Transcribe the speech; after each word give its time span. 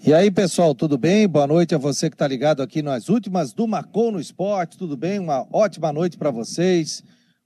E 0.00 0.14
aí, 0.14 0.30
pessoal, 0.30 0.76
tudo 0.76 0.96
bem? 0.96 1.26
Boa 1.26 1.44
noite 1.44 1.74
a 1.74 1.78
você 1.78 2.08
que 2.08 2.14
está 2.14 2.26
ligado 2.26 2.62
aqui 2.62 2.82
nas 2.82 3.08
últimas 3.08 3.52
do 3.52 3.66
Marcou 3.66 4.12
no 4.12 4.20
Esporte. 4.20 4.78
Tudo 4.78 4.96
bem? 4.96 5.18
Uma 5.18 5.44
ótima 5.52 5.92
noite 5.92 6.16
para 6.16 6.30
vocês. 6.30 7.02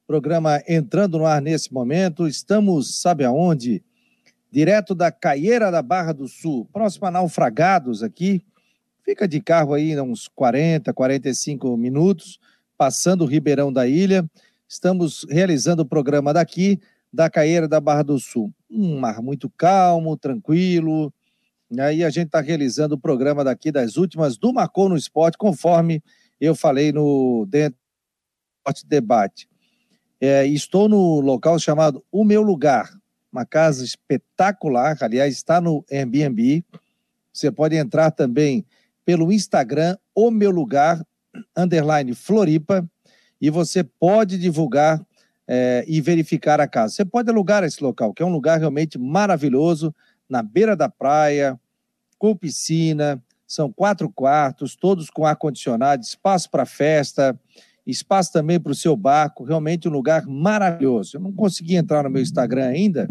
Programa 0.06 0.62
entrando 0.68 1.17
no 1.17 1.25
ar 1.25 1.41
nesse 1.41 1.73
momento. 1.73 2.28
Estamos, 2.28 3.00
sabe 3.00 3.25
aonde? 3.25 3.83
Direto 4.50 4.94
da 4.94 5.10
Caieira 5.10 5.70
da 5.70 5.80
Barra 5.80 6.12
do 6.12 6.28
Sul, 6.28 6.68
próximo 6.70 7.07
a 7.07 7.10
Naufragados 7.10 8.02
aqui. 8.02 8.45
Fica 9.03 9.27
de 9.27 9.41
carro 9.41 9.73
aí 9.73 9.98
uns 9.98 10.29
40, 10.29 10.93
45 10.93 11.75
minutos, 11.79 12.39
passando 12.77 13.23
o 13.23 13.27
Ribeirão 13.27 13.73
da 13.73 13.89
Ilha. 13.89 14.30
Estamos 14.69 15.27
realizando 15.30 15.80
o 15.80 15.89
programa 15.89 16.34
daqui, 16.34 16.79
da 17.11 17.30
Caieira 17.30 17.66
da 17.66 17.80
Barra 17.80 18.03
do 18.03 18.19
Sul. 18.19 18.53
Um 18.71 19.00
mar 19.00 19.23
muito 19.23 19.48
calmo, 19.48 20.19
tranquilo 20.19 21.11
aí 21.80 22.04
a 22.04 22.11
gente 22.11 22.27
está 22.27 22.41
realizando 22.41 22.95
o 22.95 22.98
programa 22.98 23.43
daqui 23.43 23.70
das 23.73 23.96
últimas 23.96 24.36
do 24.36 24.52
Marcou 24.52 24.88
no 24.88 24.97
Esporte, 24.97 25.38
conforme 25.38 26.02
eu 26.41 26.55
falei 26.55 26.92
no 26.92 27.47
dentro 27.48 27.78
do 28.66 28.88
debate. 28.88 29.48
É, 30.20 30.47
estou 30.47 30.88
no 30.88 31.20
local 31.20 31.59
chamado 31.59 32.05
O 32.11 32.24
Meu 32.24 32.42
Lugar, 32.42 32.91
uma 33.33 33.45
casa 33.45 33.84
espetacular, 33.84 34.97
aliás, 35.00 35.34
está 35.34 35.61
no 35.61 35.84
Airbnb. 35.91 36.64
Você 37.33 37.50
pode 37.50 37.77
entrar 37.77 38.11
também 38.11 38.64
pelo 39.05 39.33
Instagram, 39.33 39.97
O 40.14 40.30
Meu 40.30 40.50
Lugar, 40.50 41.05
underline 41.56 42.14
Floripa, 42.14 42.89
e 43.41 43.50
você 43.50 43.83
pode 43.83 44.39
divulgar 44.39 45.05
é, 45.48 45.84
e 45.89 46.00
verificar 46.00 46.61
a 46.61 46.69
casa. 46.69 46.95
Você 46.95 47.05
pode 47.05 47.28
alugar 47.30 47.64
esse 47.64 47.83
local, 47.83 48.12
que 48.12 48.23
é 48.23 48.27
um 48.27 48.33
lugar 48.33 48.59
realmente 48.59 48.98
maravilhoso, 48.98 49.95
na 50.28 50.42
beira 50.42 50.77
da 50.77 50.89
praia, 50.89 51.59
com 52.23 52.37
piscina, 52.37 53.21
são 53.49 53.73
quatro 53.73 54.09
quartos, 54.09 54.77
todos 54.77 55.11
com 55.11 55.27
ar-condicionado, 55.27 56.05
espaço 56.05 56.48
para 56.48 56.64
festa, 56.64 57.37
espaço 57.84 58.33
também 58.33 58.61
para 58.61 58.70
o 58.70 58.77
seu 58.77 58.95
barco, 58.95 59.42
realmente 59.42 59.89
um 59.89 59.91
lugar 59.91 60.25
maravilhoso. 60.25 61.17
Eu 61.17 61.20
não 61.20 61.33
consegui 61.33 61.75
entrar 61.75 62.05
no 62.05 62.11
meu 62.11 62.23
Instagram 62.23 62.67
ainda, 62.67 63.11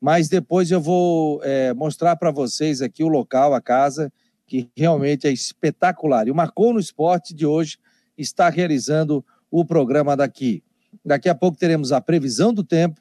mas 0.00 0.28
depois 0.28 0.70
eu 0.70 0.80
vou 0.80 1.42
é, 1.42 1.74
mostrar 1.74 2.14
para 2.14 2.30
vocês 2.30 2.80
aqui 2.80 3.02
o 3.02 3.08
local, 3.08 3.54
a 3.54 3.60
casa, 3.60 4.12
que 4.46 4.70
realmente 4.76 5.26
é 5.26 5.32
espetacular. 5.32 6.28
E 6.28 6.30
o 6.30 6.34
Marcou 6.34 6.72
no 6.72 6.78
Esporte 6.78 7.34
de 7.34 7.44
hoje 7.44 7.76
está 8.16 8.48
realizando 8.48 9.24
o 9.50 9.64
programa 9.64 10.16
daqui. 10.16 10.62
Daqui 11.04 11.28
a 11.28 11.34
pouco 11.34 11.58
teremos 11.58 11.90
a 11.90 12.00
previsão 12.00 12.54
do 12.54 12.62
tempo, 12.62 13.00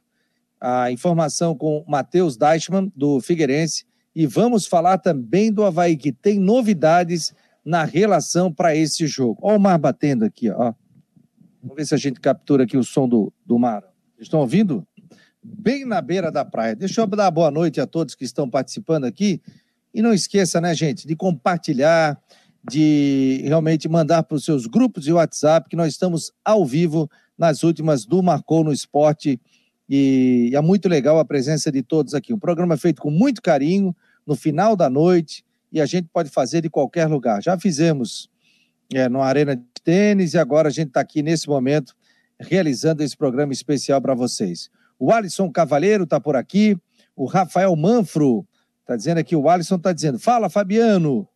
a 0.60 0.92
informação 0.92 1.56
com 1.56 1.86
Matheus 1.88 2.36
Deichmann, 2.36 2.92
do 2.96 3.22
Figueirense, 3.22 3.86
e 4.16 4.26
vamos 4.26 4.66
falar 4.66 4.98
também 4.98 5.52
do 5.52 5.64
Havaí, 5.64 5.96
que 5.96 6.12
tem 6.12 6.40
novidades 6.40 7.34
na 7.64 7.84
relação 7.84 8.52
para 8.52 8.76
esse 8.76 9.08
jogo. 9.08 9.40
Olha 9.42 9.58
o 9.58 9.62
mar 9.62 9.78
batendo 9.78 10.26
aqui, 10.26 10.50
ó. 10.50 10.74
Vamos 11.62 11.78
ver 11.78 11.86
se 11.86 11.94
a 11.94 11.98
gente 11.98 12.20
captura 12.20 12.64
aqui 12.64 12.78
o 12.78 12.84
som 12.84 13.08
do, 13.08 13.32
do 13.46 13.58
mar. 13.58 13.84
Estão 14.20 14.40
ouvindo? 14.40 14.86
Bem 15.44 15.86
na 15.86 16.02
beira 16.02 16.32
da 16.32 16.44
praia. 16.44 16.76
Deixa 16.76 17.02
eu 17.02 17.08
dar 17.08 17.32
boa 17.32 17.52
noite 17.52 17.80
a 17.80 17.88
todos 17.88 18.16
que 18.16 18.26
estão 18.26 18.50
participando 18.50 19.06
aqui. 19.06 19.42
E 19.94 20.02
não 20.02 20.14
esqueça, 20.14 20.60
né, 20.60 20.74
gente, 20.74 21.08
de 21.08 21.16
compartilhar, 21.16 22.20
de 22.70 23.42
realmente 23.44 23.88
mandar 23.88 24.24
para 24.24 24.36
os 24.36 24.46
seus 24.46 24.66
grupos 24.66 25.04
de 25.04 25.14
WhatsApp, 25.14 25.70
que 25.70 25.76
nós 25.76 25.94
estamos 25.94 26.32
ao 26.44 26.66
vivo 26.66 27.10
nas 27.38 27.64
últimas 27.64 28.06
do 28.06 28.22
Marcou 28.22 28.64
no 28.64 28.72
Esporte 28.72 29.40
e 29.94 30.52
é 30.54 30.62
muito 30.62 30.88
legal 30.88 31.20
a 31.20 31.26
presença 31.26 31.70
de 31.70 31.84
todos 31.84 32.14
aqui. 32.14 32.34
Um 32.34 32.40
programa 32.40 32.78
feito 32.78 33.02
com 33.02 33.12
muito 33.12 33.42
carinho, 33.42 33.94
no 34.26 34.38
final 34.38 34.74
da 34.74 34.90
noite, 34.90 35.44
e 35.70 35.82
a 35.82 35.86
gente 35.86 36.08
pode 36.14 36.30
fazer 36.30 36.62
de 36.62 36.70
qualquer 36.70 37.08
lugar. 37.08 37.44
Já 37.44 37.60
fizemos 37.60 38.30
é, 38.94 39.10
numa 39.10 39.26
arena 39.26 39.54
de 39.54 39.64
tênis 39.84 40.34
e 40.34 40.38
agora 40.38 40.70
a 40.70 40.72
gente 40.72 40.88
está 40.88 41.02
aqui 41.02 41.22
nesse 41.22 41.50
momento 41.50 41.94
realizando 42.40 43.04
esse 43.04 43.18
programa 43.18 43.52
especial 43.52 44.02
para 44.02 44.16
vocês. 44.16 44.70
O 44.98 45.12
Alisson 45.12 45.52
Cavaleiro 45.52 46.06
está 46.06 46.22
por 46.22 46.38
aqui, 46.38 46.78
o 47.14 47.26
Rafael 47.26 47.76
Manfro 47.76 48.48
está 48.80 48.96
dizendo 48.96 49.18
aqui, 49.18 49.36
o 49.36 49.50
Alisson 49.50 49.76
está 49.76 49.92
dizendo, 49.92 50.18
fala 50.18 50.50
Fabiano, 50.50 51.28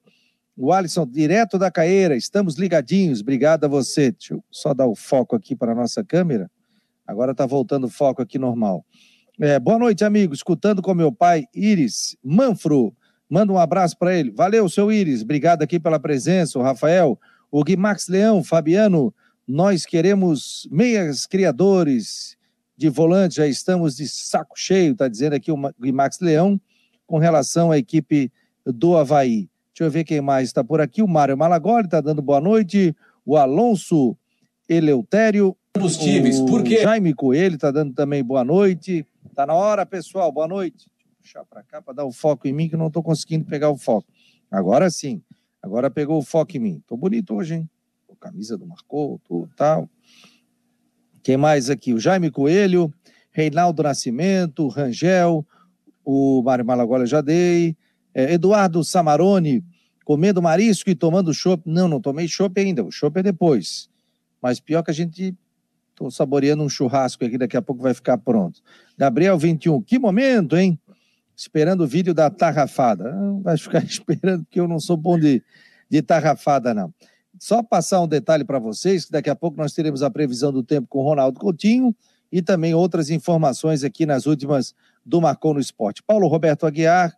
o 0.56 0.72
Alisson, 0.72 1.06
direto 1.06 1.58
da 1.60 1.70
Caeira, 1.70 2.16
estamos 2.16 2.56
ligadinhos, 2.56 3.20
obrigado 3.20 3.66
a 3.66 3.68
você. 3.68 4.12
Deixa 4.12 4.34
eu 4.34 4.42
só 4.50 4.74
dar 4.74 4.88
o 4.88 4.96
foco 4.96 5.36
aqui 5.36 5.58
para 5.58 5.74
a 5.74 5.76
nossa 5.76 6.06
câmera. 6.06 6.50
Agora 7.06 7.32
está 7.32 7.46
voltando 7.46 7.86
o 7.86 7.90
foco 7.90 8.22
aqui 8.22 8.40
normal. 8.40 8.86
É, 9.40 9.60
boa 9.60 9.78
noite, 9.78 10.04
amigo. 10.04 10.34
Escutando 10.34 10.82
com 10.82 10.94
meu 10.94 11.12
pai, 11.12 11.46
Iris 11.54 12.18
Manfro. 12.24 12.96
Manda 13.30 13.52
um 13.52 13.58
abraço 13.58 13.98
para 13.98 14.16
ele. 14.16 14.32
Valeu, 14.32 14.68
seu 14.70 14.92
Iris. 14.92 15.22
Obrigado 15.22 15.62
aqui 15.62 15.80
pela 15.80 16.00
presença, 16.00 16.58
o 16.58 16.62
Rafael. 16.62 17.20
O 17.52 17.64
Guimax 17.64 18.08
Leão, 18.08 18.44
Fabiano. 18.44 19.14
Nós 19.48 19.86
queremos 19.86 20.68
meias 20.72 21.26
criadores 21.26 22.38
de 22.78 22.90
volante. 22.90 23.36
Já 23.36 23.48
estamos 23.48 23.96
de 23.96 24.08
saco 24.08 24.58
cheio, 24.58 24.94
está 24.94 25.08
dizendo 25.08 25.34
aqui 25.34 25.52
o 25.52 25.58
Guimax 25.80 26.20
Leão, 26.20 26.60
com 27.06 27.18
relação 27.18 27.72
à 27.72 27.78
equipe 27.78 28.32
do 28.66 28.98
Havaí. 28.98 29.50
Deixa 29.74 29.84
eu 29.84 29.92
ver 29.92 30.06
quem 30.06 30.22
mais 30.22 30.48
está 30.48 30.64
por 30.64 30.82
aqui. 30.82 31.02
O 31.04 31.08
Mário 31.08 31.38
Malagoli 31.38 31.86
está 31.86 32.00
dando 32.00 32.22
boa 32.22 32.40
noite. 32.40 32.96
O 33.26 33.36
Alonso 33.38 34.18
Eleutério 34.68 35.56
combustíveis. 35.76 36.40
Por 36.40 36.64
quê? 36.64 36.82
Jaime 36.82 37.14
Coelho 37.14 37.56
está 37.56 37.70
dando 37.70 37.94
também 37.94 38.24
boa 38.24 38.44
noite. 38.44 39.06
Está 39.30 39.46
na 39.46 39.54
hora, 39.54 39.86
pessoal. 39.86 40.32
Boa 40.32 40.48
noite. 40.48 40.90
Deixa 41.22 41.40
eu 41.40 41.44
puxar 41.44 41.46
para 41.46 41.64
cá 41.64 41.82
para 41.82 41.94
dar 41.94 42.06
o 42.06 42.12
foco 42.12 42.48
em 42.48 42.54
mim, 42.54 42.70
que 42.70 42.78
não 42.78 42.88
estou 42.88 43.04
conseguindo 43.04 43.46
pegar 43.46 43.70
o 43.70 43.78
foco. 43.78 44.08
Agora 44.50 44.90
sim. 44.90 45.22
Agora 45.62 45.92
pegou 45.92 46.18
o 46.18 46.24
foco 46.24 46.56
em 46.56 46.60
mim. 46.60 46.78
Estou 46.78 46.98
bonito 46.98 47.36
hoje, 47.36 47.56
hein? 47.56 47.70
Tô 48.08 48.16
camisa 48.16 48.58
do 48.58 48.66
Marcou, 48.66 49.20
tudo 49.28 49.50
tal. 49.56 49.90
Quem 51.22 51.38
mais 51.38 51.70
aqui? 51.70 51.94
O 51.94 52.00
Jaime 52.00 52.32
Coelho, 52.32 52.94
Reinaldo 53.32 53.84
Nascimento, 53.84 54.68
Rangel, 54.68 55.46
o 56.04 56.42
Mário 56.44 56.64
Malagola 56.64 57.06
já 57.06 57.20
dei, 57.20 57.76
é, 58.14 58.34
Eduardo 58.34 58.84
Samarone, 58.84 59.64
comendo 60.06 60.42
marisco 60.42 60.90
e 60.90 60.96
tomando 60.96 61.34
chopp. 61.34 61.64
Não, 61.66 61.88
não 61.88 62.00
tomei 62.00 62.28
chopp 62.28 62.60
ainda, 62.62 62.84
o 62.84 62.92
chopp 62.92 63.20
é 63.20 63.24
depois. 63.24 63.90
Mas 64.40 64.60
pior 64.60 64.84
que 64.84 64.92
a 64.92 64.94
gente 64.94 65.36
Estou 65.96 66.12
saboreando 66.12 66.62
um 66.62 66.68
churrasco 66.68 67.24
aqui, 67.24 67.38
daqui 67.38 67.56
a 67.56 67.62
pouco 67.62 67.82
vai 67.82 67.94
ficar 67.94 68.18
pronto. 68.18 68.60
Gabriel 68.98 69.38
21, 69.38 69.82
que 69.82 69.98
momento, 69.98 70.58
hein? 70.58 70.78
Esperando 71.34 71.86
o 71.86 71.88
vídeo 71.88 72.14
da 72.14 72.30
tarrafada. 72.30 73.14
Não 73.14 73.42
vai 73.42 73.58
ficar 73.58 73.82
esperando, 73.88 74.44
porque 74.44 74.60
eu 74.60 74.68
não 74.68 74.78
sou 74.78 74.98
bom 74.98 75.18
de, 75.18 75.42
de 75.90 76.02
tarrafada, 76.02 76.74
não. 76.74 76.94
Só 77.40 77.64
passar 77.64 78.02
um 78.02 78.08
detalhe 78.10 78.44
para 78.44 78.60
vocês, 78.60 79.06
que 79.06 79.12
daqui 79.14 79.30
a 79.30 79.36
pouco 79.36 79.58
nós 79.58 79.72
teremos 79.72 80.04
a 80.04 80.10
previsão 80.10 80.52
do 80.52 80.62
tempo 80.62 80.86
com 80.90 81.00
o 81.00 81.04
Ronaldo 81.04 81.40
Coutinho 81.40 81.96
e 82.30 82.42
também 82.42 82.74
outras 82.74 83.10
informações 83.10 83.82
aqui 83.82 84.06
nas 84.06 84.26
últimas 84.26 84.76
do 85.06 85.22
Marcou 85.22 85.54
no 85.54 85.62
Esporte. 85.62 86.04
Paulo 86.04 86.28
Roberto 86.28 86.66
Aguiar, 86.66 87.16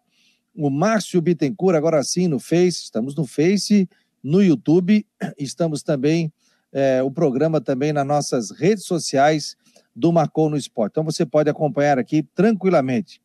o 0.56 0.70
Márcio 0.70 1.20
Bittencourt, 1.20 1.76
agora 1.76 2.04
sim 2.04 2.28
no 2.28 2.40
Face, 2.40 2.84
estamos 2.84 3.16
no 3.16 3.26
Face, 3.26 3.90
no 4.24 4.44
YouTube, 4.44 5.04
estamos 5.40 5.82
também 5.82 6.32
é, 6.72 7.01
o 7.01 7.11
programa 7.11 7.61
também 7.61 7.94
nas 7.94 8.05
nossas 8.05 8.51
redes 8.51 8.85
sociais 8.85 9.55
do 9.95 10.11
Marcou 10.11 10.50
no 10.50 10.57
Esporte. 10.57 10.91
Então 10.94 11.03
você 11.03 11.25
pode 11.25 11.50
acompanhar 11.50 11.97
aqui 11.97 12.23
tranquilamente. 12.35 13.22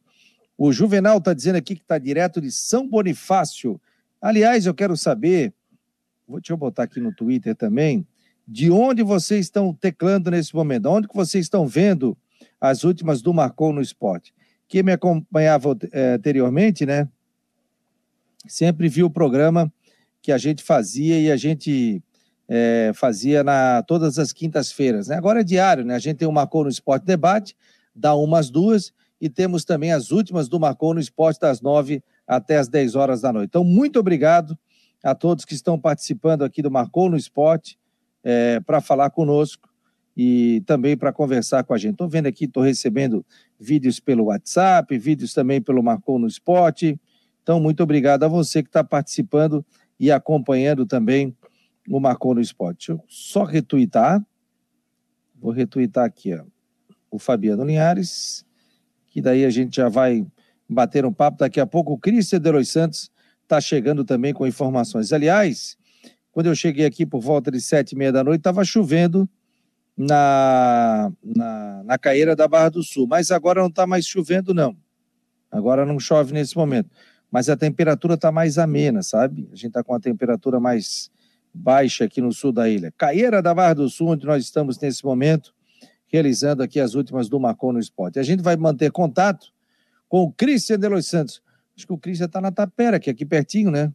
O 0.56 0.72
Juvenal 0.72 1.18
está 1.18 1.34
dizendo 1.34 1.56
aqui 1.56 1.74
que 1.74 1.82
está 1.82 1.98
direto 1.98 2.40
de 2.40 2.50
São 2.50 2.88
Bonifácio. 2.88 3.80
Aliás, 4.20 4.64
eu 4.66 4.74
quero 4.74 4.96
saber, 4.96 5.52
vou, 6.26 6.40
deixa 6.40 6.52
eu 6.52 6.56
botar 6.56 6.84
aqui 6.84 7.00
no 7.00 7.14
Twitter 7.14 7.54
também, 7.54 8.06
de 8.46 8.70
onde 8.70 9.02
vocês 9.02 9.46
estão 9.46 9.74
teclando 9.74 10.30
nesse 10.30 10.54
momento, 10.54 10.86
onde 10.86 11.08
que 11.08 11.14
vocês 11.14 11.44
estão 11.44 11.66
vendo 11.66 12.16
as 12.60 12.84
últimas 12.84 13.20
do 13.22 13.34
Marcou 13.34 13.72
no 13.72 13.80
Esporte. 13.80 14.32
Quem 14.68 14.82
me 14.82 14.92
acompanhava 14.92 15.76
é, 15.92 16.14
anteriormente, 16.14 16.86
né, 16.86 17.08
sempre 18.46 18.88
viu 18.88 19.06
o 19.06 19.10
programa 19.10 19.72
que 20.20 20.32
a 20.32 20.38
gente 20.38 20.62
fazia 20.62 21.18
e 21.20 21.30
a 21.30 21.36
gente 21.36 22.02
é, 22.54 22.92
fazia 22.94 23.42
na 23.42 23.82
todas 23.82 24.18
as 24.18 24.30
quintas-feiras. 24.30 25.08
Né? 25.08 25.16
Agora 25.16 25.40
é 25.40 25.42
diário, 25.44 25.86
né? 25.86 25.94
A 25.94 25.98
gente 25.98 26.18
tem 26.18 26.28
o 26.28 26.32
Marcou 26.32 26.64
no 26.64 26.68
Esporte 26.68 27.06
Debate, 27.06 27.56
dá 27.96 28.14
umas 28.14 28.50
duas, 28.50 28.92
e 29.18 29.30
temos 29.30 29.64
também 29.64 29.90
as 29.90 30.10
últimas 30.10 30.50
do 30.50 30.60
Marcou 30.60 30.92
no 30.92 31.00
Esporte, 31.00 31.40
das 31.40 31.62
nove 31.62 32.02
até 32.26 32.58
as 32.58 32.68
dez 32.68 32.94
horas 32.94 33.22
da 33.22 33.32
noite. 33.32 33.48
Então, 33.48 33.64
muito 33.64 33.98
obrigado 33.98 34.58
a 35.02 35.14
todos 35.14 35.46
que 35.46 35.54
estão 35.54 35.80
participando 35.80 36.44
aqui 36.44 36.60
do 36.60 36.70
Marcou 36.70 37.08
no 37.08 37.16
Esporte 37.16 37.78
é, 38.22 38.60
para 38.60 38.82
falar 38.82 39.08
conosco 39.08 39.70
e 40.14 40.62
também 40.66 40.94
para 40.94 41.10
conversar 41.10 41.64
com 41.64 41.72
a 41.72 41.78
gente. 41.78 41.92
Estou 41.92 42.08
vendo 42.08 42.26
aqui, 42.26 42.44
estou 42.44 42.62
recebendo 42.62 43.24
vídeos 43.58 43.98
pelo 43.98 44.24
WhatsApp, 44.24 44.98
vídeos 44.98 45.32
também 45.32 45.58
pelo 45.58 45.82
Marcou 45.82 46.18
no 46.18 46.26
Esporte. 46.26 47.00
Então, 47.42 47.58
muito 47.58 47.82
obrigado 47.82 48.24
a 48.24 48.28
você 48.28 48.62
que 48.62 48.68
está 48.68 48.84
participando 48.84 49.64
e 49.98 50.10
acompanhando 50.10 50.84
também 50.84 51.34
o 51.88 52.00
Marcou 52.00 52.34
no 52.34 52.40
Esporte. 52.40 52.88
Deixa 52.88 52.92
eu 52.92 53.04
só 53.08 53.44
retuitar. 53.44 54.24
Vou 55.40 55.50
retuitar 55.52 56.04
aqui, 56.04 56.34
ó, 56.34 56.44
o 57.10 57.18
Fabiano 57.18 57.64
Linhares, 57.64 58.44
que 59.08 59.20
daí 59.20 59.44
a 59.44 59.50
gente 59.50 59.76
já 59.76 59.88
vai 59.88 60.24
bater 60.68 61.04
um 61.04 61.12
papo. 61.12 61.38
Daqui 61.38 61.60
a 61.60 61.66
pouco 61.66 61.92
o 61.92 61.98
Cristian 61.98 62.40
de 62.40 62.50
Los 62.50 62.68
Santos 62.68 63.10
está 63.42 63.60
chegando 63.60 64.04
também 64.04 64.32
com 64.32 64.46
informações. 64.46 65.12
Aliás, 65.12 65.76
quando 66.30 66.46
eu 66.46 66.54
cheguei 66.54 66.86
aqui 66.86 67.04
por 67.04 67.20
volta 67.20 67.50
de 67.50 67.60
sete 67.60 67.92
e 67.92 67.96
meia 67.96 68.12
da 68.12 68.24
noite, 68.24 68.40
estava 68.40 68.64
chovendo 68.64 69.28
na, 69.96 71.12
na, 71.22 71.82
na 71.84 71.98
caeira 71.98 72.34
da 72.34 72.48
Barra 72.48 72.70
do 72.70 72.82
Sul, 72.82 73.06
mas 73.06 73.30
agora 73.30 73.60
não 73.60 73.68
está 73.68 73.86
mais 73.86 74.06
chovendo, 74.06 74.54
não. 74.54 74.76
Agora 75.50 75.84
não 75.84 76.00
chove 76.00 76.32
nesse 76.32 76.56
momento, 76.56 76.88
mas 77.30 77.50
a 77.50 77.56
temperatura 77.56 78.14
está 78.14 78.32
mais 78.32 78.56
amena, 78.56 79.02
sabe? 79.02 79.46
A 79.52 79.54
gente 79.54 79.66
está 79.66 79.84
com 79.84 79.94
a 79.94 80.00
temperatura 80.00 80.58
mais 80.58 81.10
baixa 81.52 82.04
aqui 82.04 82.20
no 82.20 82.32
sul 82.32 82.52
da 82.52 82.68
ilha. 82.68 82.92
Caeira 82.96 83.42
da 83.42 83.54
Barra 83.54 83.74
do 83.74 83.88
Sul, 83.88 84.08
onde 84.08 84.26
nós 84.26 84.42
estamos 84.44 84.78
nesse 84.78 85.04
momento, 85.04 85.54
realizando 86.06 86.62
aqui 86.62 86.80
as 86.80 86.94
últimas 86.94 87.28
do 87.28 87.38
Marcon 87.38 87.72
no 87.72 87.78
Esporte. 87.78 88.18
A 88.18 88.22
gente 88.22 88.42
vai 88.42 88.56
manter 88.56 88.90
contato 88.90 89.48
com 90.08 90.22
o 90.22 90.32
Cristian 90.32 90.78
de 90.78 90.88
Los 90.88 91.06
Santos. 91.06 91.42
Acho 91.76 91.86
que 91.86 91.92
o 91.92 91.98
Cristian 91.98 92.26
está 92.26 92.40
na 92.40 92.52
Tapera, 92.52 93.00
que 93.00 93.10
é 93.10 93.12
aqui 93.12 93.24
pertinho, 93.24 93.70
né? 93.70 93.92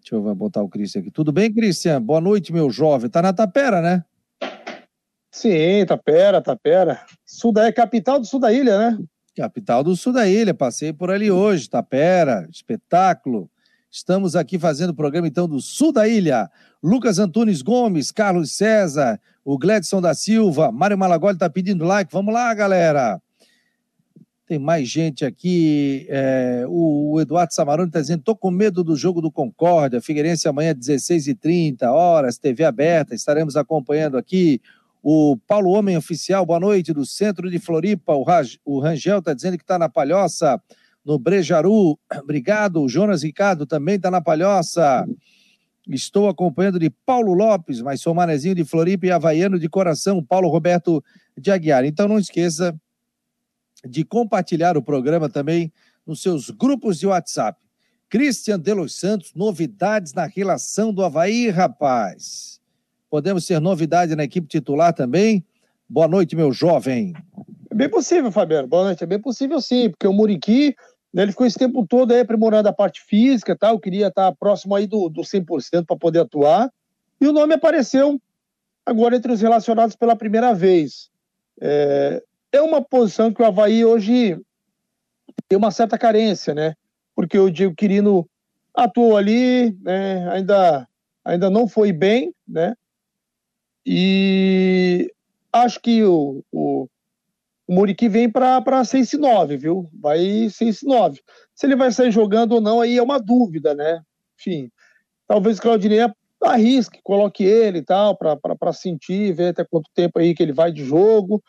Deixa 0.00 0.14
eu 0.16 0.34
botar 0.34 0.62
o 0.62 0.68
Cristian 0.68 1.00
aqui. 1.00 1.10
Tudo 1.10 1.32
bem, 1.32 1.52
Cristian? 1.52 2.02
Boa 2.02 2.20
noite, 2.20 2.52
meu 2.52 2.70
jovem. 2.70 3.06
Está 3.06 3.22
na 3.22 3.32
Tapera, 3.32 3.80
né? 3.80 4.04
Sim, 5.30 5.84
Tapera, 5.86 6.40
Tapera. 6.40 7.00
Sul 7.24 7.52
da, 7.52 7.66
é 7.66 7.72
capital 7.72 8.20
do 8.20 8.26
sul 8.26 8.38
da 8.38 8.52
ilha, 8.52 8.78
né? 8.78 8.98
Capital 9.34 9.82
do 9.82 9.96
sul 9.96 10.12
da 10.12 10.28
ilha. 10.28 10.54
Passei 10.54 10.92
por 10.92 11.10
ali 11.10 11.30
hoje. 11.30 11.68
Tapera, 11.68 12.46
espetáculo. 12.50 13.50
Estamos 13.94 14.34
aqui 14.34 14.58
fazendo 14.58 14.90
o 14.90 14.94
programa, 14.94 15.28
então, 15.28 15.46
do 15.46 15.60
sul 15.60 15.92
da 15.92 16.08
ilha. 16.08 16.50
Lucas 16.82 17.20
Antunes 17.20 17.62
Gomes, 17.62 18.10
Carlos 18.10 18.50
César, 18.50 19.20
o 19.44 19.56
Gledson 19.56 20.00
da 20.00 20.12
Silva, 20.14 20.72
Mário 20.72 20.98
Malagoli 20.98 21.34
está 21.34 21.48
pedindo 21.48 21.84
like. 21.84 22.12
Vamos 22.12 22.34
lá, 22.34 22.52
galera. 22.54 23.22
Tem 24.48 24.58
mais 24.58 24.88
gente 24.88 25.24
aqui. 25.24 26.08
É, 26.08 26.64
o, 26.66 27.12
o, 27.12 27.20
Eduardo 27.20 27.54
Samarone 27.54 27.86
está 27.86 28.00
dizendo: 28.00 28.18
estou 28.18 28.34
com 28.34 28.50
medo 28.50 28.82
do 28.82 28.96
jogo 28.96 29.20
do 29.20 29.30
Concórdia. 29.30 30.00
Figueirense 30.00 30.48
amanhã, 30.48 30.74
16h30 30.74 31.84
horas, 31.84 32.36
TV 32.36 32.64
aberta. 32.64 33.14
Estaremos 33.14 33.54
acompanhando 33.54 34.18
aqui. 34.18 34.60
O 35.04 35.36
Paulo 35.46 35.70
Homem 35.70 35.96
Oficial, 35.96 36.44
boa 36.44 36.58
noite, 36.58 36.92
do 36.92 37.06
centro 37.06 37.48
de 37.48 37.60
Floripa. 37.60 38.12
O, 38.12 38.24
Raj, 38.24 38.58
o 38.64 38.80
Rangel 38.80 39.20
está 39.20 39.32
dizendo 39.32 39.56
que 39.56 39.62
está 39.62 39.78
na 39.78 39.88
Palhoça 39.88 40.60
no 41.04 41.18
Brejaru. 41.18 41.98
Obrigado. 42.22 42.88
Jonas 42.88 43.22
Ricardo 43.22 43.66
também 43.66 43.96
está 43.96 44.10
na 44.10 44.20
Palhoça. 44.20 45.06
Estou 45.88 46.28
acompanhando 46.28 46.78
de 46.78 46.88
Paulo 46.88 47.34
Lopes, 47.34 47.82
mas 47.82 48.00
sou 48.00 48.14
manezinho 48.14 48.54
de 48.54 48.64
Floripa 48.64 49.06
e 49.06 49.10
havaiano 49.10 49.58
de 49.58 49.68
coração, 49.68 50.24
Paulo 50.24 50.48
Roberto 50.48 51.04
de 51.36 51.50
Aguiar. 51.50 51.84
Então 51.84 52.08
não 52.08 52.18
esqueça 52.18 52.74
de 53.86 54.02
compartilhar 54.04 54.78
o 54.78 54.82
programa 54.82 55.28
também 55.28 55.70
nos 56.06 56.22
seus 56.22 56.48
grupos 56.48 56.98
de 56.98 57.06
WhatsApp. 57.06 57.60
Cristian 58.08 58.58
de 58.58 58.72
Los 58.72 58.98
Santos, 58.98 59.32
novidades 59.34 60.12
na 60.12 60.24
relação 60.24 60.92
do 60.92 61.04
Havaí, 61.04 61.50
rapaz. 61.50 62.60
Podemos 63.10 63.46
ter 63.46 63.60
novidade 63.60 64.14
na 64.16 64.24
equipe 64.24 64.46
titular 64.46 64.92
também? 64.92 65.44
Boa 65.88 66.08
noite, 66.08 66.34
meu 66.34 66.50
jovem. 66.50 67.12
É 67.70 67.74
bem 67.74 67.88
possível, 67.88 68.30
Fabiano. 68.30 68.68
Boa 68.68 68.84
noite. 68.84 69.02
É 69.02 69.06
bem 69.06 69.20
possível 69.20 69.60
sim, 69.60 69.90
porque 69.90 70.06
o 70.06 70.12
Muriqui 70.12 70.74
ele 71.22 71.32
ficou 71.32 71.46
esse 71.46 71.58
tempo 71.58 71.86
todo 71.86 72.12
aí 72.12 72.20
aprimorando 72.20 72.68
a 72.68 72.72
parte 72.72 73.00
física, 73.02 73.56
tá? 73.56 73.70
Eu 73.70 73.78
queria 73.78 74.08
estar 74.08 74.32
próximo 74.32 74.74
aí 74.74 74.86
do, 74.86 75.08
do 75.08 75.22
100% 75.22 75.86
para 75.86 75.96
poder 75.96 76.20
atuar. 76.20 76.72
E 77.20 77.26
o 77.26 77.32
nome 77.32 77.54
apareceu 77.54 78.20
agora 78.84 79.16
entre 79.16 79.32
os 79.32 79.40
relacionados 79.40 79.94
pela 79.94 80.16
primeira 80.16 80.52
vez. 80.52 81.10
É, 81.60 82.22
é 82.52 82.60
uma 82.60 82.82
posição 82.82 83.32
que 83.32 83.40
o 83.40 83.44
Havaí 83.44 83.84
hoje 83.84 84.40
tem 85.48 85.56
uma 85.56 85.70
certa 85.70 85.96
carência, 85.96 86.52
né? 86.52 86.74
Porque 87.14 87.38
o 87.38 87.50
Diego 87.50 87.74
Quirino 87.74 88.28
atuou 88.74 89.16
ali, 89.16 89.76
né? 89.82 90.28
ainda, 90.30 90.88
ainda 91.24 91.48
não 91.48 91.68
foi 91.68 91.92
bem, 91.92 92.34
né? 92.46 92.74
E 93.86 95.12
acho 95.52 95.80
que 95.80 96.02
o, 96.02 96.42
o, 96.50 96.88
o 97.66 97.74
Muriqui 97.74 98.08
vem 98.08 98.30
para 98.30 98.84
6 98.84 99.14
e 99.14 99.16
9, 99.16 99.56
viu? 99.56 99.90
Vai 99.98 100.48
6 100.50 100.82
e 100.82 100.86
9. 100.86 101.20
Se 101.54 101.66
ele 101.66 101.76
vai 101.76 101.90
sair 101.90 102.10
jogando 102.10 102.52
ou 102.52 102.60
não, 102.60 102.80
aí 102.80 102.98
é 102.98 103.02
uma 103.02 103.18
dúvida, 103.18 103.74
né? 103.74 104.02
Enfim, 104.38 104.70
talvez 105.26 105.58
o 105.58 105.62
Claudinei 105.62 106.00
arrisque, 106.42 107.00
coloque 107.02 107.42
ele 107.42 107.78
e 107.78 107.82
tal, 107.82 108.16
para 108.16 108.72
sentir, 108.72 109.32
ver 109.32 109.48
até 109.48 109.64
quanto 109.64 109.88
tempo 109.94 110.18
aí 110.18 110.34
que 110.34 110.42
ele 110.42 110.52
vai 110.52 110.70
de 110.70 110.84
jogo. 110.84 111.42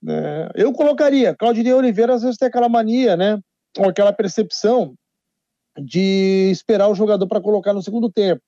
Né? 0.00 0.48
Eu 0.54 0.72
colocaria, 0.72 1.34
Claudinei 1.34 1.72
Oliveira 1.72 2.14
às 2.14 2.22
vezes 2.22 2.36
tem 2.36 2.46
aquela 2.46 2.68
mania, 2.68 3.16
né? 3.16 3.40
Ou 3.76 3.88
aquela 3.88 4.12
percepção 4.12 4.94
de 5.76 6.48
esperar 6.52 6.88
o 6.88 6.94
jogador 6.94 7.26
para 7.26 7.40
colocar 7.40 7.74
no 7.74 7.82
segundo 7.82 8.08
tempo. 8.08 8.40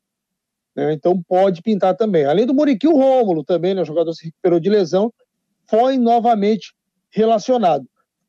Né? 0.77 0.93
Então 0.93 1.21
pode 1.27 1.63
pintar 1.63 1.97
também. 1.97 2.25
Além 2.27 2.47
do 2.47 2.55
Muriqui, 2.55 2.87
o 2.87 2.97
Rômulo 2.97 3.43
também, 3.43 3.75
né? 3.75 3.83
O 3.83 3.87
jogador 3.87 4.13
se 4.13 4.27
recuperou 4.27 4.61
de 4.61 4.71
lesão, 4.71 5.13
foi 5.69 5.99
novamente 5.99 6.73
relacionado. 7.11 7.87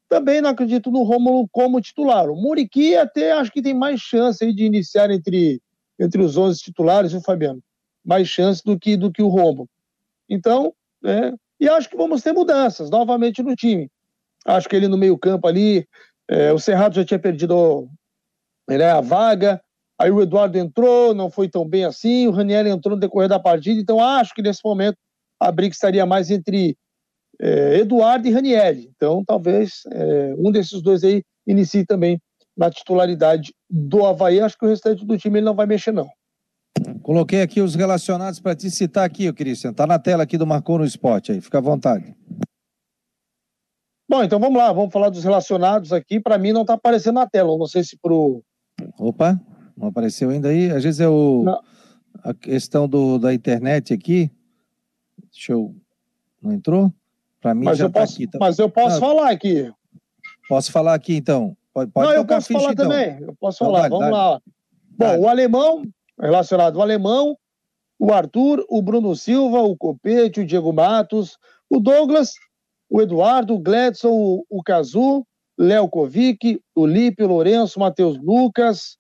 Também 0.08 0.42
não 0.42 0.50
acredito 0.50 0.90
no 0.90 1.04
Rômulo 1.04 1.48
como 1.52 1.82
titular. 1.82 2.30
O 2.30 2.36
Muriqui 2.36 2.96
até 2.96 3.32
acho 3.32 3.52
que 3.52 3.62
tem 3.62 3.74
mais 3.74 4.00
chance 4.00 4.44
aí 4.44 4.54
de 4.54 4.64
iniciar 4.64 5.12
entre, 5.12 5.62
entre 6.00 6.22
os 6.22 6.36
11 6.36 6.60
titulares, 6.60 7.12
viu, 7.12 7.22
Fabiano? 7.22 7.62
Mais 8.04 8.28
chance 8.28 8.64
do 8.64 8.78
que, 8.80 8.98
do 8.98 9.12
que 9.12 9.22
o 9.22 9.28
Rômulo. 9.28 9.70
Então, 10.28 10.74
é, 11.06 11.34
e 11.60 11.68
acho 11.68 11.90
que 11.90 11.98
vamos 11.98 12.24
ter 12.24 12.34
mudanças 12.34 12.90
novamente 12.90 13.44
no 13.44 13.56
time. 13.56 13.90
Acho 14.46 14.70
que 14.70 14.76
ele 14.76 14.88
no 14.88 14.98
meio-campo 14.98 15.48
ali, 15.48 15.88
é, 16.28 16.54
o 16.54 16.60
Cerrado 16.60 16.96
já 16.96 17.04
tinha 17.04 17.20
perdido 17.20 17.88
né, 18.68 18.84
a 18.86 19.02
vaga, 19.02 19.62
aí 19.98 20.10
o 20.10 20.22
Eduardo 20.22 20.58
entrou, 20.58 21.14
não 21.14 21.30
foi 21.30 21.50
tão 21.50 21.68
bem 21.68 21.84
assim, 21.84 22.28
o 22.28 22.32
Raniel 22.32 22.68
entrou 22.68 22.96
no 22.96 23.02
decorrer 23.02 23.28
da 23.28 23.40
partida, 23.40 23.82
então 23.82 24.00
acho 24.00 24.34
que 24.34 24.42
nesse 24.42 24.62
momento 24.64 24.98
a 25.40 25.52
briga 25.52 25.74
estaria 25.74 26.06
mais 26.06 26.32
entre 26.32 26.78
é, 27.42 27.80
Eduardo 27.80 28.28
e 28.28 28.32
Ranieri. 28.32 28.90
Então, 28.96 29.24
talvez 29.26 29.84
é, 29.92 30.36
um 30.38 30.52
desses 30.52 30.82
dois 30.82 31.04
aí 31.04 31.24
inicie 31.48 31.86
também 31.86 32.20
na 32.56 32.70
titularidade 32.70 33.54
do 33.70 34.06
Havaí. 34.06 34.42
Acho 34.42 34.58
que 34.58 34.66
o 34.66 34.70
restante 34.70 35.06
do 35.06 35.18
time 35.18 35.40
ele 35.40 35.46
não 35.46 35.56
vai 35.56 35.66
mexer, 35.66 35.92
não. 35.92 36.10
Coloquei 37.02 37.42
aqui 37.42 37.62
os 37.62 37.76
relacionados 37.76 38.40
para 38.40 38.56
te 38.56 38.70
citar 38.70 39.06
aqui, 39.06 39.32
Cristian. 39.34 39.74
Tá 39.74 39.88
na 39.88 39.98
tela 39.98 40.24
aqui 40.24 40.38
do 40.38 40.46
Marcou 40.46 40.78
no 40.78 40.86
Esporte 40.86 41.32
aí. 41.32 41.42
Fica 41.42 41.58
à 41.58 41.62
vontade. 41.62 42.16
Bom, 44.08 44.24
então 44.24 44.40
vamos 44.40 44.58
lá. 44.58 44.72
Vamos 44.72 44.92
falar 44.92 45.10
dos 45.10 45.24
relacionados 45.24 45.94
aqui. 45.94 46.20
Para 46.20 46.38
mim 46.38 46.52
não 46.52 46.62
está 46.62 46.74
aparecendo 46.74 47.16
na 47.16 47.28
tela. 47.28 47.58
Não 47.58 47.66
sei 47.66 47.84
se 47.84 47.98
pro... 47.98 48.44
Opa, 48.98 49.40
não 49.78 49.88
apareceu 49.88 50.30
ainda 50.30 50.50
aí. 50.50 50.70
Às 50.72 50.84
vezes 50.84 51.00
é 51.00 51.08
o... 51.08 51.44
Não. 51.44 51.62
a 52.24 52.34
questão 52.34 52.88
do, 52.88 53.18
da 53.18 53.34
internet 53.34 53.94
aqui. 53.94 54.32
Deixa 55.32 55.54
eu... 55.54 55.76
Não 56.42 56.54
entrou? 56.54 56.94
Para 57.42 57.54
mim 57.54 57.66
mas 57.66 57.78
já 57.78 57.88
está 57.88 58.04
aqui. 58.04 58.28
Tá... 58.28 58.38
Mas 58.40 58.60
eu 58.60 58.70
posso 58.70 59.00
não, 59.00 59.08
falar 59.08 59.30
aqui. 59.32 59.72
Posso 60.48 60.72
falar 60.72 60.94
aqui 60.94 61.16
então? 61.16 61.56
Pode, 61.74 61.92
pode 61.92 62.08
não, 62.08 62.16
eu 62.16 62.26
posso 62.26 62.52
falar 62.52 62.74
então. 62.74 62.90
também. 62.90 63.18
Eu 63.22 63.36
posso 63.40 63.60
falar. 63.60 63.88
Então, 63.88 64.00
Vamos 64.00 64.14
lá. 64.14 64.42
Bom, 64.92 65.20
o 65.20 65.28
alemão, 65.30 65.84
relacionado 66.20 66.76
ao 66.76 66.82
alemão, 66.82 67.38
o 67.98 68.12
Arthur, 68.12 68.66
o 68.70 68.82
Bruno 68.82 69.16
Silva, 69.16 69.62
o 69.62 69.78
Copete, 69.78 70.42
o 70.42 70.46
Diego 70.46 70.74
Matos, 70.74 71.38
o 71.70 71.80
Douglas, 71.80 72.34
o 72.90 73.02
Eduardo, 73.02 73.54
o 73.54 73.60
Gledson, 73.60 74.10
o, 74.10 74.46
o 74.50 74.64
Cazu, 74.64 75.26
Léo 75.58 75.88
Kovic, 75.90 76.62
o 76.74 76.86
Lipe, 76.86 77.24
o 77.24 77.28
Lourenço, 77.28 77.78
o 77.78 77.82
Matheus 77.82 78.18
Lucas, 78.18 78.98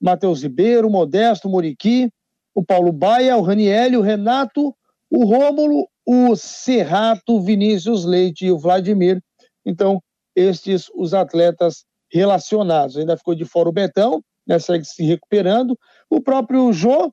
Matheus 0.00 0.42
Ribeiro, 0.42 0.88
o 0.88 0.90
Modesto, 0.90 1.48
o 1.48 1.50
Muriqui, 1.50 2.10
o 2.54 2.64
Paulo 2.64 2.92
Baia, 2.92 3.36
o 3.36 3.42
Raniel, 3.42 3.98
o 4.00 4.02
Renato, 4.02 4.74
o 5.10 5.24
Rômulo, 5.24 5.88
o 6.06 6.36
Serrato, 6.36 7.40
Vinícius 7.40 8.04
Leite 8.04 8.46
e 8.46 8.52
o 8.52 8.58
Vladimir. 8.58 9.20
Então, 9.64 10.02
estes 10.36 10.90
os 10.94 11.14
atletas 11.14 11.84
relacionados. 12.12 12.96
Ainda 12.96 13.16
ficou 13.16 13.34
de 13.34 13.44
fora 13.44 13.68
o 13.68 13.72
Betão, 13.72 14.22
né, 14.46 14.58
segue 14.58 14.84
se 14.84 15.02
recuperando. 15.04 15.78
O 16.10 16.20
próprio 16.20 16.72
Jô, 16.72 17.12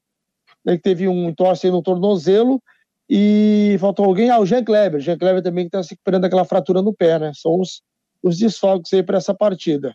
né, 0.65 0.75
que 0.75 0.83
teve 0.83 1.07
um 1.07 1.29
entorse 1.29 1.69
no 1.69 1.81
tornozelo, 1.81 2.61
e 3.09 3.75
faltou 3.79 4.05
alguém, 4.05 4.29
ah, 4.29 4.39
o 4.39 4.45
Jean 4.45 4.63
Kleber. 4.63 5.01
Jean 5.01 5.17
Kleber 5.17 5.43
também 5.43 5.65
está 5.65 5.83
se 5.83 5.91
recuperando 5.91 6.21
daquela 6.21 6.45
fratura 6.45 6.81
no 6.81 6.93
pé, 6.93 7.19
né? 7.19 7.31
São 7.35 7.59
os, 7.59 7.81
os 8.23 8.37
desfalques 8.37 8.93
aí 8.93 9.03
para 9.03 9.17
essa 9.17 9.33
partida. 9.33 9.93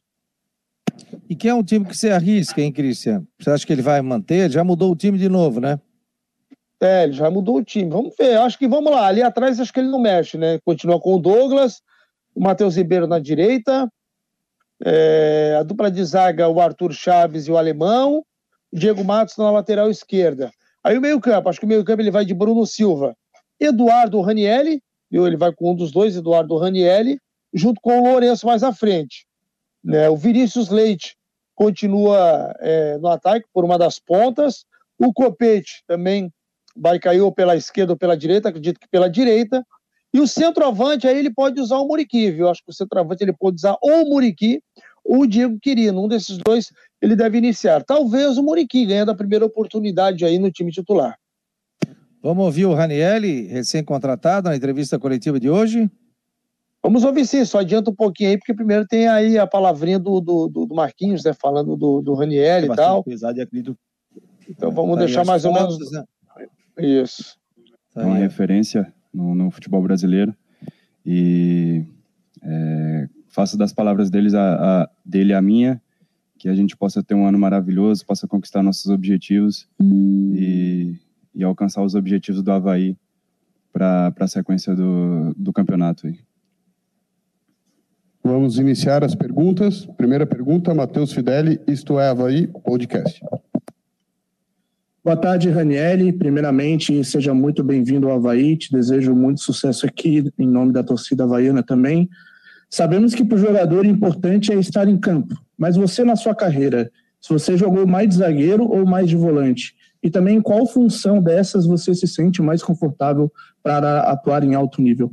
E 1.29 1.35
que 1.35 1.49
é 1.49 1.55
um 1.55 1.63
time 1.63 1.87
que 1.87 1.97
você 1.97 2.11
arrisca, 2.11 2.61
hein, 2.61 2.71
Cristian? 2.71 3.27
Você 3.39 3.51
acha 3.51 3.67
que 3.67 3.73
ele 3.73 3.81
vai 3.81 4.03
manter? 4.03 4.51
Já 4.51 4.63
mudou 4.63 4.93
o 4.93 4.97
time 4.97 5.17
de 5.17 5.31
novo, 5.31 5.61
né? 5.61 5.81
É, 6.81 7.05
ele 7.05 7.13
já 7.13 7.31
mudou 7.31 7.57
o 7.57 7.65
time. 7.65 7.91
Vamos 7.91 8.15
ver, 8.17 8.37
acho 8.39 8.59
que 8.59 8.69
vamos 8.69 8.93
lá. 8.93 9.07
Ali 9.07 9.23
atrás 9.23 9.59
acho 9.59 9.73
que 9.73 9.81
ele 9.81 9.89
não 9.89 9.99
mexe, 9.99 10.37
né? 10.37 10.59
Continua 10.65 11.01
com 11.01 11.15
o 11.15 11.19
Douglas, 11.19 11.81
o 12.35 12.43
Matheus 12.43 12.77
Ribeiro 12.77 13.07
na 13.07 13.19
direita, 13.19 13.91
é, 14.85 15.57
a 15.59 15.63
dupla 15.63 15.91
de 15.91 16.05
zaga, 16.05 16.49
o 16.49 16.61
Arthur 16.61 16.93
Chaves 16.93 17.47
e 17.47 17.51
o 17.51 17.57
Alemão, 17.57 18.23
o 18.71 18.79
Diego 18.79 19.03
Matos 19.03 19.37
na 19.37 19.51
lateral 19.51 19.91
esquerda. 19.91 20.51
Aí 20.85 20.99
o 20.99 21.01
meio-campo, 21.01 21.49
acho 21.49 21.59
que 21.59 21.67
o 21.67 21.69
meio-campo 21.69 22.03
ele 22.03 22.11
vai 22.11 22.25
de 22.25 22.35
Bruno 22.35 22.67
Silva, 22.67 23.17
Eduardo 23.59 24.21
Ranielli, 24.21 24.83
viu? 25.11 25.27
Ele 25.27 25.37
vai 25.37 25.53
com 25.53 25.73
um 25.73 25.75
dos 25.75 25.91
dois, 25.91 26.15
Eduardo 26.15 26.57
Ranielli, 26.59 27.19
junto 27.53 27.81
com 27.81 27.99
o 27.99 28.05
Lourenço 28.05 28.47
mais 28.47 28.63
à 28.63 28.73
frente. 28.73 29.27
Né? 29.83 30.09
O 30.11 30.17
Vinícius 30.17 30.69
Leite 30.69 31.17
continua 31.55 32.55
é, 32.61 32.99
no 32.99 33.09
ataque 33.09 33.47
por 33.53 33.65
uma 33.65 33.79
das 33.79 33.99
pontas. 33.99 34.67
O 34.99 35.13
Copete 35.13 35.83
também 35.87 36.31
vai 36.77 36.99
cair 36.99 37.21
ou 37.21 37.33
pela 37.33 37.57
esquerda 37.57 37.93
ou 37.93 37.99
pela 37.99 38.17
direita, 38.17 38.49
acredito 38.49 38.79
que 38.79 38.89
pela 38.89 39.09
direita. 39.09 39.65
E 40.13 40.21
o 40.21 40.27
centroavante, 40.27 41.07
aí 41.07 41.19
ele 41.19 41.33
pode 41.33 41.61
usar 41.61 41.77
o 41.77 41.87
Muriqui, 41.87 42.31
viu? 42.31 42.49
Acho 42.49 42.63
que 42.65 42.71
o 42.71 42.75
centroavante 42.75 43.23
ele 43.23 43.33
pode 43.33 43.57
usar 43.57 43.77
ou 43.83 44.03
o 44.03 44.09
Muriqui 44.09 44.63
ou 45.05 45.21
o 45.21 45.27
Diego 45.27 45.59
Quirino. 45.61 46.05
Um 46.05 46.09
desses 46.09 46.39
dois 46.39 46.73
ele 47.03 47.15
deve 47.15 47.39
iniciar. 47.39 47.85
Talvez 47.85 48.39
o 48.39 48.43
Muriqui 48.43 48.87
ganhando 48.87 49.11
a 49.11 49.15
primeira 49.15 49.45
oportunidade 49.45 50.25
aí 50.25 50.39
no 50.39 50.51
time 50.51 50.73
titular. 50.73 51.19
Vamos 52.23 52.45
ouvir 52.45 52.65
o 52.65 52.75
Ranielli, 52.75 53.47
recém-contratado, 53.47 54.49
na 54.49 54.57
entrevista 54.57 54.99
coletiva 54.99 55.39
de 55.39 55.49
hoje? 55.49 55.91
Vamos 56.83 57.05
ouvir 57.05 57.27
sim, 57.27 57.45
só 57.45 57.59
adianta 57.59 57.91
um 57.91 57.95
pouquinho 57.95 58.31
aí, 58.31 58.39
porque 58.39 58.55
primeiro 58.55 58.87
tem 58.87 59.07
aí 59.09 59.39
a 59.39 59.47
palavrinha 59.47 59.99
do, 59.99 60.21
do, 60.21 60.49
do 60.49 60.75
Marquinhos, 60.75 61.25
né, 61.25 61.33
falando 61.33 61.77
do, 61.77 62.01
do 62.01 62.15
Ranielli 62.15 62.69
é 62.69 62.73
e 62.73 62.77
tal. 62.77 63.05
Pesado 63.05 63.39
e 63.39 63.43
acredito... 63.43 63.77
Então 64.49 64.71
vamos 64.71 64.95
tá 64.95 65.05
deixar 65.05 65.25
mais 65.25 65.45
ou 65.45 65.53
menos... 65.53 65.79
Né? 65.91 66.05
Isso. 66.79 67.39
Tá 67.95 68.03
é 68.03 68.05
uma 68.05 68.17
referência 68.17 68.93
no, 69.13 69.35
no, 69.35 69.51
futebol 69.51 69.83
brasileiro 69.83 70.35
e 71.05 71.85
é, 72.43 73.09
faço 73.29 73.57
das 73.57 73.73
palavras 73.73 74.11
deles 74.11 74.35
a, 74.35 74.83
a, 74.83 74.91
dele 75.05 75.33
a 75.33 75.41
minha, 75.41 75.81
que 76.39 76.49
a 76.49 76.55
gente 76.55 76.77
possa 76.77 77.03
ter 77.03 77.15
um 77.15 77.27
ano 77.27 77.39
maravilhoso, 77.39 78.05
possa 78.05 78.29
conquistar 78.29 78.63
nossos 78.63 78.91
objetivos 78.91 79.67
e, 79.81 80.99
e 81.35 81.43
alcançar 81.43 81.83
os 81.83 81.95
objetivos 81.95 82.43
do 82.43 82.53
Havaí 82.53 82.97
para 83.73 84.13
a 84.19 84.27
sequência 84.27 84.75
do, 84.75 85.35
do 85.35 85.53
campeonato. 85.53 86.07
Aí. 86.07 86.19
Vamos 88.25 88.59
iniciar 88.59 89.05
as 89.05 89.15
perguntas. 89.15 89.87
Primeira 89.97 90.27
pergunta, 90.27 90.75
Matheus 90.75 91.13
Fideli, 91.13 91.61
Isto 91.67 91.99
é 92.01 92.09
Havaí, 92.09 92.47
podcast. 92.49 93.21
Boa 95.07 95.17
tarde, 95.17 95.51
Ranielli. 95.51 96.13
Primeiramente, 96.13 97.05
seja 97.05 97.33
muito 97.33 97.63
bem-vindo 97.63 98.09
ao 98.09 98.17
Havaí. 98.17 98.57
Te 98.57 98.73
desejo 98.73 99.15
muito 99.15 99.41
sucesso 99.41 99.87
aqui, 99.87 100.33
em 100.37 100.49
nome 100.49 100.73
da 100.73 100.83
torcida 100.83 101.23
havaiana 101.23 101.63
também. 101.63 102.11
Sabemos 102.69 103.15
que 103.15 103.25
para 103.25 103.37
o 103.37 103.39
jogador 103.39 103.87
importante 103.87 104.51
é 104.51 104.57
estar 104.57 104.89
em 104.89 104.99
campo, 104.99 105.41
mas 105.57 105.77
você 105.77 106.03
na 106.03 106.17
sua 106.17 106.35
carreira, 106.35 106.91
se 107.21 107.33
você 107.33 107.57
jogou 107.57 107.87
mais 107.87 108.09
de 108.09 108.17
zagueiro 108.17 108.65
ou 108.65 108.85
mais 108.85 109.09
de 109.09 109.15
volante? 109.15 109.77
E 110.03 110.11
também 110.11 110.41
qual 110.41 110.67
função 110.67 111.23
dessas 111.23 111.67
você 111.67 111.95
se 111.95 112.09
sente 112.09 112.43
mais 112.43 112.61
confortável 112.61 113.33
para 113.63 114.01
atuar 114.11 114.43
em 114.43 114.57
alto 114.57 114.83
nível? 114.83 115.13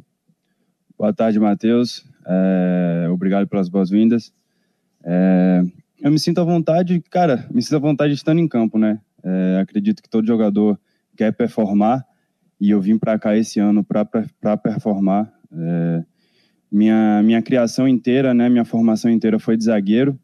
Boa 0.98 1.14
tarde, 1.14 1.40
Matheus. 1.40 2.04
É, 2.26 3.08
obrigado 3.12 3.48
pelas 3.48 3.70
boas-vindas. 3.70 4.34
É, 5.06 5.62
eu 6.02 6.10
me 6.10 6.18
sinto 6.18 6.42
à 6.42 6.44
vontade, 6.44 7.00
cara, 7.12 7.46
me 7.52 7.62
sinto 7.62 7.76
à 7.76 7.80
vontade 7.80 8.12
estando 8.16 8.40
em 8.40 8.48
campo, 8.48 8.80
né? 8.80 9.00
É, 9.24 9.60
acredito 9.62 10.02
que 10.02 10.10
todo 10.10 10.28
jogador 10.28 10.80
quer 11.16 11.32
performar 11.32 12.06
e 12.60 12.70
eu 12.70 12.82
vim 12.82 12.98
para 12.98 13.18
cá 13.18 13.36
esse 13.36 13.60
ano 13.60 13.84
para 13.84 14.58
performar. 14.58 15.32
É, 15.52 16.04
minha, 16.72 17.22
minha 17.24 17.42
criação 17.42 17.88
inteira, 17.88 18.34
né, 18.34 18.50
minha 18.50 18.66
formação 18.66 19.12
inteira 19.12 19.38
foi 19.38 19.56
de 19.56 19.66
zagueiro 19.66 20.20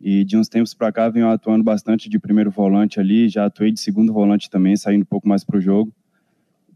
e 0.00 0.24
de 0.24 0.36
uns 0.36 0.48
tempos 0.48 0.74
para 0.74 0.92
cá 0.92 1.08
venho 1.08 1.28
atuando 1.28 1.64
bastante 1.64 2.08
de 2.08 2.18
primeiro 2.18 2.50
volante 2.50 3.00
ali, 3.00 3.28
já 3.28 3.46
atuei 3.46 3.72
de 3.72 3.80
segundo 3.80 4.12
volante 4.12 4.50
também, 4.50 4.76
saindo 4.76 5.02
um 5.02 5.06
pouco 5.06 5.26
mais 5.26 5.42
para 5.42 5.56
o 5.56 5.60
jogo. 5.60 5.92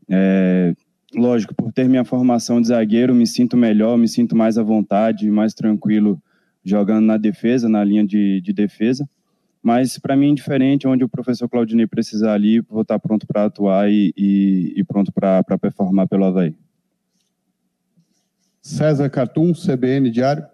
É, 0.08 0.74
lógico, 1.14 1.54
por 1.54 1.72
ter 1.72 1.88
minha 1.88 2.04
formação 2.04 2.60
de 2.60 2.68
zagueiro, 2.68 3.14
me 3.14 3.26
sinto 3.26 3.56
melhor, 3.56 3.98
me 3.98 4.08
sinto 4.08 4.34
mais 4.34 4.56
à 4.56 4.62
vontade, 4.62 5.30
mais 5.30 5.54
tranquilo 5.54 6.20
jogando 6.64 7.04
na 7.04 7.16
defesa, 7.16 7.68
na 7.68 7.84
linha 7.84 8.06
de, 8.06 8.40
de 8.40 8.52
defesa. 8.52 9.08
Mas 9.62 9.98
para 9.98 10.16
mim 10.16 10.32
é 10.32 10.34
diferente, 10.34 10.88
onde 10.88 11.04
o 11.04 11.08
professor 11.08 11.48
Claudinei 11.48 11.86
precisar 11.86 12.32
ali, 12.32 12.60
vou 12.60 12.82
estar 12.82 12.98
pronto 12.98 13.26
para 13.26 13.44
atuar 13.44 13.90
e, 13.90 14.12
e, 14.16 14.74
e 14.76 14.84
pronto 14.84 15.12
para 15.12 15.58
performar 15.58 16.08
pelo 16.08 16.24
Havaí. 16.24 16.56
César 18.62 19.08
Cartum, 19.10 19.52
CBN 19.52 20.10
Diário. 20.10 20.46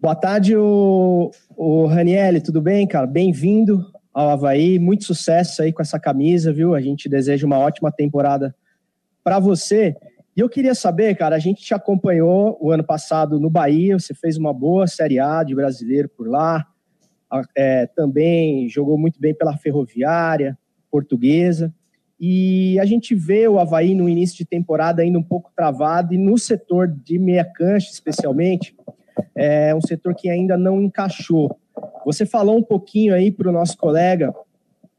Boa 0.00 0.14
tarde, 0.14 0.56
o, 0.56 1.30
o 1.56 1.86
Ranielli, 1.86 2.40
tudo 2.40 2.62
bem, 2.62 2.86
cara? 2.86 3.06
Bem-vindo 3.06 3.84
ao 4.14 4.30
Havaí. 4.30 4.78
Muito 4.78 5.04
sucesso 5.04 5.62
aí 5.62 5.72
com 5.72 5.82
essa 5.82 5.98
camisa, 5.98 6.52
viu? 6.52 6.74
A 6.74 6.80
gente 6.80 7.08
deseja 7.08 7.46
uma 7.46 7.58
ótima 7.58 7.92
temporada 7.92 8.54
para 9.22 9.38
você. 9.38 9.96
E 10.36 10.40
eu 10.40 10.48
queria 10.48 10.74
saber, 10.74 11.16
cara, 11.16 11.36
a 11.36 11.38
gente 11.38 11.62
te 11.62 11.74
acompanhou 11.74 12.56
o 12.60 12.70
ano 12.70 12.84
passado 12.84 13.38
no 13.38 13.50
Bahia, 13.50 13.98
você 13.98 14.14
fez 14.14 14.36
uma 14.36 14.54
boa 14.54 14.86
Série 14.86 15.18
A 15.18 15.42
de 15.42 15.54
brasileiro 15.54 16.08
por 16.08 16.28
lá, 16.28 16.66
é, 17.56 17.86
também 17.86 18.68
jogou 18.68 18.98
muito 18.98 19.20
bem 19.20 19.34
pela 19.34 19.56
Ferroviária, 19.56 20.58
Portuguesa. 20.90 21.72
E 22.18 22.78
a 22.78 22.84
gente 22.84 23.14
vê 23.14 23.48
o 23.48 23.58
Havaí 23.58 23.94
no 23.94 24.08
início 24.08 24.36
de 24.36 24.44
temporada 24.44 25.00
ainda 25.00 25.18
um 25.18 25.22
pouco 25.22 25.50
travado, 25.56 26.12
e 26.12 26.18
no 26.18 26.36
setor 26.36 26.86
de 26.86 27.18
meia 27.18 27.44
cancha, 27.44 27.90
especialmente, 27.90 28.76
é 29.34 29.74
um 29.74 29.80
setor 29.80 30.14
que 30.14 30.28
ainda 30.28 30.56
não 30.56 30.82
encaixou. 30.82 31.56
Você 32.04 32.26
falou 32.26 32.58
um 32.58 32.62
pouquinho 32.62 33.14
aí 33.14 33.30
para 33.30 33.48
o 33.48 33.52
nosso 33.52 33.76
colega 33.76 34.34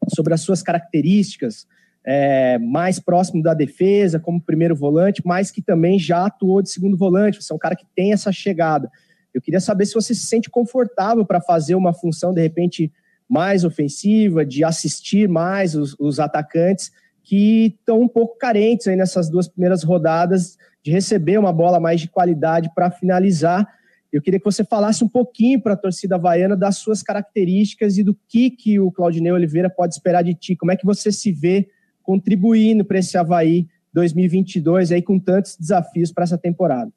sobre 0.08 0.34
as 0.34 0.42
suas 0.42 0.64
características, 0.64 1.68
é, 2.04 2.58
mais 2.58 3.00
próximo 3.00 3.44
da 3.44 3.54
defesa, 3.54 4.20
como 4.20 4.42
primeiro 4.42 4.76
volante, 4.76 5.22
mas 5.24 5.52
que 5.52 5.62
também 5.62 6.00
já 6.00 6.26
atuou 6.26 6.62
de 6.62 6.72
segundo 6.72 6.98
volante. 6.98 7.42
Você 7.42 7.54
é 7.54 7.56
um 7.56 7.60
cara 7.60 7.76
que 7.76 7.86
tem 7.96 8.14
essa 8.14 8.32
chegada. 8.32 8.90
Eu 9.34 9.42
queria 9.42 9.60
saber 9.60 9.86
se 9.86 9.94
você 9.94 10.14
se 10.14 10.26
sente 10.26 10.50
confortável 10.50 11.26
para 11.26 11.42
fazer 11.42 11.76
uma 11.76 11.94
função, 11.94 12.34
de 12.34 12.42
repente, 12.42 12.92
mais 13.30 13.64
ofensiva, 13.64 14.46
de 14.46 14.64
assistir 14.64 15.28
mais 15.28 15.76
os, 15.76 15.96
os 16.00 16.20
atacantes 16.20 16.92
que 17.24 17.76
estão 17.80 18.02
um 18.02 18.08
pouco 18.08 18.38
carentes 18.38 18.88
aí 18.88 18.96
nessas 18.96 19.30
duas 19.30 19.48
primeiras 19.48 19.84
rodadas 19.84 20.58
de 20.84 20.92
receber 20.92 21.38
uma 21.38 21.54
bola 21.54 21.80
mais 21.80 22.02
de 22.02 22.10
qualidade 22.10 22.72
para 22.74 22.90
finalizar 22.90 23.68
eu 24.12 24.22
queria 24.22 24.40
que 24.40 24.46
você 24.46 24.64
falasse 24.64 25.04
um 25.04 25.08
pouquinho 25.08 25.62
para 25.62 25.74
a 25.74 25.78
torcida 25.78 26.16
havaiana 26.16 26.58
das 26.58 26.78
suas 26.78 27.02
características 27.02 27.98
e 27.98 28.04
do 28.04 28.14
que, 28.28 28.50
que 28.50 28.80
o 28.80 28.92
Claudinei 28.92 29.32
Oliveira 29.32 29.70
pode 29.70 29.94
esperar 29.94 30.22
de 30.22 30.34
ti. 30.34 30.56
Como 30.56 30.72
é 30.72 30.76
que 30.76 30.86
você 30.86 31.12
se 31.12 31.32
vê 31.32 31.70
contribuindo 32.04 32.84
para 32.84 33.00
esse 33.00 33.18
Havaí 33.18 33.68
2022 33.94 34.92
aí 34.92 35.02
com 35.02 35.18
tantos 35.18 35.56
desafios 35.58 36.12
para 36.12 36.26
essa 36.26 36.38
temporada? 36.38 36.92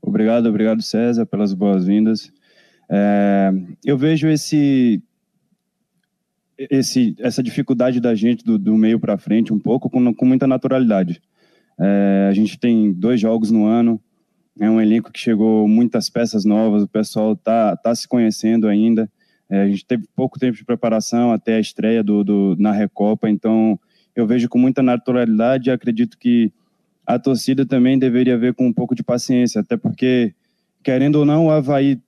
Obrigado, 0.00 0.48
obrigado 0.48 0.82
César 0.82 1.26
pelas 1.26 1.52
boas-vindas. 1.52 2.32
É, 2.88 3.52
eu 3.84 3.98
vejo 3.98 4.28
esse, 4.28 5.02
esse, 6.58 7.14
essa 7.18 7.42
dificuldade 7.42 8.00
da 8.00 8.14
gente 8.14 8.44
do, 8.44 8.58
do 8.58 8.76
meio 8.76 8.98
para 8.98 9.18
frente 9.18 9.52
um 9.52 9.58
pouco 9.58 9.90
com, 9.90 10.14
com 10.14 10.24
muita 10.24 10.46
naturalidade. 10.46 11.20
É, 11.78 12.28
a 12.30 12.32
gente 12.32 12.58
tem 12.58 12.92
dois 12.92 13.20
jogos 13.20 13.50
no 13.50 13.66
ano, 13.66 14.00
é 14.58 14.70
um 14.70 14.80
elenco 14.80 15.12
que 15.12 15.20
chegou 15.20 15.68
muitas 15.68 16.08
peças 16.08 16.44
novas, 16.44 16.82
o 16.82 16.88
pessoal 16.88 17.36
tá, 17.36 17.76
tá 17.76 17.94
se 17.94 18.08
conhecendo 18.08 18.66
ainda. 18.68 19.10
É, 19.50 19.62
a 19.62 19.68
gente 19.68 19.84
teve 19.84 20.04
pouco 20.14 20.38
tempo 20.38 20.56
de 20.56 20.64
preparação 20.64 21.30
até 21.30 21.56
a 21.56 21.60
estreia 21.60 22.02
do, 22.02 22.24
do, 22.24 22.56
na 22.58 22.72
Recopa, 22.72 23.28
então 23.28 23.78
eu 24.14 24.26
vejo 24.26 24.48
com 24.48 24.58
muita 24.58 24.82
naturalidade 24.82 25.68
e 25.68 25.72
acredito 25.72 26.18
que 26.18 26.52
a 27.06 27.18
torcida 27.18 27.64
também 27.64 27.98
deveria 27.98 28.36
ver 28.36 28.54
com 28.54 28.66
um 28.66 28.72
pouco 28.72 28.94
de 28.94 29.02
paciência, 29.02 29.60
até 29.60 29.76
porque, 29.76 30.34
querendo 30.82 31.16
ou 31.16 31.24
não, 31.24 31.46
o 31.46 31.50
Havaí 31.50 32.00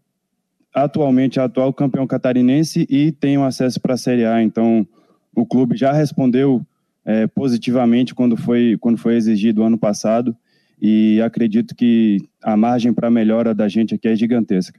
atualmente 0.74 1.38
é 1.38 1.42
atual 1.42 1.72
campeão 1.72 2.06
catarinense 2.06 2.86
e 2.90 3.12
tem 3.12 3.38
um 3.38 3.44
acesso 3.44 3.80
para 3.80 3.94
a 3.94 3.98
Série 3.98 4.24
A, 4.24 4.42
então 4.42 4.86
o 5.34 5.46
clube 5.46 5.76
já 5.76 5.92
respondeu 5.92 6.64
é, 7.04 7.26
positivamente 7.26 8.14
quando 8.14 8.36
foi, 8.36 8.76
quando 8.80 8.98
foi 8.98 9.14
exigido 9.14 9.62
ano 9.62 9.78
passado 9.78 10.36
e 10.80 11.20
acredito 11.22 11.74
que 11.74 12.18
a 12.42 12.56
margem 12.56 12.92
para 12.92 13.10
melhora 13.10 13.54
da 13.54 13.68
gente 13.68 13.94
aqui 13.94 14.08
é 14.08 14.16
gigantesca. 14.16 14.78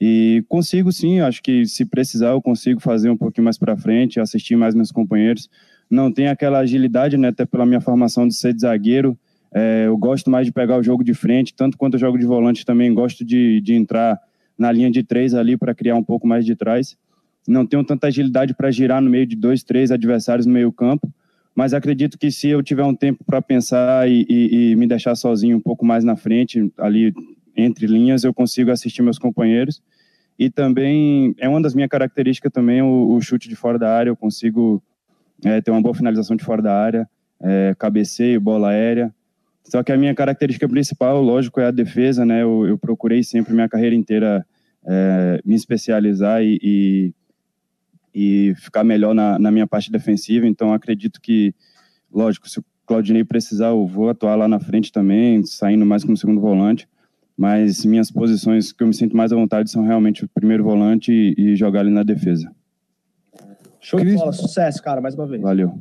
E 0.00 0.44
consigo 0.48 0.92
sim, 0.92 1.20
acho 1.20 1.42
que 1.42 1.66
se 1.66 1.84
precisar 1.84 2.30
eu 2.30 2.42
consigo 2.42 2.80
fazer 2.80 3.10
um 3.10 3.16
pouquinho 3.16 3.44
mais 3.44 3.58
para 3.58 3.76
frente, 3.76 4.20
assistir 4.20 4.54
mais 4.54 4.74
meus 4.74 4.92
companheiros. 4.92 5.48
Não 5.90 6.12
tem 6.12 6.28
aquela 6.28 6.58
agilidade, 6.58 7.16
né, 7.16 7.28
até 7.28 7.46
pela 7.46 7.64
minha 7.64 7.80
formação 7.80 8.28
de 8.28 8.34
ser 8.34 8.52
de 8.52 8.60
zagueiro, 8.60 9.18
é, 9.54 9.84
eu 9.86 9.96
gosto 9.96 10.30
mais 10.30 10.46
de 10.46 10.52
pegar 10.52 10.78
o 10.78 10.82
jogo 10.82 11.02
de 11.02 11.14
frente, 11.14 11.54
tanto 11.54 11.76
quanto 11.76 11.94
eu 11.94 12.00
jogo 12.00 12.18
de 12.18 12.26
volante 12.26 12.64
também 12.64 12.92
gosto 12.92 13.24
de, 13.24 13.60
de 13.60 13.74
entrar 13.74 14.18
na 14.58 14.72
linha 14.72 14.90
de 14.90 15.02
três 15.02 15.34
ali 15.34 15.56
para 15.56 15.74
criar 15.74 15.96
um 15.96 16.02
pouco 16.02 16.26
mais 16.26 16.44
de 16.44 16.54
trás. 16.54 16.96
Não 17.46 17.64
tenho 17.64 17.84
tanta 17.84 18.08
agilidade 18.08 18.54
para 18.54 18.70
girar 18.70 19.00
no 19.00 19.10
meio 19.10 19.26
de 19.26 19.36
dois, 19.36 19.62
três 19.62 19.90
adversários 19.90 20.46
no 20.46 20.52
meio 20.52 20.72
campo, 20.72 21.08
mas 21.54 21.72
acredito 21.72 22.18
que 22.18 22.30
se 22.30 22.48
eu 22.48 22.62
tiver 22.62 22.84
um 22.84 22.94
tempo 22.94 23.24
para 23.24 23.40
pensar 23.40 24.08
e, 24.10 24.26
e, 24.28 24.72
e, 24.72 24.76
me 24.76 24.86
deixar 24.86 25.14
sozinho 25.14 25.56
um 25.56 25.60
pouco 25.60 25.86
mais 25.86 26.04
na 26.04 26.16
frente, 26.16 26.70
ali 26.76 27.14
entre 27.56 27.86
linhas, 27.86 28.24
eu 28.24 28.34
consigo 28.34 28.70
assistir 28.70 29.02
meus 29.02 29.18
companheiros. 29.18 29.82
E 30.38 30.50
também 30.50 31.34
é 31.38 31.48
uma 31.48 31.62
das 31.62 31.74
minhas 31.74 31.88
características 31.88 32.52
também 32.52 32.82
o, 32.82 33.14
o 33.14 33.20
chute 33.22 33.48
de 33.48 33.56
fora 33.56 33.78
da 33.78 33.90
área. 33.90 34.10
Eu 34.10 34.16
consigo 34.16 34.82
é, 35.42 35.62
ter 35.62 35.70
uma 35.70 35.80
boa 35.80 35.94
finalização 35.94 36.36
de 36.36 36.44
fora 36.44 36.60
da 36.60 36.78
área, 36.78 37.08
é, 37.40 37.74
cabeceio, 37.78 38.38
bola 38.38 38.68
aérea. 38.68 39.14
Só 39.68 39.82
que 39.82 39.92
a 39.92 39.96
minha 39.96 40.14
característica 40.14 40.68
principal, 40.68 41.20
lógico, 41.20 41.60
é 41.60 41.66
a 41.66 41.70
defesa, 41.70 42.24
né? 42.24 42.42
Eu, 42.42 42.66
eu 42.66 42.78
procurei 42.78 43.22
sempre 43.22 43.52
minha 43.52 43.68
carreira 43.68 43.94
inteira 43.96 44.46
é, 44.86 45.40
me 45.44 45.54
especializar 45.54 46.42
e, 46.42 46.58
e, 46.62 47.14
e, 48.14 48.54
ficar 48.56 48.84
melhor 48.84 49.14
na, 49.14 49.38
na 49.38 49.50
minha 49.50 49.66
parte 49.66 49.90
defensiva. 49.90 50.46
Então, 50.46 50.72
acredito 50.72 51.20
que, 51.20 51.52
lógico, 52.12 52.48
se 52.48 52.60
o 52.60 52.64
Claudinei 52.86 53.24
precisar, 53.24 53.68
eu 53.68 53.84
vou 53.86 54.08
atuar 54.08 54.36
lá 54.36 54.46
na 54.46 54.60
frente 54.60 54.92
também, 54.92 55.44
saindo 55.44 55.84
mais 55.84 56.04
como 56.04 56.16
segundo 56.16 56.40
volante. 56.40 56.88
Mas 57.36 57.84
minhas 57.84 58.10
posições 58.10 58.72
que 58.72 58.82
eu 58.82 58.86
me 58.86 58.94
sinto 58.94 59.16
mais 59.16 59.32
à 59.32 59.36
vontade 59.36 59.70
são 59.70 59.84
realmente 59.84 60.24
o 60.24 60.28
primeiro 60.28 60.64
volante 60.64 61.12
e, 61.12 61.34
e 61.36 61.56
jogar 61.56 61.80
ali 61.80 61.90
na 61.90 62.02
defesa. 62.02 62.50
Show 63.80 64.00
de 64.00 64.14
bola, 64.14 64.32
sucesso, 64.32 64.82
cara, 64.82 65.00
mais 65.00 65.14
uma 65.14 65.26
vez. 65.26 65.42
Valeu. 65.42 65.78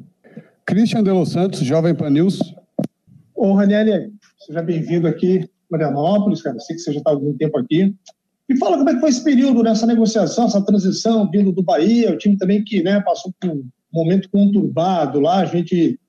Christian 0.65 1.03
de 1.03 1.11
Los 1.11 1.31
Santos, 1.31 1.59
Jovem 1.59 1.95
Pan 1.95 2.09
News. 2.09 2.39
Ô, 3.35 3.51
Raniel, 3.51 4.11
seja 4.39 4.61
bem-vindo 4.61 5.07
aqui, 5.07 5.49
Marianópolis, 5.69 6.41
cara. 6.41 6.57
Sei 6.59 6.77
que 6.77 6.81
você 6.81 6.93
já 6.93 6.99
está 6.99 7.09
há 7.09 7.13
algum 7.13 7.35
tempo 7.35 7.59
aqui. 7.59 7.93
Me 8.47 8.57
fala 8.57 8.77
como 8.77 8.89
é 8.89 8.93
que 8.93 9.01
foi 9.01 9.09
esse 9.09 9.23
período 9.23 9.61
nessa 9.61 9.85
negociação, 9.85 10.45
essa 10.45 10.63
transição 10.63 11.29
vindo 11.29 11.51
do 11.51 11.61
Bahia, 11.61 12.13
o 12.13 12.17
time 12.17 12.37
também 12.37 12.63
que 12.63 12.81
né, 12.81 13.01
passou 13.01 13.33
por 13.37 13.49
um 13.49 13.67
momento 13.91 14.29
conturbado 14.29 15.19
lá. 15.19 15.39
A 15.39 15.45
gente, 15.45 15.99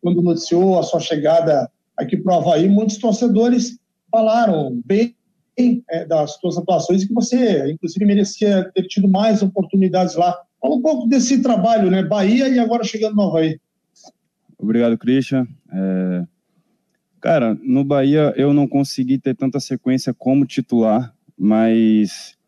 quando 0.00 0.22
noticiou 0.22 0.78
a 0.78 0.84
sua 0.84 1.00
chegada 1.00 1.68
aqui 1.96 2.16
para 2.16 2.34
o 2.34 2.38
Havaí, 2.38 2.68
muitos 2.68 2.98
torcedores 2.98 3.76
falaram 4.08 4.80
bem 4.86 5.16
é, 5.90 6.04
das 6.04 6.34
suas 6.34 6.56
atuações 6.56 7.02
e 7.02 7.08
que 7.08 7.14
você, 7.14 7.68
inclusive, 7.72 8.04
merecia 8.04 8.70
ter 8.72 8.84
tido 8.84 9.08
mais 9.08 9.42
oportunidades 9.42 10.14
lá. 10.14 10.38
Fala 10.60 10.76
um 10.76 10.82
pouco 10.82 11.08
desse 11.08 11.42
trabalho, 11.42 11.90
né? 11.90 12.04
Bahia 12.04 12.48
e 12.48 12.60
agora 12.60 12.84
chegando 12.84 13.16
no 13.16 13.22
Havaí. 13.22 13.58
Obrigado, 14.56 14.96
Christian. 14.96 15.48
É... 15.72 16.35
Cara, 17.26 17.58
no 17.60 17.82
Bahia 17.82 18.32
eu 18.36 18.54
não 18.54 18.68
consegui 18.68 19.18
ter 19.18 19.34
tanta 19.34 19.58
sequência 19.58 20.14
como 20.14 20.46
titular, 20.46 21.12
mas 21.36 22.38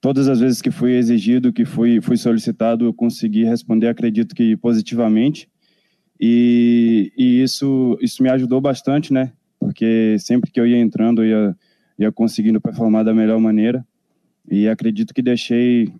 todas 0.00 0.28
as 0.28 0.38
vezes 0.38 0.62
que 0.62 0.70
fui 0.70 0.92
exigido, 0.92 1.52
que 1.52 1.64
fui, 1.64 2.00
fui 2.00 2.16
solicitado, 2.16 2.84
eu 2.84 2.94
consegui 2.94 3.42
responder, 3.42 3.88
acredito 3.88 4.36
que 4.36 4.56
positivamente. 4.56 5.50
E, 6.20 7.12
e 7.18 7.42
isso, 7.42 7.98
isso 8.00 8.22
me 8.22 8.28
ajudou 8.28 8.60
bastante, 8.60 9.12
né? 9.12 9.32
Porque 9.58 10.16
sempre 10.20 10.52
que 10.52 10.60
eu 10.60 10.66
ia 10.68 10.78
entrando, 10.78 11.24
eu 11.24 11.28
ia, 11.48 11.56
ia 11.98 12.12
conseguindo 12.12 12.60
performar 12.60 13.04
da 13.04 13.12
melhor 13.12 13.40
maneira. 13.40 13.84
E 14.48 14.68
acredito 14.68 15.12
que 15.12 15.22
deixei, 15.22 15.92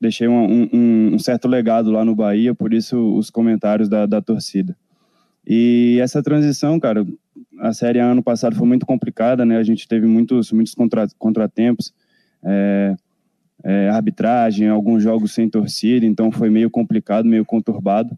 deixei 0.00 0.26
um, 0.26 0.68
um, 0.72 1.14
um 1.14 1.18
certo 1.20 1.46
legado 1.46 1.92
lá 1.92 2.04
no 2.04 2.16
Bahia, 2.16 2.56
por 2.56 2.74
isso 2.74 3.16
os 3.16 3.30
comentários 3.30 3.88
da, 3.88 4.04
da 4.04 4.20
torcida. 4.20 4.76
E 5.46 5.98
essa 6.00 6.22
transição, 6.22 6.80
cara, 6.80 7.06
a 7.60 7.72
série 7.72 7.98
ano 7.98 8.22
passado 8.22 8.56
foi 8.56 8.66
muito 8.66 8.86
complicada, 8.86 9.44
né? 9.44 9.56
A 9.56 9.62
gente 9.62 9.86
teve 9.86 10.06
muitos, 10.06 10.52
muitos 10.52 10.74
contra, 10.74 11.06
contratempos, 11.18 11.92
é, 12.42 12.96
é, 13.62 13.88
arbitragem, 13.88 14.68
alguns 14.68 15.02
jogos 15.02 15.32
sem 15.32 15.48
torcida, 15.48 16.04
então 16.04 16.30
foi 16.30 16.50
meio 16.50 16.70
complicado, 16.70 17.26
meio 17.26 17.44
conturbado. 17.44 18.16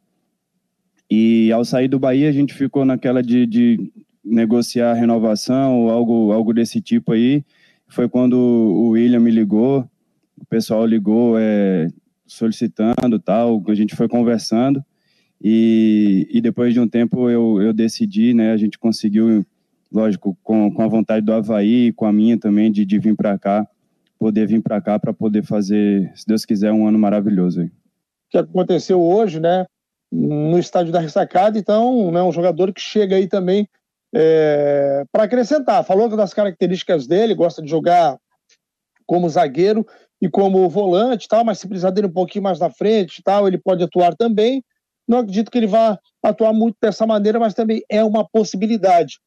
E 1.10 1.52
ao 1.52 1.64
sair 1.64 1.88
do 1.88 1.98
Bahia, 1.98 2.28
a 2.28 2.32
gente 2.32 2.52
ficou 2.52 2.84
naquela 2.84 3.22
de, 3.22 3.46
de 3.46 3.92
negociar 4.24 4.94
renovação 4.94 5.80
ou 5.80 5.90
algo, 5.90 6.32
algo 6.32 6.52
desse 6.52 6.80
tipo 6.80 7.12
aí. 7.12 7.44
Foi 7.86 8.08
quando 8.08 8.34
o 8.34 8.88
William 8.90 9.20
me 9.20 9.30
ligou, 9.30 9.88
o 10.36 10.44
pessoal 10.46 10.84
ligou 10.84 11.36
é, 11.38 11.88
solicitando 12.26 13.18
tal, 13.24 13.62
a 13.68 13.74
gente 13.74 13.94
foi 13.94 14.08
conversando. 14.08 14.84
E, 15.42 16.28
e 16.30 16.40
depois 16.40 16.72
de 16.72 16.80
um 16.80 16.88
tempo 16.88 17.28
eu, 17.28 17.60
eu 17.60 17.72
decidi, 17.72 18.32
né? 18.32 18.52
A 18.52 18.56
gente 18.56 18.78
conseguiu, 18.78 19.44
lógico, 19.92 20.36
com, 20.42 20.72
com 20.72 20.82
a 20.82 20.88
vontade 20.88 21.24
do 21.24 21.32
Havaí, 21.32 21.92
com 21.92 22.06
a 22.06 22.12
minha 22.12 22.38
também, 22.38 22.70
de, 22.72 22.84
de 22.84 22.98
vir 22.98 23.14
para 23.14 23.38
cá, 23.38 23.66
poder 24.18 24.46
vir 24.46 24.62
para 24.62 24.80
cá 24.80 24.98
para 24.98 25.12
poder 25.12 25.44
fazer, 25.44 26.10
se 26.14 26.26
Deus 26.26 26.44
quiser, 26.44 26.72
um 26.72 26.86
ano 26.86 26.98
maravilhoso 26.98 27.60
aí. 27.60 27.70
Que 28.30 28.38
aconteceu 28.38 29.00
hoje, 29.00 29.38
né? 29.38 29.66
No 30.10 30.58
estádio 30.58 30.92
da 30.92 31.00
ressacada, 31.00 31.58
então, 31.58 32.10
né, 32.10 32.22
um 32.22 32.32
jogador 32.32 32.72
que 32.72 32.80
chega 32.80 33.16
aí 33.16 33.26
também 33.26 33.68
é, 34.14 35.04
para 35.12 35.24
acrescentar. 35.24 35.84
Falou 35.84 36.08
das 36.08 36.32
características 36.32 37.06
dele, 37.06 37.34
gosta 37.34 37.60
de 37.60 37.68
jogar 37.68 38.16
como 39.04 39.28
zagueiro 39.28 39.86
e 40.20 40.28
como 40.28 40.68
volante, 40.68 41.28
tal, 41.28 41.44
mas 41.44 41.58
se 41.58 41.68
precisar 41.68 41.90
dele 41.90 42.06
um 42.06 42.12
pouquinho 42.12 42.44
mais 42.44 42.58
na 42.58 42.70
frente, 42.70 43.22
tal, 43.22 43.46
ele 43.46 43.58
pode 43.58 43.82
atuar 43.82 44.14
também. 44.14 44.64
Não 45.06 45.18
acredito 45.18 45.50
que 45.50 45.58
ele 45.58 45.66
vá 45.66 45.98
atuar 46.22 46.52
muito 46.52 46.76
dessa 46.80 47.06
maneira, 47.06 47.38
mas 47.38 47.54
também 47.54 47.82
é 47.88 48.02
uma 48.02 48.28
possibilidade. 48.28 49.18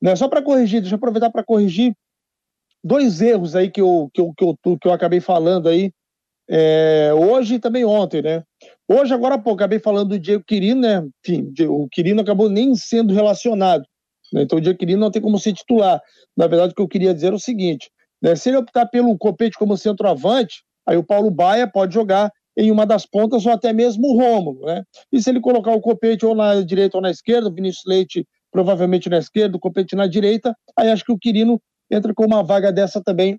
Né? 0.00 0.14
Só 0.16 0.28
para 0.28 0.42
corrigir, 0.42 0.80
deixa 0.80 0.94
eu 0.94 0.98
aproveitar 0.98 1.30
para 1.30 1.44
corrigir 1.44 1.94
dois 2.82 3.20
erros 3.20 3.56
aí 3.56 3.70
que 3.70 3.80
eu, 3.80 4.10
que 4.12 4.20
eu, 4.20 4.32
que 4.36 4.44
eu, 4.44 4.78
que 4.78 4.88
eu 4.88 4.92
acabei 4.92 5.20
falando 5.20 5.68
aí 5.68 5.90
é, 6.48 7.10
hoje 7.14 7.54
e 7.54 7.58
também 7.58 7.84
ontem, 7.84 8.20
né? 8.20 8.44
Hoje, 8.86 9.14
agora 9.14 9.38
pouco, 9.38 9.60
acabei 9.60 9.78
falando 9.78 10.10
do 10.10 10.18
Diego 10.18 10.44
Quirino, 10.44 10.82
né? 10.82 11.02
Enfim, 11.24 11.50
o 11.66 11.88
Quirino 11.88 12.20
acabou 12.20 12.50
nem 12.50 12.74
sendo 12.74 13.14
relacionado. 13.14 13.84
Né? 14.32 14.42
Então, 14.42 14.58
o 14.58 14.60
Diego 14.60 14.78
Quirino 14.78 15.00
não 15.00 15.10
tem 15.10 15.22
como 15.22 15.38
ser 15.38 15.54
titular. 15.54 16.00
Na 16.36 16.46
verdade, 16.46 16.72
o 16.72 16.76
que 16.76 16.82
eu 16.82 16.88
queria 16.88 17.14
dizer 17.14 17.32
é 17.32 17.36
o 17.36 17.38
seguinte: 17.38 17.90
né? 18.20 18.36
se 18.36 18.50
ele 18.50 18.58
optar 18.58 18.86
pelo 18.86 19.16
Copete 19.16 19.56
como 19.56 19.76
centroavante, 19.76 20.62
aí 20.86 20.98
o 20.98 21.04
Paulo 21.04 21.30
Baia 21.30 21.66
pode 21.66 21.94
jogar 21.94 22.30
em 22.56 22.70
uma 22.70 22.86
das 22.86 23.04
pontas 23.04 23.44
ou 23.44 23.52
até 23.52 23.72
mesmo 23.72 24.06
o 24.08 24.16
Rômulo, 24.16 24.66
né? 24.66 24.84
E 25.12 25.20
se 25.20 25.30
ele 25.30 25.40
colocar 25.40 25.72
o 25.72 25.80
Copete 25.80 26.24
ou 26.24 26.34
na 26.34 26.60
direita 26.62 26.96
ou 26.96 27.02
na 27.02 27.10
esquerda, 27.10 27.48
o 27.48 27.52
Vinícius 27.52 27.84
Leite 27.86 28.26
provavelmente 28.50 29.08
na 29.08 29.18
esquerda, 29.18 29.56
o 29.56 29.60
Copete 29.60 29.96
na 29.96 30.06
direita, 30.06 30.56
aí 30.76 30.88
acho 30.88 31.04
que 31.04 31.12
o 31.12 31.18
Quirino 31.18 31.60
entra 31.90 32.14
com 32.14 32.24
uma 32.24 32.42
vaga 32.42 32.72
dessa 32.72 33.02
também. 33.02 33.36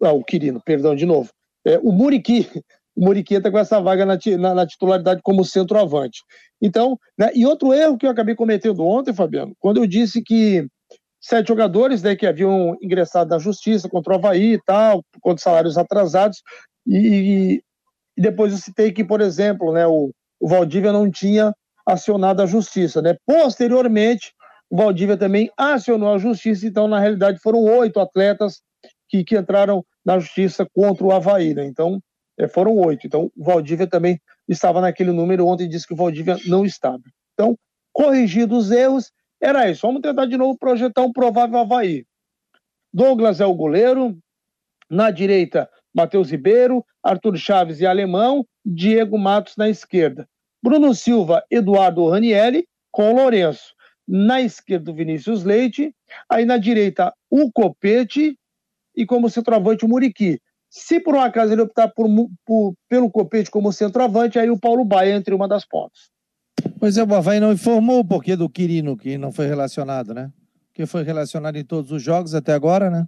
Ah, 0.00 0.12
o 0.12 0.22
Quirino, 0.22 0.60
perdão, 0.64 0.94
de 0.94 1.04
novo. 1.04 1.30
É, 1.66 1.78
o 1.78 1.90
Muriqui, 1.90 2.46
o 2.94 3.04
Muriqui 3.04 3.34
entra 3.34 3.50
com 3.50 3.58
essa 3.58 3.80
vaga 3.80 4.06
na, 4.06 4.16
na, 4.38 4.54
na 4.54 4.66
titularidade 4.66 5.20
como 5.24 5.44
centroavante. 5.44 6.22
Então, 6.60 6.96
né, 7.18 7.30
e 7.34 7.44
outro 7.44 7.74
erro 7.74 7.98
que 7.98 8.06
eu 8.06 8.10
acabei 8.10 8.36
cometendo 8.36 8.84
ontem, 8.84 9.12
Fabiano, 9.12 9.54
quando 9.58 9.78
eu 9.78 9.86
disse 9.88 10.22
que 10.22 10.66
sete 11.20 11.48
jogadores 11.48 12.02
né, 12.02 12.14
que 12.14 12.26
haviam 12.26 12.76
ingressado 12.80 13.30
na 13.30 13.38
justiça 13.38 13.88
contra 13.88 14.12
o 14.12 14.16
Havaí 14.16 14.54
e 14.54 14.62
tal, 14.64 15.02
contra 15.20 15.42
salários 15.42 15.76
atrasados, 15.76 16.42
e, 16.86 17.62
e 18.16 18.22
depois 18.22 18.52
eu 18.52 18.58
citei 18.58 18.92
que, 18.92 19.04
por 19.04 19.20
exemplo, 19.20 19.72
né, 19.72 19.86
o, 19.86 20.10
o 20.40 20.48
Valdívia 20.48 20.92
não 20.92 21.10
tinha 21.10 21.54
acionado 21.86 22.42
a 22.42 22.46
justiça. 22.46 23.00
Né? 23.00 23.16
Posteriormente, 23.26 24.32
o 24.70 24.76
Valdívia 24.76 25.16
também 25.16 25.50
acionou 25.56 26.12
a 26.12 26.18
justiça, 26.18 26.66
então, 26.66 26.88
na 26.88 26.98
realidade, 26.98 27.38
foram 27.40 27.62
oito 27.62 28.00
atletas 28.00 28.62
que, 29.08 29.24
que 29.24 29.36
entraram 29.36 29.84
na 30.04 30.18
justiça 30.18 30.66
contra 30.74 31.04
o 31.04 31.12
Havaí. 31.12 31.54
Né? 31.54 31.66
Então, 31.66 32.00
é, 32.38 32.48
foram 32.48 32.76
oito. 32.76 33.06
Então, 33.06 33.30
o 33.36 33.44
Valdívia 33.44 33.86
também 33.86 34.20
estava 34.48 34.80
naquele 34.80 35.12
número. 35.12 35.46
Ontem 35.46 35.68
disse 35.68 35.86
que 35.86 35.94
o 35.94 35.96
Valdívia 35.96 36.36
não 36.46 36.64
estava. 36.64 37.02
Então, 37.34 37.56
corrigidos 37.92 38.66
os 38.66 38.70
erros, 38.70 39.12
era 39.40 39.70
isso. 39.70 39.86
Vamos 39.86 40.02
tentar 40.02 40.26
de 40.26 40.36
novo 40.36 40.56
projetar 40.58 41.02
um 41.02 41.12
provável 41.12 41.58
Havaí. 41.58 42.04
Douglas 42.92 43.40
é 43.40 43.46
o 43.46 43.54
goleiro. 43.54 44.16
Na 44.90 45.10
direita, 45.10 45.70
Matheus 45.94 46.30
Ribeiro, 46.30 46.84
Arthur 47.02 47.36
Chaves 47.36 47.80
e 47.80 47.86
Alemão, 47.86 48.46
Diego 48.64 49.18
Matos 49.18 49.56
na 49.56 49.68
esquerda. 49.68 50.28
Bruno 50.62 50.94
Silva, 50.94 51.42
Eduardo 51.50 52.08
Ranielli 52.08 52.66
com 52.90 53.12
o 53.12 53.16
Lourenço. 53.16 53.74
Na 54.06 54.40
esquerda, 54.40 54.90
o 54.90 54.94
Vinícius 54.94 55.44
Leite. 55.44 55.94
Aí 56.28 56.44
na 56.44 56.56
direita, 56.56 57.12
o 57.30 57.50
Copete. 57.50 58.38
E 58.94 59.06
como 59.06 59.30
centroavante, 59.30 59.84
o 59.84 59.88
Muriqui. 59.88 60.38
Se 60.68 61.00
por 61.00 61.14
um 61.14 61.20
acaso 61.20 61.52
ele 61.52 61.62
optar 61.62 61.88
por, 61.88 62.06
por, 62.46 62.74
pelo 62.88 63.10
Copete 63.10 63.50
como 63.50 63.72
centroavante, 63.72 64.38
aí 64.38 64.50
o 64.50 64.58
Paulo 64.58 64.84
Baia 64.84 65.14
entre 65.14 65.34
uma 65.34 65.48
das 65.48 65.64
pontas. 65.64 66.10
Pois 66.78 66.96
é, 66.96 67.02
o 67.02 67.14
Havaí 67.14 67.40
não 67.40 67.52
informou 67.52 68.00
o 68.00 68.04
porquê 68.04 68.36
do 68.36 68.48
Quirino, 68.48 68.96
que 68.96 69.16
não 69.16 69.32
foi 69.32 69.46
relacionado, 69.46 70.12
né? 70.14 70.30
Que 70.72 70.86
foi 70.86 71.02
relacionado 71.02 71.56
em 71.56 71.64
todos 71.64 71.90
os 71.90 72.02
jogos 72.02 72.34
até 72.34 72.52
agora, 72.52 72.90
né? 72.90 73.06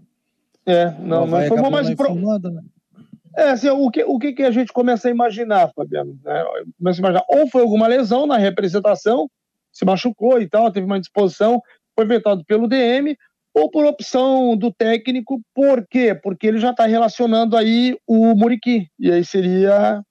É, 0.67 0.91
não, 1.01 1.27
não 1.27 1.45
informou, 1.45 1.71
mas. 1.71 1.95
Pro... 1.95 2.15
Né? 2.15 2.63
É, 3.37 3.51
assim, 3.51 3.69
o 3.69 3.91
que, 3.91 4.05
o 4.05 4.19
que, 4.19 4.43
a 4.43 4.51
gente 4.51 4.73
começa 4.73 5.09
a 5.09 5.11
imaginar, 5.11 5.71
Fabiano? 5.75 6.19
Né? 6.25 6.45
Começa 6.79 6.99
a 6.99 7.03
imaginar, 7.03 7.25
ou 7.29 7.49
foi 7.49 7.63
alguma 7.63 7.87
lesão 7.87 8.27
na 8.27 8.37
representação, 8.37 9.29
se 9.73 9.85
machucou 9.85 10.41
e 10.41 10.49
tal, 10.49 10.71
teve 10.71 10.87
uma 10.87 11.01
disposição, 11.01 11.61
foi 11.97 12.07
vetado 12.07 12.45
pelo 12.45 12.69
DM, 12.69 13.17
ou 13.53 13.71
por 13.71 13.85
opção 13.85 14.57
do 14.57 14.73
técnico, 14.73 15.41
por 15.53 15.87
quê? 15.87 16.15
Porque 16.15 16.47
ele 16.47 16.59
já 16.59 16.71
está 16.71 16.87
relacionando 16.87 17.57
aí 17.57 17.97
o 18.07 18.35
Muriqui, 18.35 18.89
e 18.99 19.11
aí 19.11 19.25
seria 19.25 20.03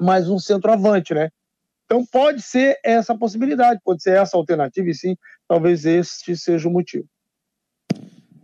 mais 0.00 0.28
um 0.30 0.38
centroavante, 0.38 1.12
né? 1.12 1.30
Então 1.84 2.04
pode 2.06 2.40
ser 2.40 2.78
essa 2.84 3.16
possibilidade, 3.16 3.80
pode 3.84 4.02
ser 4.02 4.16
essa 4.16 4.36
alternativa, 4.36 4.88
e 4.88 4.94
sim, 4.94 5.16
talvez 5.46 5.84
este 5.84 6.36
seja 6.36 6.68
o 6.68 6.72
motivo. 6.72 7.04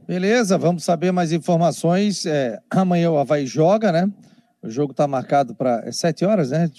Beleza, 0.06 0.56
vamos 0.56 0.84
saber 0.84 1.10
mais 1.10 1.32
informações. 1.32 2.24
É, 2.26 2.60
amanhã 2.70 3.10
o 3.10 3.18
Havaí 3.18 3.44
joga, 3.44 3.90
né? 3.90 4.08
O 4.62 4.70
jogo 4.70 4.92
está 4.92 5.08
marcado 5.08 5.54
para 5.54 5.82
é 5.84 5.90
7 5.90 6.24
horas, 6.24 6.50
né? 6.50 6.70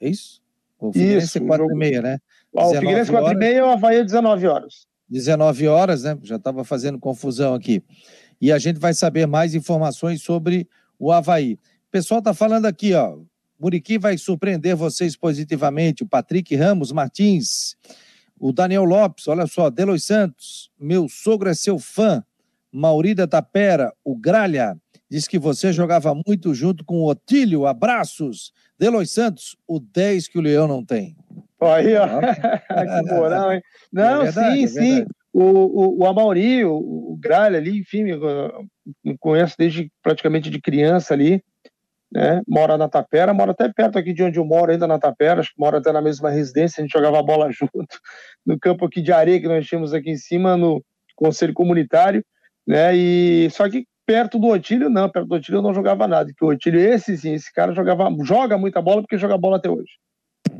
É 0.00 0.08
isso? 0.08 0.40
O 0.78 0.90
Figueirense 0.90 1.38
é 1.38 1.40
4 1.40 1.64
jogo... 1.64 1.74
e 1.74 1.78
meia, 1.78 2.00
né? 2.02 2.18
o 2.52 2.74
Figueirense 2.74 3.10
4 3.10 3.32
e 3.32 3.36
meia 3.36 3.58
e 3.58 3.60
o 3.60 3.70
Havaí 3.70 3.98
é 3.98 4.04
19 4.04 4.46
horas. 4.46 4.86
19 5.08 5.68
horas, 5.68 6.02
né? 6.04 6.18
Já 6.22 6.36
estava 6.36 6.64
fazendo 6.64 6.98
confusão 6.98 7.54
aqui. 7.54 7.82
e 8.40 8.50
a 8.50 8.58
gente 8.58 8.80
vai 8.80 8.94
saber 8.94 9.26
mais 9.26 9.54
informações 9.54 10.22
sobre 10.22 10.66
o 10.98 11.12
Havaí. 11.12 11.54
O 11.88 11.90
pessoal 11.90 12.20
está 12.20 12.32
falando 12.32 12.64
aqui, 12.64 12.94
ó. 12.94 13.18
Muriqui 13.60 13.98
vai 13.98 14.16
surpreender 14.16 14.74
vocês 14.74 15.14
positivamente. 15.14 16.02
O 16.02 16.08
Patrick 16.08 16.56
Ramos 16.56 16.90
Martins, 16.90 17.76
o 18.42 18.52
Daniel 18.52 18.82
Lopes, 18.82 19.28
olha 19.28 19.46
só, 19.46 19.70
Delos 19.70 20.04
Santos, 20.04 20.68
meu 20.76 21.08
sogro 21.08 21.48
é 21.48 21.54
seu 21.54 21.78
fã. 21.78 22.24
Maurida 22.72 23.28
Tapera, 23.28 23.92
o 24.04 24.16
Gralha, 24.16 24.76
diz 25.08 25.28
que 25.28 25.38
você 25.38 25.72
jogava 25.72 26.12
muito 26.26 26.52
junto 26.52 26.84
com 26.84 26.96
o 26.96 27.08
Otílio. 27.08 27.66
Abraços. 27.66 28.52
Delos 28.76 29.12
Santos, 29.12 29.56
o 29.64 29.78
10 29.78 30.26
que 30.26 30.38
o 30.38 30.40
Leão 30.40 30.66
não 30.66 30.84
tem. 30.84 31.14
Aí, 31.60 31.94
ó. 31.94 32.08
que 33.06 33.14
moral, 33.14 33.52
hein? 33.52 33.62
Não, 33.92 34.22
é 34.22 34.24
verdade, 34.24 34.56
sim, 34.56 34.64
é 34.64 34.66
sim. 34.66 35.06
O, 35.32 35.44
o, 35.44 35.98
o 36.00 36.06
Amauri, 36.06 36.64
o, 36.64 36.74
o 36.74 37.16
Gralha 37.20 37.58
ali, 37.58 37.78
enfim, 37.78 38.02
me 39.04 39.16
conheço 39.18 39.54
desde 39.56 39.88
praticamente 40.02 40.50
de 40.50 40.60
criança 40.60 41.14
ali, 41.14 41.44
né? 42.12 42.42
Mora 42.46 42.76
na 42.76 42.88
Tapera, 42.88 43.32
mora 43.32 43.52
até 43.52 43.72
perto 43.72 43.98
aqui 43.98 44.12
de 44.12 44.22
onde 44.22 44.38
eu 44.38 44.44
moro, 44.44 44.70
ainda 44.70 44.86
na 44.86 44.98
Tapera, 44.98 45.40
acho 45.40 45.50
que 45.50 45.60
mora 45.60 45.78
até 45.78 45.90
na 45.90 46.02
mesma 46.02 46.30
residência, 46.30 46.80
a 46.80 46.84
gente 46.84 46.92
jogava 46.92 47.22
bola 47.22 47.50
junto, 47.52 47.98
no 48.44 48.58
campo 48.58 48.84
aqui 48.84 49.00
de 49.00 49.12
areia 49.12 49.40
que 49.40 49.48
nós 49.48 49.66
tínhamos 49.66 49.94
aqui 49.94 50.10
em 50.10 50.16
cima, 50.16 50.56
no 50.56 50.84
Conselho 51.16 51.54
Comunitário, 51.54 52.24
né? 52.66 52.94
E 52.94 53.48
só 53.50 53.68
que 53.68 53.86
perto 54.06 54.38
do 54.38 54.48
Otílio, 54.48 54.90
não, 54.90 55.08
perto 55.08 55.28
do 55.28 55.34
Otílio 55.36 55.58
eu 55.58 55.62
não 55.62 55.72
jogava 55.72 56.06
nada, 56.06 56.30
que 56.36 56.44
o 56.44 56.48
Otílio, 56.48 56.80
esse 56.80 57.16
sim, 57.16 57.32
esse 57.32 57.52
cara 57.52 57.72
jogava, 57.72 58.10
joga 58.22 58.58
muita 58.58 58.82
bola 58.82 59.00
porque 59.00 59.16
joga 59.16 59.38
bola 59.38 59.56
até 59.56 59.70
hoje. 59.70 59.92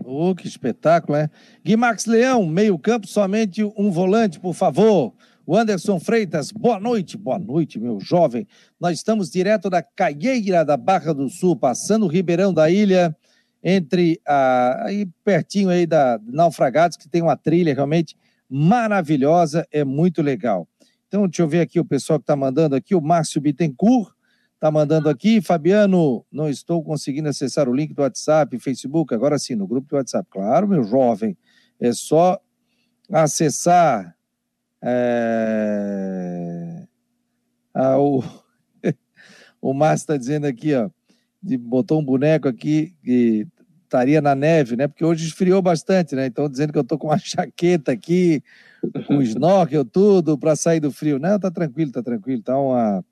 Oh, 0.04 0.34
que 0.34 0.46
espetáculo, 0.46 1.16
é? 1.16 1.28
Guimax 1.64 2.06
Leão, 2.06 2.46
meio 2.46 2.78
campo, 2.78 3.06
somente 3.06 3.62
um 3.76 3.90
volante, 3.90 4.40
por 4.40 4.54
favor. 4.54 5.12
O 5.44 5.56
Anderson 5.56 5.98
Freitas, 5.98 6.52
boa 6.52 6.78
noite, 6.78 7.18
boa 7.18 7.36
noite, 7.36 7.80
meu 7.80 7.98
jovem. 7.98 8.46
Nós 8.80 8.98
estamos 8.98 9.28
direto 9.28 9.68
da 9.68 9.82
Caieira 9.82 10.64
da 10.64 10.76
Barra 10.76 11.12
do 11.12 11.28
Sul, 11.28 11.56
passando 11.56 12.04
o 12.04 12.08
Ribeirão 12.08 12.54
da 12.54 12.70
Ilha, 12.70 13.16
entre 13.60 14.20
a, 14.24 14.84
aí 14.86 15.04
pertinho 15.24 15.68
aí 15.68 15.84
da 15.84 16.20
Naufragados, 16.24 16.96
que 16.96 17.08
tem 17.08 17.22
uma 17.22 17.36
trilha 17.36 17.74
realmente 17.74 18.16
maravilhosa, 18.48 19.66
é 19.72 19.84
muito 19.84 20.22
legal. 20.22 20.68
Então, 21.08 21.26
deixa 21.26 21.42
eu 21.42 21.48
ver 21.48 21.60
aqui 21.60 21.80
o 21.80 21.84
pessoal 21.84 22.20
que 22.20 22.24
está 22.24 22.36
mandando 22.36 22.76
aqui, 22.76 22.94
o 22.94 23.00
Márcio 23.00 23.40
Bittencourt 23.40 24.12
está 24.54 24.70
mandando 24.70 25.08
aqui, 25.08 25.40
Fabiano, 25.40 26.24
não 26.30 26.48
estou 26.48 26.84
conseguindo 26.84 27.28
acessar 27.28 27.68
o 27.68 27.74
link 27.74 27.92
do 27.92 28.02
WhatsApp, 28.02 28.56
Facebook, 28.60 29.12
agora 29.12 29.36
sim, 29.40 29.56
no 29.56 29.66
grupo 29.66 29.88
do 29.88 29.96
WhatsApp. 29.96 30.28
Claro, 30.30 30.68
meu 30.68 30.84
jovem, 30.84 31.36
é 31.80 31.92
só 31.92 32.38
acessar 33.10 34.16
é... 34.82 36.86
Ah, 37.74 37.98
o 37.98 38.22
o 39.60 39.72
Márcio 39.72 40.04
está 40.04 40.16
dizendo 40.16 40.46
aqui, 40.46 40.74
ó, 40.74 40.90
de, 41.42 41.56
botou 41.56 42.00
um 42.00 42.04
boneco 42.04 42.48
aqui 42.48 42.94
que 43.02 43.46
estaria 43.84 44.22
na 44.22 44.34
neve, 44.34 44.74
né? 44.74 44.88
Porque 44.88 45.04
hoje 45.04 45.26
esfriou 45.26 45.60
bastante, 45.60 46.14
né? 46.14 46.26
Então 46.26 46.48
dizendo 46.48 46.72
que 46.72 46.78
eu 46.78 46.84
tô 46.84 46.96
com 46.96 47.08
uma 47.08 47.18
jaqueta 47.18 47.92
aqui, 47.92 48.42
com 49.06 49.20
snorkel, 49.22 49.84
tudo, 49.84 50.38
para 50.38 50.56
sair 50.56 50.80
do 50.80 50.90
frio. 50.90 51.18
Não, 51.18 51.38
tá 51.38 51.50
tranquilo, 51.50 51.92
tá 51.92 52.02
tranquilo. 52.02 52.42
Tá 52.42 52.58
uma 52.58 53.04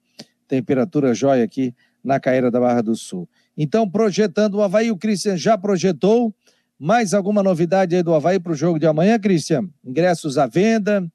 temperatura 0.49 1.15
jóia 1.15 1.45
aqui 1.45 1.75
na 2.03 2.19
Caeira 2.19 2.51
da 2.51 2.59
Barra 2.59 2.83
do 2.83 2.97
Sul. 2.97 3.29
Então, 3.57 3.89
projetando 3.89 4.55
o 4.55 4.63
Havaí, 4.63 4.91
o 4.91 4.97
Christian 4.97 5.37
já 5.37 5.57
projetou. 5.57 6.35
Mais 6.83 7.13
alguma 7.13 7.43
novidade 7.43 7.95
aí 7.95 8.03
do 8.03 8.15
Havaí 8.15 8.41
para 8.41 8.53
o 8.53 8.55
jogo 8.55 8.79
de 8.79 8.87
amanhã, 8.87 9.19
Christian? 9.19 9.69
Ingressos 9.85 10.39
à 10.39 10.47
venda, 10.47 11.07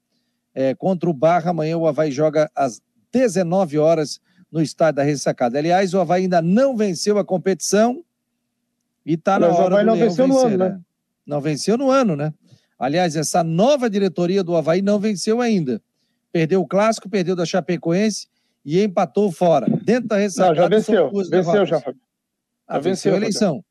é, 0.56 0.74
contra 0.74 1.08
o 1.08 1.12
Barra. 1.12 1.50
Amanhã 1.50 1.76
o 1.76 1.86
Havaí 1.86 2.10
joga 2.10 2.50
às 2.56 2.80
19 3.12 3.78
horas 3.78 4.18
no 4.50 4.62
estádio 4.62 4.96
da 4.96 5.02
Ressacada. 5.02 5.58
Aliás, 5.58 5.92
o 5.92 6.00
Havaí 6.00 6.22
ainda 6.22 6.40
não 6.40 6.74
venceu 6.74 7.18
a 7.18 7.24
competição 7.24 8.02
e 9.04 9.12
está 9.12 9.38
na 9.38 9.48
hora 9.48 9.60
o 9.60 9.66
Havaí 9.66 9.84
não 9.84 9.96
venceu 9.96 10.26
vencer, 10.26 10.28
no 10.28 10.46
ano, 10.46 10.56
né? 10.56 10.68
né? 10.70 10.80
Não 11.26 11.40
venceu 11.40 11.76
no 11.76 11.90
ano, 11.90 12.16
né? 12.16 12.32
Aliás, 12.78 13.14
essa 13.14 13.44
nova 13.44 13.88
diretoria 13.90 14.42
do 14.42 14.56
Havaí 14.56 14.80
não 14.80 14.98
venceu 14.98 15.40
ainda. 15.40 15.80
Perdeu 16.32 16.60
o 16.62 16.66
clássico, 16.66 17.08
perdeu 17.08 17.36
da 17.36 17.44
Chapecoense 17.44 18.28
e 18.64 18.82
empatou 18.82 19.30
fora. 19.30 19.66
Dentro 19.84 20.08
da 20.08 20.16
ressacada. 20.16 20.54
Não, 20.54 20.62
já 20.62 20.68
venceu. 20.68 21.10
Venceu 21.30 21.66
já. 21.66 21.76
Ah, 22.66 22.78
venceu, 22.78 22.82
venceu 22.82 23.14
a 23.14 23.16
eleição. 23.16 23.64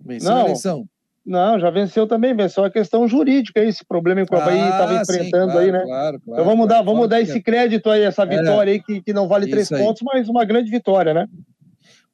Venceu 0.00 0.30
não, 0.30 0.38
a 0.38 0.44
eleição. 0.44 0.88
Não, 1.28 1.60
já 1.60 1.68
venceu 1.68 2.06
também, 2.06 2.34
venceu 2.34 2.64
a 2.64 2.70
questão 2.70 3.06
jurídica, 3.06 3.62
esse 3.62 3.84
problema 3.84 4.24
que 4.24 4.34
o 4.34 4.38
Havaí 4.38 4.58
estava 4.58 4.98
ah, 4.98 5.02
enfrentando 5.02 5.52
sim, 5.52 5.52
claro, 5.52 5.58
aí, 5.58 5.72
né? 5.72 5.82
Claro, 5.84 6.20
claro, 6.20 6.22
então 6.40 6.44
vamos 6.46 6.66
dar, 6.66 6.80
vamos 6.80 7.06
dar 7.06 7.20
esse 7.20 7.38
crédito 7.42 7.90
aí, 7.90 8.00
essa 8.00 8.24
vitória 8.24 8.70
é, 8.70 8.72
aí, 8.72 8.82
que, 8.82 9.02
que 9.02 9.12
não 9.12 9.28
vale 9.28 9.46
três 9.46 9.70
aí. 9.70 9.78
pontos, 9.78 10.00
mas 10.02 10.26
uma 10.26 10.42
grande 10.46 10.70
vitória, 10.70 11.12
né? 11.12 11.28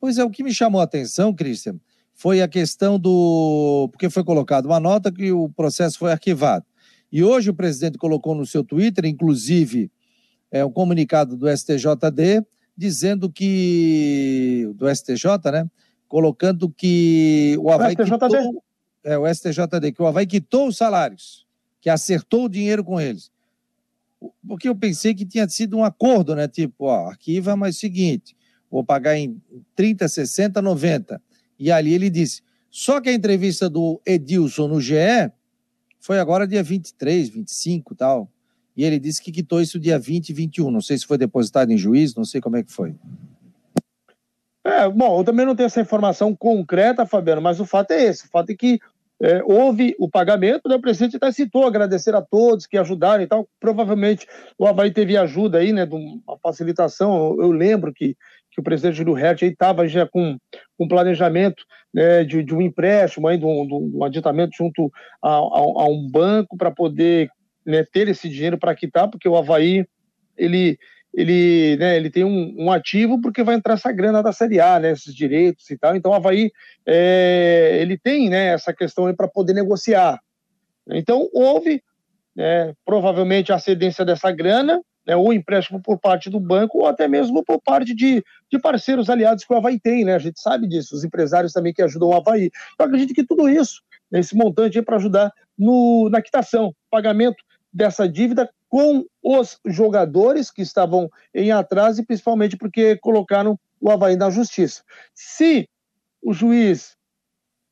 Pois 0.01 0.19
é, 0.19 0.25
o 0.25 0.31
que 0.31 0.43
me 0.43 0.53
chamou 0.53 0.81
a 0.81 0.85
atenção, 0.85 1.33
Christian, 1.33 1.77
foi 2.13 2.43
a 2.43 2.49
questão 2.49 2.99
do. 2.99 3.89
Porque 3.93 4.11
foi 4.11 4.25
colocado 4.25 4.67
uma 4.67 4.81
nota 4.81 5.13
que 5.13 5.31
o 5.31 5.49
processo 5.49 5.97
foi 5.97 6.11
arquivado. 6.11 6.67
E 7.13 7.23
hoje 7.23 7.51
o 7.51 7.55
presidente 7.55 7.97
colocou 7.97 8.35
no 8.35 8.45
seu 8.45 8.65
Twitter, 8.65 9.05
inclusive, 9.05 9.93
é, 10.51 10.65
um 10.65 10.73
comunicado 10.73 11.37
do 11.37 11.49
STJD, 11.49 12.45
dizendo 12.77 13.31
que. 13.31 14.69
do 14.75 14.93
STJ, 14.93 15.53
né? 15.53 15.71
Colocando 16.09 16.69
que 16.69 17.57
o 17.61 17.71
Havaí. 17.71 17.95
O 17.97 18.05
STJD? 18.05 18.19
Quitou, 18.19 18.65
é, 19.05 19.19
o 19.19 19.33
STJD, 19.33 19.93
que 19.93 20.03
o 20.03 20.07
Havaí 20.07 20.27
quitou 20.27 20.69
os 20.69 20.77
salários, 20.77 21.47
que 21.81 21.91
acertou 21.91 22.47
o 22.47 22.49
dinheiro 22.49 22.83
com 22.83 23.01
eles. 23.01 23.31
Porque 24.47 24.69
eu 24.69 24.75
pensei 24.75 25.15
que 25.15 25.27
tinha 25.27 25.47
sido 25.49 25.77
um 25.77 25.85
acordo, 25.85 26.35
né? 26.35 26.49
Tipo, 26.49 26.87
ó, 26.87 27.09
arquiva, 27.09 27.55
mas 27.55 27.77
é 27.77 27.79
seguinte, 27.79 28.35
vou 28.71 28.83
pagar 28.83 29.17
em 29.19 29.41
30, 29.77 30.09
60, 30.09 30.63
90. 30.63 31.21
E 31.59 31.71
ali 31.71 31.93
ele 31.93 32.09
disse. 32.09 32.43
Só 32.71 33.01
que 33.01 33.09
a 33.09 33.13
entrevista 33.13 33.69
do 33.69 34.01
Edilson 34.05 34.67
no 34.67 34.81
GE 34.81 35.31
foi 36.01 36.19
agora 36.19 36.47
dia 36.47 36.63
23, 36.63 37.29
25 37.29 37.93
e 37.93 37.97
tal. 37.97 38.29
E 38.77 38.85
ele 38.85 38.99
disse 38.99 39.23
que 39.23 39.31
quitou 39.31 39.61
isso 39.61 39.79
dia 39.79 39.99
20 39.99 40.31
e 40.31 40.33
21. 40.33 40.71
Não 40.71 40.81
sei 40.81 40.99
se 40.99 41.07
foi 41.07 41.17
depositado 41.17 41.71
em 41.71 41.79
juiz, 41.79 42.15
não 42.15 42.25
sei 42.25 42.41
como 42.41 42.57
é 42.57 42.63
que 42.63 42.73
foi. 42.73 42.97
É, 44.65 44.89
bom, 44.89 45.21
eu 45.21 45.25
também 45.25 45.45
não 45.45 45.55
tenho 45.55 45.67
essa 45.67 45.81
informação 45.81 46.35
concreta, 46.35 47.05
Fabiano, 47.05 47.43
mas 47.43 47.61
o 47.61 47.67
fato 47.67 47.91
é 47.93 48.05
esse. 48.05 48.25
O 48.25 48.29
fato 48.29 48.51
é 48.51 48.55
que 48.55 48.81
é, 49.23 49.43
houve 49.45 49.95
o 49.99 50.09
pagamento, 50.09 50.69
né? 50.69 50.75
o 50.75 50.81
presidente 50.81 51.17
até 51.17 51.31
citou, 51.31 51.67
agradecer 51.67 52.15
a 52.15 52.23
todos 52.23 52.67
que 52.67 52.77
ajudaram 52.77 53.23
e 53.23 53.27
tal. 53.27 53.49
Provavelmente 53.61 54.27
o 54.59 54.67
Havaí 54.67 54.91
teve 54.91 55.17
ajuda 55.17 55.59
aí, 55.59 55.73
né, 55.73 55.87
de 55.87 55.95
uma 55.95 56.39
facilitação. 56.43 57.37
Eu, 57.41 57.53
lembro 57.53 57.93
que, 57.93 58.17
que 58.51 58.61
o 58.61 58.65
presidente 58.65 58.97
Júlio 58.97 59.17
Hert 59.17 59.43
estava 59.43 59.87
já 59.87 60.07
com 60.07 60.37
um 60.79 60.89
planejamento 60.89 61.65
né, 61.93 62.25
de, 62.25 62.43
de, 62.43 62.55
um 62.55 62.61
empréstimo, 62.61 63.29
aí, 63.29 63.39
de, 63.39 63.45
um, 63.45 63.67
de 63.67 63.75
um 63.75 64.05
aditamento 64.05 64.57
junto 64.57 64.93
a, 65.23 65.31
a, 65.31 65.39
a 65.39 65.89
um 65.89 66.09
banco 66.11 66.57
para 66.57 66.71
poder 66.71 67.31
né, 67.65 67.85
ter 67.85 68.09
esse 68.09 68.29
dinheiro 68.29 68.59
para 68.59 68.75
quitar, 68.75 69.09
porque 69.09 69.29
o 69.29 69.37
Havaí 69.37 69.87
ele 70.37 70.77
ele, 71.17 71.77
né, 71.77 71.97
ele 71.97 72.11
tem 72.11 72.25
um, 72.25 72.55
um, 72.59 72.73
ativo 72.73 73.21
porque 73.21 73.45
vai 73.45 73.55
entrar 73.55 73.75
essa 73.75 73.93
grana 73.93 74.23
da 74.23 74.33
Série 74.33 74.61
A, 74.61 74.81
né, 74.81 74.91
esses 74.91 75.15
direitos 75.15 75.71
e 75.71 75.79
tal. 75.79 75.95
Então, 75.95 76.11
o 76.11 76.15
Havaí, 76.15 76.51
é, 76.87 77.79
ele 77.81 77.97
tem 77.97 78.29
né, 78.29 78.49
essa 78.49 78.73
questão 78.73 79.13
para 79.15 79.29
poder 79.29 79.55
negociar. 79.55 80.21
Então, 80.91 81.29
houve 81.33 81.83
né, 82.35 82.75
provavelmente 82.85 83.53
a 83.53 83.59
cedência 83.61 84.05
dessa 84.05 84.31
grana, 84.33 84.83
né, 85.07 85.15
ou 85.15 85.33
empréstimo 85.33 85.81
por 85.81 86.01
parte 86.01 86.29
do 86.29 86.41
banco, 86.41 86.79
ou 86.79 86.87
até 86.87 87.07
mesmo 87.07 87.45
por 87.45 87.61
parte 87.63 87.95
de, 87.95 88.23
de 88.51 88.59
parceiros 88.59 89.09
aliados 89.09 89.45
que 89.45 89.53
o 89.53 89.57
Havaí 89.57 89.79
tem. 89.79 90.05
Né, 90.05 90.17
a 90.17 90.19
gente 90.19 90.41
sabe 90.41 90.67
disso, 90.67 90.97
os 90.97 91.05
empresários 91.05 91.53
também 91.53 91.73
que 91.73 91.83
ajudam 91.83 92.09
o 92.09 92.15
Havaí. 92.15 92.51
Eu 92.77 92.87
acredito 92.87 93.15
que 93.15 93.25
tudo 93.25 93.49
isso, 93.49 93.83
né, 94.11 94.19
esse 94.19 94.37
montante 94.37 94.79
é 94.79 94.83
para 94.83 94.97
ajudar 94.97 95.33
no, 95.57 96.09
na 96.11 96.21
quitação, 96.21 96.75
pagamento 96.91 97.37
dessa 97.75 98.09
dívida 98.09 98.49
com 98.69 99.05
os 99.23 99.59
jogadores 99.67 100.51
que 100.51 100.63
estavam 100.63 101.11
em 101.35 101.51
atraso 101.51 102.01
e 102.01 102.07
principalmente 102.07 102.57
porque 102.57 102.97
colocaram 102.97 103.59
o 103.81 103.91
Havaí 103.91 104.17
na 104.17 104.31
justiça. 104.31 104.83
Se 105.13 105.69
o 106.23 106.33
juiz 106.33 106.97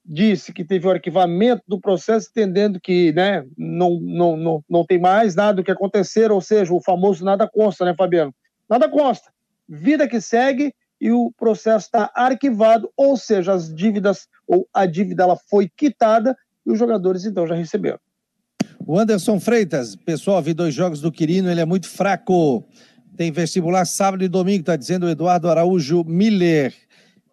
disse 0.05 0.53
que 0.53 0.65
teve 0.65 0.87
o 0.87 0.91
arquivamento 0.91 1.63
do 1.67 1.81
processo, 1.81 2.29
entendendo 2.31 2.81
que 2.81 3.13
né, 3.13 3.47
não, 3.57 4.01
não, 4.01 4.37
não, 4.37 4.65
não 4.69 4.85
tem 4.85 5.01
mais 5.01 5.37
nada 5.37 5.55
do 5.55 5.65
que 5.65 5.71
acontecer, 5.71 6.33
ou 6.33 6.41
seja, 6.41 6.75
o 6.75 6.83
famoso 6.83 7.25
nada 7.25 7.49
consta, 7.49 7.85
né, 7.85 7.95
Fabiano? 7.97 8.35
Nada 8.69 8.89
consta. 8.89 9.33
Vida 9.69 10.09
que 10.09 10.21
segue 10.21 10.75
e 11.01 11.11
o 11.13 11.33
processo 11.37 11.87
está 11.87 12.11
arquivado, 12.15 12.91
ou 12.97 13.17
seja, 13.17 13.53
as 13.53 13.73
dívidas, 13.73 14.29
ou 14.47 14.69
a 14.73 14.87
dívida 14.87 15.23
ela 15.23 15.37
foi 15.37 15.69
quitada 15.69 16.37
e 16.67 16.71
os 16.71 16.79
jogadores 16.79 17.25
então 17.25 17.47
já 17.47 17.55
receberam. 17.55 17.99
O 18.87 18.99
Anderson 18.99 19.39
Freitas, 19.39 19.95
pessoal, 19.95 20.43
vi 20.43 20.53
dois 20.53 20.75
jogos 20.75 21.01
do 21.01 21.13
Quirino, 21.13 21.51
ele 21.51 21.61
é 21.61 21.65
muito 21.65 21.89
fraco. 21.89 22.65
Tem 23.17 23.31
vestibular 23.31 23.85
sábado 23.85 24.25
e 24.25 24.29
domingo, 24.29 24.61
está 24.61 24.77
dizendo 24.77 25.07
o 25.07 25.09
Eduardo 25.09 25.49
Araújo 25.49 26.03
Miller. 26.05 26.75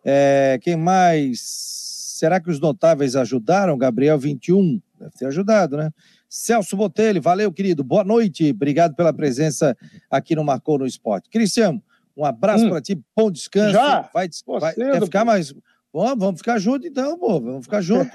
É, 0.06 0.60
quem 0.62 0.76
mais? 0.76 1.40
Será 1.42 2.40
que 2.40 2.50
os 2.50 2.60
notáveis 2.60 3.16
ajudaram? 3.16 3.78
Gabriel 3.78 4.20
21, 4.20 4.80
deve 5.00 5.12
ter 5.12 5.26
ajudado, 5.26 5.78
né? 5.78 5.90
Celso 6.28 6.76
Botelho, 6.78 7.22
valeu, 7.22 7.52
querido. 7.52 7.84
Boa 7.84 8.04
noite, 8.04 8.52
obrigado 8.52 8.96
pela 8.96 9.12
presença 9.12 9.76
aqui 10.12 10.36
no 10.36 10.44
Marcou 10.44 10.78
no 10.78 10.86
Esporte. 10.86 11.30
Cristiano, 11.30 11.82
Um 12.16 12.26
abraço 12.26 12.66
hum. 12.66 12.70
para 12.70 12.82
ti, 12.82 13.00
bom 13.16 13.32
descanso. 13.32 13.72
Já? 13.72 14.02
Vai, 14.14 14.30
vai 14.60 14.74
quer 14.74 15.02
ficar 15.02 15.26
mais. 15.26 15.54
Bom, 15.92 16.16
vamos 16.16 16.40
ficar 16.40 16.60
junto 16.60 16.86
então, 16.86 17.18
pô. 17.18 17.40
Vamos 17.40 17.64
ficar 17.64 17.82
junto. 17.82 18.12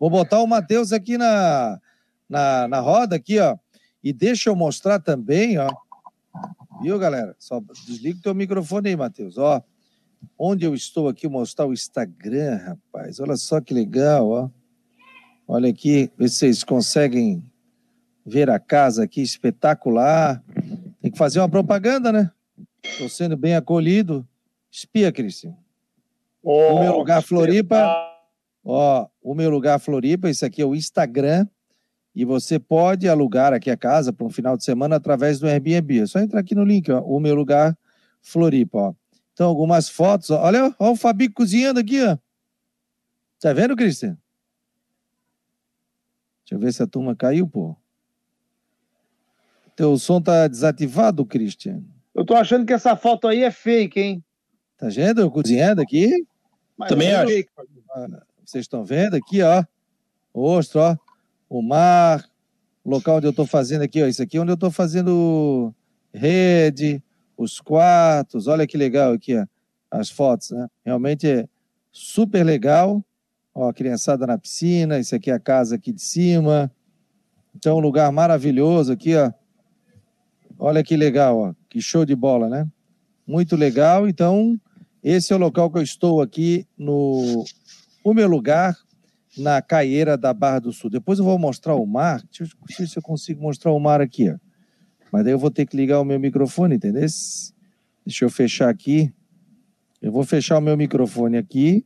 Vou 0.00 0.08
botar 0.08 0.40
o 0.40 0.46
Matheus 0.46 0.92
aqui 0.92 1.18
na, 1.18 1.78
na, 2.28 2.68
na 2.68 2.80
roda, 2.80 3.16
aqui, 3.16 3.38
ó. 3.38 3.56
E 4.02 4.12
deixa 4.12 4.50
eu 4.50 4.56
mostrar 4.56 5.00
também, 5.00 5.58
ó. 5.58 5.68
Viu, 6.80 6.98
galera? 6.98 7.34
Só 7.38 7.60
desliga 7.86 8.18
o 8.18 8.22
teu 8.22 8.34
microfone 8.34 8.90
aí, 8.90 8.96
Matheus. 8.96 9.38
Ó, 9.38 9.62
onde 10.38 10.64
eu 10.64 10.74
estou 10.74 11.08
aqui, 11.08 11.28
mostrar 11.28 11.66
o 11.66 11.72
Instagram, 11.72 12.56
rapaz. 12.56 13.18
Olha 13.20 13.36
só 13.36 13.60
que 13.60 13.74
legal, 13.74 14.28
ó. 14.28 14.50
Olha 15.46 15.70
aqui, 15.70 16.10
vocês 16.18 16.62
conseguem 16.62 17.42
ver 18.24 18.50
a 18.50 18.58
casa 18.58 19.04
aqui, 19.04 19.22
espetacular. 19.22 20.42
Tem 21.00 21.10
que 21.10 21.18
fazer 21.18 21.40
uma 21.40 21.48
propaganda, 21.48 22.12
né? 22.12 22.30
Estou 22.84 23.08
sendo 23.08 23.36
bem 23.36 23.54
acolhido. 23.54 24.26
Espia, 24.70 25.10
Cristian. 25.10 25.56
Oh, 26.42 26.74
o 26.74 26.80
meu 26.80 26.96
lugar 26.96 27.22
Floripa. 27.22 27.82
Ó, 28.62 29.08
o 29.22 29.34
meu 29.34 29.48
lugar 29.48 29.80
Floripa, 29.80 30.28
esse 30.28 30.44
aqui 30.44 30.60
é 30.60 30.66
o 30.66 30.74
Instagram. 30.74 31.46
E 32.14 32.24
você 32.24 32.58
pode 32.58 33.08
alugar 33.08 33.52
aqui 33.52 33.70
a 33.70 33.76
casa 33.76 34.12
para 34.12 34.26
um 34.26 34.30
final 34.30 34.56
de 34.56 34.64
semana 34.64 34.96
através 34.96 35.38
do 35.38 35.46
Airbnb. 35.46 36.00
É 36.00 36.06
só 36.06 36.18
entrar 36.18 36.40
aqui 36.40 36.54
no 36.54 36.64
link, 36.64 36.90
ó, 36.90 37.00
o 37.00 37.20
meu 37.20 37.34
lugar 37.34 37.76
Floripa, 38.20 38.78
ó. 38.78 38.94
Então, 39.32 39.48
algumas 39.48 39.88
fotos. 39.88 40.30
Ó. 40.30 40.42
Olha, 40.42 40.74
ó, 40.78 40.90
o 40.90 40.96
Fabi 40.96 41.28
cozinhando 41.28 41.78
aqui, 41.78 42.04
ó. 42.04 42.18
Tá 43.38 43.52
vendo, 43.52 43.76
Cristian? 43.76 44.18
Deixa 46.44 46.54
eu 46.54 46.58
ver 46.58 46.72
se 46.72 46.82
a 46.82 46.86
turma 46.86 47.14
caiu, 47.14 47.46
pô. 47.46 47.76
Teu 49.76 49.96
som 49.96 50.20
tá 50.20 50.48
desativado, 50.48 51.24
Christian. 51.24 51.84
Eu 52.12 52.24
tô 52.24 52.34
achando 52.34 52.66
que 52.66 52.72
essa 52.72 52.96
foto 52.96 53.28
aí 53.28 53.44
é 53.44 53.50
fake, 53.52 54.00
hein? 54.00 54.24
Tá 54.76 54.88
vendo? 54.88 55.20
Eu 55.20 55.30
cozinhando 55.30 55.80
aqui. 55.80 56.26
Mas 56.76 56.88
Também 56.88 57.10
é 57.10 57.16
acho. 57.16 57.30
Vocês 58.44 58.64
estão 58.64 58.84
vendo 58.84 59.14
aqui, 59.14 59.40
ó. 59.40 59.62
Ostro, 60.34 60.80
ó. 60.80 60.96
O 61.48 61.62
mar. 61.62 62.24
Local 62.84 63.18
onde 63.18 63.26
eu 63.26 63.32
tô 63.32 63.44
fazendo 63.44 63.82
aqui, 63.82 64.02
ó. 64.02 64.06
Isso 64.06 64.22
aqui 64.22 64.36
é 64.36 64.40
onde 64.40 64.52
eu 64.52 64.56
tô 64.56 64.70
fazendo 64.70 65.74
rede, 66.12 67.02
os 67.36 67.60
quartos. 67.60 68.46
Olha 68.46 68.66
que 68.66 68.76
legal 68.76 69.12
aqui, 69.12 69.36
ó. 69.36 69.46
As 69.90 70.10
fotos, 70.10 70.50
né? 70.50 70.68
Realmente 70.84 71.26
é 71.26 71.48
super 71.90 72.44
legal. 72.44 73.04
Ó, 73.54 73.68
a 73.68 73.74
criançada 73.74 74.26
na 74.26 74.38
piscina. 74.38 74.98
Isso 74.98 75.14
aqui 75.14 75.30
é 75.30 75.34
a 75.34 75.40
casa 75.40 75.76
aqui 75.76 75.92
de 75.92 76.02
cima. 76.02 76.70
Então, 77.54 77.78
um 77.78 77.80
lugar 77.80 78.10
maravilhoso 78.12 78.92
aqui, 78.92 79.16
ó. 79.16 79.32
Olha 80.58 80.82
que 80.82 80.96
legal, 80.96 81.38
ó. 81.38 81.54
que 81.68 81.80
show 81.80 82.04
de 82.04 82.14
bola, 82.16 82.48
né? 82.48 82.66
Muito 83.26 83.56
legal. 83.56 84.08
Então, 84.08 84.58
esse 85.02 85.32
é 85.32 85.36
o 85.36 85.38
local 85.38 85.70
que 85.70 85.78
eu 85.78 85.82
estou 85.82 86.20
aqui 86.20 86.66
no 86.76 87.44
o 88.02 88.14
meu 88.14 88.28
lugar 88.28 88.76
na 89.38 89.62
caieira 89.62 90.16
da 90.16 90.32
Barra 90.32 90.60
do 90.60 90.72
Sul. 90.72 90.90
Depois 90.90 91.18
eu 91.18 91.24
vou 91.24 91.38
mostrar 91.38 91.74
o 91.74 91.86
mar. 91.86 92.22
Deixa 92.22 92.44
eu 92.44 92.48
ver 92.78 92.88
se 92.88 92.98
eu 92.98 93.02
consigo 93.02 93.42
mostrar 93.42 93.72
o 93.72 93.78
mar 93.78 94.00
aqui, 94.00 94.30
ó. 94.30 94.36
Mas 95.12 95.24
daí 95.24 95.32
eu 95.32 95.38
vou 95.38 95.50
ter 95.50 95.66
que 95.66 95.76
ligar 95.76 96.00
o 96.00 96.04
meu 96.04 96.20
microfone, 96.20 96.76
entendeu? 96.76 97.00
Deixa 97.00 98.24
eu 98.24 98.30
fechar 98.30 98.68
aqui. 98.68 99.12
Eu 100.00 100.12
vou 100.12 100.24
fechar 100.24 100.58
o 100.58 100.60
meu 100.60 100.76
microfone 100.76 101.36
aqui. 101.36 101.84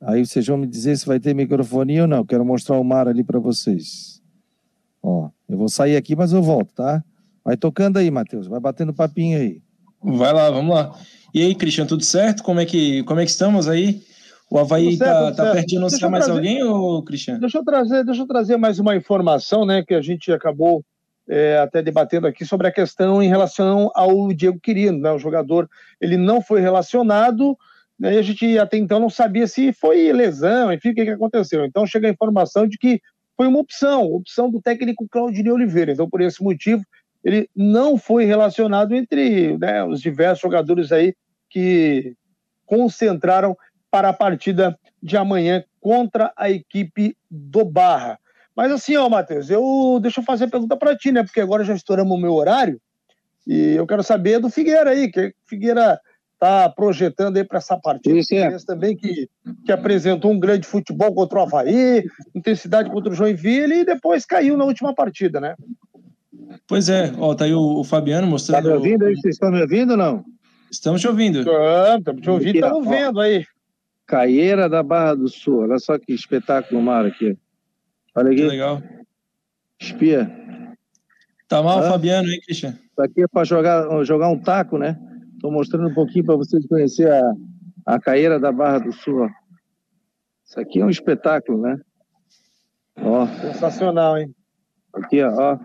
Aí 0.00 0.24
vocês 0.24 0.46
vão 0.46 0.56
me 0.56 0.66
dizer 0.66 0.96
se 0.96 1.06
vai 1.06 1.18
ter 1.18 1.34
microfone 1.34 2.00
ou 2.00 2.06
não. 2.06 2.24
Quero 2.24 2.44
mostrar 2.44 2.78
o 2.78 2.84
mar 2.84 3.08
ali 3.08 3.24
para 3.24 3.38
vocês. 3.38 4.22
Ó, 5.02 5.30
eu 5.48 5.56
vou 5.56 5.68
sair 5.68 5.96
aqui, 5.96 6.14
mas 6.14 6.32
eu 6.32 6.42
volto, 6.42 6.74
tá? 6.74 7.02
Vai 7.44 7.56
tocando 7.56 7.98
aí, 7.98 8.10
Matheus. 8.10 8.46
Vai 8.46 8.60
batendo 8.60 8.94
papinho 8.94 9.38
aí. 9.38 9.62
Vai 10.02 10.32
lá, 10.32 10.50
vamos 10.50 10.74
lá. 10.74 10.98
E 11.34 11.42
aí, 11.42 11.54
Cristian, 11.54 11.86
tudo 11.86 12.04
certo? 12.04 12.42
Como 12.42 12.60
é 12.60 12.66
que, 12.66 13.02
como 13.04 13.20
é 13.20 13.24
que 13.24 13.30
estamos 13.30 13.68
aí? 13.68 14.02
O 14.50 14.58
Havaí 14.58 14.88
está 14.88 15.30
tá, 15.30 15.44
tá 15.44 15.52
perto 15.52 15.66
de 15.68 15.76
anunciar 15.76 16.10
mais 16.10 16.24
trazer, 16.24 16.38
alguém, 16.38 16.62
ou, 16.64 17.02
Cristian? 17.04 17.38
Deixa 17.38 17.58
eu, 17.58 17.64
trazer, 17.64 18.04
deixa 18.04 18.22
eu 18.22 18.26
trazer 18.26 18.56
mais 18.56 18.80
uma 18.80 18.96
informação, 18.96 19.64
né, 19.64 19.84
que 19.86 19.94
a 19.94 20.02
gente 20.02 20.32
acabou 20.32 20.84
é, 21.28 21.58
até 21.58 21.80
debatendo 21.80 22.26
aqui 22.26 22.44
sobre 22.44 22.66
a 22.66 22.72
questão 22.72 23.22
em 23.22 23.28
relação 23.28 23.92
ao 23.94 24.32
Diego 24.32 24.58
Quirino, 24.58 24.98
né, 24.98 25.12
o 25.12 25.18
jogador, 25.18 25.70
ele 26.00 26.16
não 26.16 26.42
foi 26.42 26.60
relacionado, 26.60 27.56
né, 27.96 28.14
e 28.14 28.18
a 28.18 28.22
gente 28.22 28.58
até 28.58 28.76
então 28.76 28.98
não 28.98 29.08
sabia 29.08 29.46
se 29.46 29.72
foi 29.72 30.12
lesão, 30.12 30.72
enfim, 30.72 30.90
o 30.90 30.94
que, 30.96 31.04
que 31.04 31.10
aconteceu. 31.10 31.64
Então 31.64 31.86
chega 31.86 32.08
a 32.08 32.10
informação 32.10 32.66
de 32.66 32.76
que 32.76 33.00
foi 33.36 33.46
uma 33.46 33.60
opção, 33.60 34.02
opção 34.02 34.50
do 34.50 34.60
técnico 34.60 35.06
Claudinei 35.08 35.52
Oliveira. 35.52 35.92
Então, 35.92 36.10
por 36.10 36.20
esse 36.20 36.42
motivo, 36.42 36.82
ele 37.24 37.48
não 37.54 37.96
foi 37.96 38.24
relacionado 38.24 38.94
entre 38.94 39.56
né, 39.56 39.84
os 39.84 40.00
diversos 40.00 40.42
jogadores 40.42 40.90
aí 40.90 41.14
que 41.48 42.14
concentraram 42.66 43.56
para 43.90 44.10
a 44.10 44.12
partida 44.12 44.78
de 45.02 45.16
amanhã 45.16 45.64
contra 45.80 46.32
a 46.36 46.50
equipe 46.50 47.16
do 47.30 47.64
Barra. 47.64 48.18
Mas 48.54 48.70
assim, 48.72 48.96
ó, 48.96 49.08
Matheus, 49.08 49.48
eu 49.50 49.98
deixa 50.02 50.20
eu 50.20 50.24
fazer 50.24 50.44
a 50.44 50.48
pergunta 50.48 50.76
para 50.76 50.96
ti, 50.96 51.10
né? 51.12 51.22
Porque 51.22 51.40
agora 51.40 51.64
já 51.64 51.74
estouramos 51.74 52.16
o 52.16 52.20
meu 52.20 52.34
horário 52.34 52.80
e 53.46 53.74
eu 53.74 53.86
quero 53.86 54.02
saber 54.02 54.38
do 54.38 54.50
Figueira 54.50 54.90
aí, 54.90 55.10
que 55.10 55.34
Figueira 55.46 55.98
está 56.34 56.68
projetando 56.68 57.36
aí 57.36 57.44
para 57.44 57.58
essa 57.58 57.76
partida. 57.76 58.18
Isso 58.18 58.34
é. 58.34 58.56
também 58.66 58.96
que, 58.96 59.28
que 59.64 59.72
apresentou 59.72 60.30
um 60.30 60.40
grande 60.40 60.66
futebol 60.66 61.14
contra 61.14 61.38
o 61.38 61.42
Havaí, 61.42 62.04
intensidade 62.34 62.90
contra 62.90 63.12
o 63.12 63.14
Joinville 63.14 63.80
e 63.80 63.84
depois 63.84 64.24
caiu 64.24 64.56
na 64.56 64.64
última 64.64 64.94
partida, 64.94 65.40
né? 65.40 65.54
Pois 66.66 66.88
é, 66.88 67.12
ó, 67.18 67.34
tá 67.34 67.44
aí 67.44 67.52
o, 67.52 67.80
o 67.80 67.84
Fabiano 67.84 68.26
mostrando. 68.26 68.62
Tá 68.62 68.68
me 68.68 68.74
ouvindo 68.74 69.04
aí? 69.04 69.14
Vocês 69.16 69.34
estão 69.34 69.50
me 69.50 69.60
ouvindo 69.60 69.92
ou 69.92 69.96
não? 69.96 70.24
Estamos 70.70 71.00
te 71.00 71.08
ouvindo. 71.08 71.40
Estamos 71.40 72.22
te 72.22 72.30
ouvindo, 72.30 72.54
estamos 72.54 72.88
vendo 72.88 73.20
aí. 73.20 73.44
Caieira 74.10 74.68
da 74.68 74.82
Barra 74.82 75.14
do 75.14 75.28
Sul, 75.28 75.60
olha 75.60 75.78
só 75.78 75.96
que 75.96 76.12
espetáculo 76.12 76.82
mar 76.82 77.06
aqui. 77.06 77.38
Olha 78.12 78.32
aqui. 78.32 78.38
Que 78.38 78.48
legal. 78.48 78.82
Espia. 79.78 80.28
Tá 81.46 81.62
mal, 81.62 81.78
ah, 81.78 81.90
Fabiano, 81.90 82.28
hein, 82.28 82.40
Cristian? 82.44 82.70
Isso 82.70 83.00
aqui 83.00 83.22
é 83.22 83.28
para 83.28 83.44
jogar, 83.44 84.04
jogar 84.04 84.28
um 84.28 84.36
taco, 84.36 84.76
né? 84.78 85.00
Estou 85.34 85.52
mostrando 85.52 85.88
um 85.88 85.94
pouquinho 85.94 86.24
para 86.24 86.34
vocês 86.34 86.66
conhecer 86.66 87.08
a, 87.08 87.32
a 87.86 88.00
Caieira 88.00 88.40
da 88.40 88.50
Barra 88.50 88.78
do 88.80 88.92
Sul. 88.92 89.22
Ó. 89.22 89.28
Isso 90.44 90.58
aqui 90.58 90.80
é 90.80 90.84
um 90.84 90.90
espetáculo, 90.90 91.62
né? 91.62 91.80
Ó. 92.96 93.28
Sensacional, 93.28 94.18
hein? 94.18 94.34
Aqui, 94.92 95.22
ó. 95.22 95.56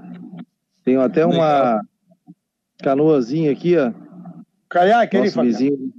Tem 0.84 0.98
até 0.98 1.26
uma 1.26 1.82
canoazinha 2.78 3.52
aqui, 3.52 3.76
ó. 3.76 3.92
Caiaque, 4.70 5.18
Nosso 5.18 5.40
ali, 5.40 5.50
vizinho. 5.50 5.94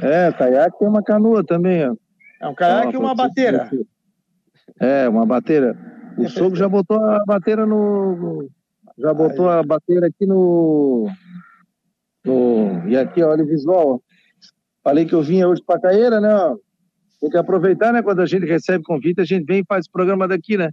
É, 0.00 0.32
caiaque 0.32 0.78
tem 0.78 0.88
uma 0.88 1.02
canoa 1.02 1.44
também, 1.44 1.88
ó. 1.88 1.94
É 2.40 2.48
um 2.48 2.54
caiaque 2.54 2.94
e 2.94 2.96
uma 2.96 3.14
bateira. 3.14 3.70
É, 4.80 5.08
uma 5.08 5.26
bateira. 5.26 5.76
O 6.18 6.28
sogro 6.28 6.56
já 6.56 6.68
botou 6.68 6.98
a 6.98 7.24
bateira 7.24 7.66
no. 7.66 8.48
Já 8.98 9.14
botou 9.14 9.48
Aí. 9.48 9.58
a 9.58 9.62
bateira 9.62 10.06
aqui 10.06 10.26
no. 10.26 11.08
no 12.24 12.88
e 12.88 12.96
aqui, 12.96 13.22
olha 13.22 13.42
o 13.42 13.46
visual. 13.46 14.02
Falei 14.82 15.04
que 15.04 15.14
eu 15.14 15.22
vinha 15.22 15.48
hoje 15.48 15.62
para 15.64 15.80
Caeira, 15.80 16.20
né? 16.20 16.30
Tem 17.20 17.30
que 17.30 17.36
aproveitar, 17.36 17.92
né? 17.92 18.02
Quando 18.02 18.20
a 18.20 18.26
gente 18.26 18.44
recebe 18.44 18.82
convite, 18.82 19.20
a 19.20 19.24
gente 19.24 19.44
vem 19.44 19.60
e 19.60 19.66
faz 19.66 19.86
o 19.86 19.92
programa 19.92 20.26
daqui, 20.26 20.56
né? 20.56 20.70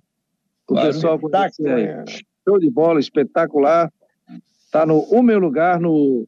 O 0.68 0.74
claro, 0.74 0.88
pessoal 0.88 1.20
conhecer 1.20 1.70
aí. 1.70 2.22
Show 2.48 2.60
de 2.60 2.70
bola, 2.70 3.00
espetacular. 3.00 3.92
Está 4.66 4.86
no 4.86 5.00
O 5.12 5.22
Meu 5.22 5.40
Lugar, 5.40 5.80
no, 5.80 6.28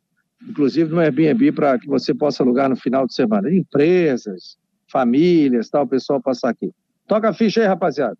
inclusive 0.49 0.89
no 0.89 0.99
Airbnb, 0.99 1.51
para 1.51 1.77
que 1.79 1.87
você 1.87 2.13
possa 2.13 2.43
alugar 2.43 2.69
no 2.69 2.75
final 2.75 3.05
de 3.05 3.13
semana. 3.13 3.53
Empresas, 3.53 4.57
famílias, 4.91 5.69
tal, 5.69 5.83
o 5.83 5.87
pessoal 5.87 6.21
passar 6.21 6.49
aqui. 6.49 6.71
Toca 7.07 7.29
a 7.29 7.33
ficha 7.33 7.61
aí, 7.61 7.67
rapaziada. 7.67 8.17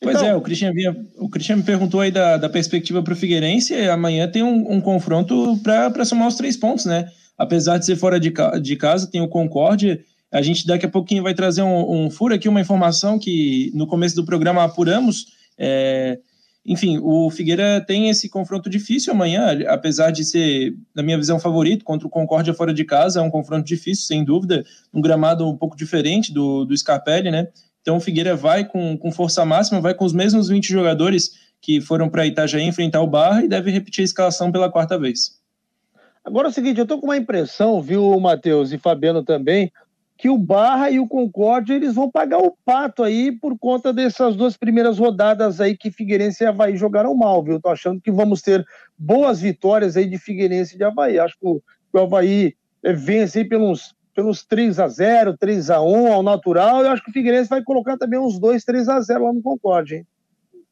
Pois 0.00 0.16
então, 0.16 0.28
é, 0.28 0.36
o 0.36 0.40
Christian, 0.40 0.72
via, 0.72 0.94
o 1.16 1.28
Christian 1.28 1.56
me 1.56 1.62
perguntou 1.62 2.00
aí 2.00 2.10
da, 2.10 2.36
da 2.36 2.48
perspectiva 2.48 3.02
para 3.02 3.12
o 3.12 3.16
Figueirense. 3.16 3.74
Amanhã 3.88 4.28
tem 4.28 4.42
um, 4.42 4.72
um 4.72 4.80
confronto 4.80 5.58
para 5.62 6.04
somar 6.04 6.28
os 6.28 6.34
três 6.34 6.56
pontos, 6.56 6.84
né? 6.84 7.08
Apesar 7.38 7.78
de 7.78 7.86
ser 7.86 7.96
fora 7.96 8.20
de, 8.20 8.32
de 8.62 8.76
casa, 8.76 9.10
tem 9.10 9.20
o 9.20 9.28
Concórdia. 9.28 9.98
A 10.30 10.42
gente 10.42 10.66
daqui 10.66 10.84
a 10.84 10.88
pouquinho 10.88 11.22
vai 11.22 11.34
trazer 11.34 11.62
um, 11.62 12.06
um 12.06 12.10
furo 12.10 12.34
aqui, 12.34 12.48
uma 12.48 12.60
informação 12.60 13.18
que 13.18 13.70
no 13.74 13.86
começo 13.86 14.14
do 14.14 14.24
programa 14.24 14.64
apuramos. 14.64 15.26
É, 15.58 16.18
enfim, 16.66 16.98
o 17.00 17.30
Figueira 17.30 17.80
tem 17.80 18.08
esse 18.08 18.28
confronto 18.28 18.68
difícil 18.68 19.12
amanhã, 19.12 19.56
apesar 19.68 20.10
de 20.10 20.24
ser, 20.24 20.74
na 20.94 21.02
minha 21.02 21.16
visão, 21.16 21.38
favorito 21.38 21.84
contra 21.84 22.08
o 22.08 22.10
Concórdia 22.10 22.52
fora 22.52 22.74
de 22.74 22.84
casa, 22.84 23.20
é 23.20 23.22
um 23.22 23.30
confronto 23.30 23.64
difícil, 23.64 24.04
sem 24.04 24.24
dúvida, 24.24 24.64
um 24.92 25.00
gramado 25.00 25.48
um 25.48 25.56
pouco 25.56 25.76
diferente 25.76 26.32
do, 26.32 26.64
do 26.64 26.76
Scarpelli, 26.76 27.30
né? 27.30 27.48
Então 27.80 27.98
o 27.98 28.00
Figueira 28.00 28.34
vai 28.34 28.64
com, 28.64 28.98
com 28.98 29.12
força 29.12 29.44
máxima, 29.44 29.80
vai 29.80 29.94
com 29.94 30.04
os 30.04 30.12
mesmos 30.12 30.48
20 30.48 30.66
jogadores 30.66 31.30
que 31.60 31.80
foram 31.80 32.08
para 32.08 32.26
Itajaí 32.26 32.64
enfrentar 32.64 33.00
o 33.00 33.06
Barra 33.06 33.44
e 33.44 33.48
deve 33.48 33.70
repetir 33.70 34.02
a 34.02 34.04
escalação 34.04 34.50
pela 34.50 34.70
quarta 34.70 34.98
vez. 34.98 35.40
Agora 36.24 36.48
é 36.48 36.50
o 36.50 36.52
seguinte, 36.52 36.80
eu 36.80 36.86
tô 36.86 36.98
com 36.98 37.06
uma 37.06 37.16
impressão, 37.16 37.80
viu, 37.80 38.18
Matheus 38.18 38.72
e 38.72 38.78
Fabiano 38.78 39.22
também, 39.22 39.70
que 40.16 40.30
o 40.30 40.38
Barra 40.38 40.90
e 40.90 40.98
o 40.98 41.06
Concórdia 41.06 41.74
eles 41.74 41.94
vão 41.94 42.10
pagar 42.10 42.38
o 42.38 42.56
pato 42.64 43.02
aí 43.02 43.30
por 43.30 43.58
conta 43.58 43.92
dessas 43.92 44.34
duas 44.34 44.56
primeiras 44.56 44.98
rodadas 44.98 45.60
aí 45.60 45.76
que 45.76 45.90
Figueirense 45.90 46.42
e 46.42 46.46
Havaí 46.46 46.76
jogaram 46.76 47.14
mal, 47.14 47.42
viu? 47.42 47.60
Tô 47.60 47.68
achando 47.68 48.00
que 48.00 48.10
vamos 48.10 48.40
ter 48.40 48.64
boas 48.96 49.40
vitórias 49.40 49.96
aí 49.96 50.06
de 50.06 50.18
Figueirense 50.18 50.74
e 50.74 50.78
de 50.78 50.84
Havaí. 50.84 51.18
Acho 51.18 51.38
que 51.38 51.46
o, 51.46 51.62
Havaí 51.98 52.54
é, 52.82 52.92
vence 52.94 53.40
aí 53.40 53.44
pelos, 53.44 53.94
pelos 54.14 54.44
3 54.44 54.80
a 54.80 54.88
0 54.88 55.36
3 55.36 55.70
a 55.70 55.82
1 55.82 56.12
ao 56.12 56.22
natural. 56.22 56.82
Eu 56.82 56.90
acho 56.90 57.04
que 57.04 57.10
o 57.10 57.12
Figueirense 57.12 57.50
vai 57.50 57.62
colocar 57.62 57.98
também 57.98 58.18
uns 58.18 58.38
2, 58.38 58.64
3 58.64 58.88
a 58.88 59.00
0 59.00 59.24
lá 59.24 59.32
no 59.34 59.42
Concorde, 59.42 59.96
hein? 59.96 60.06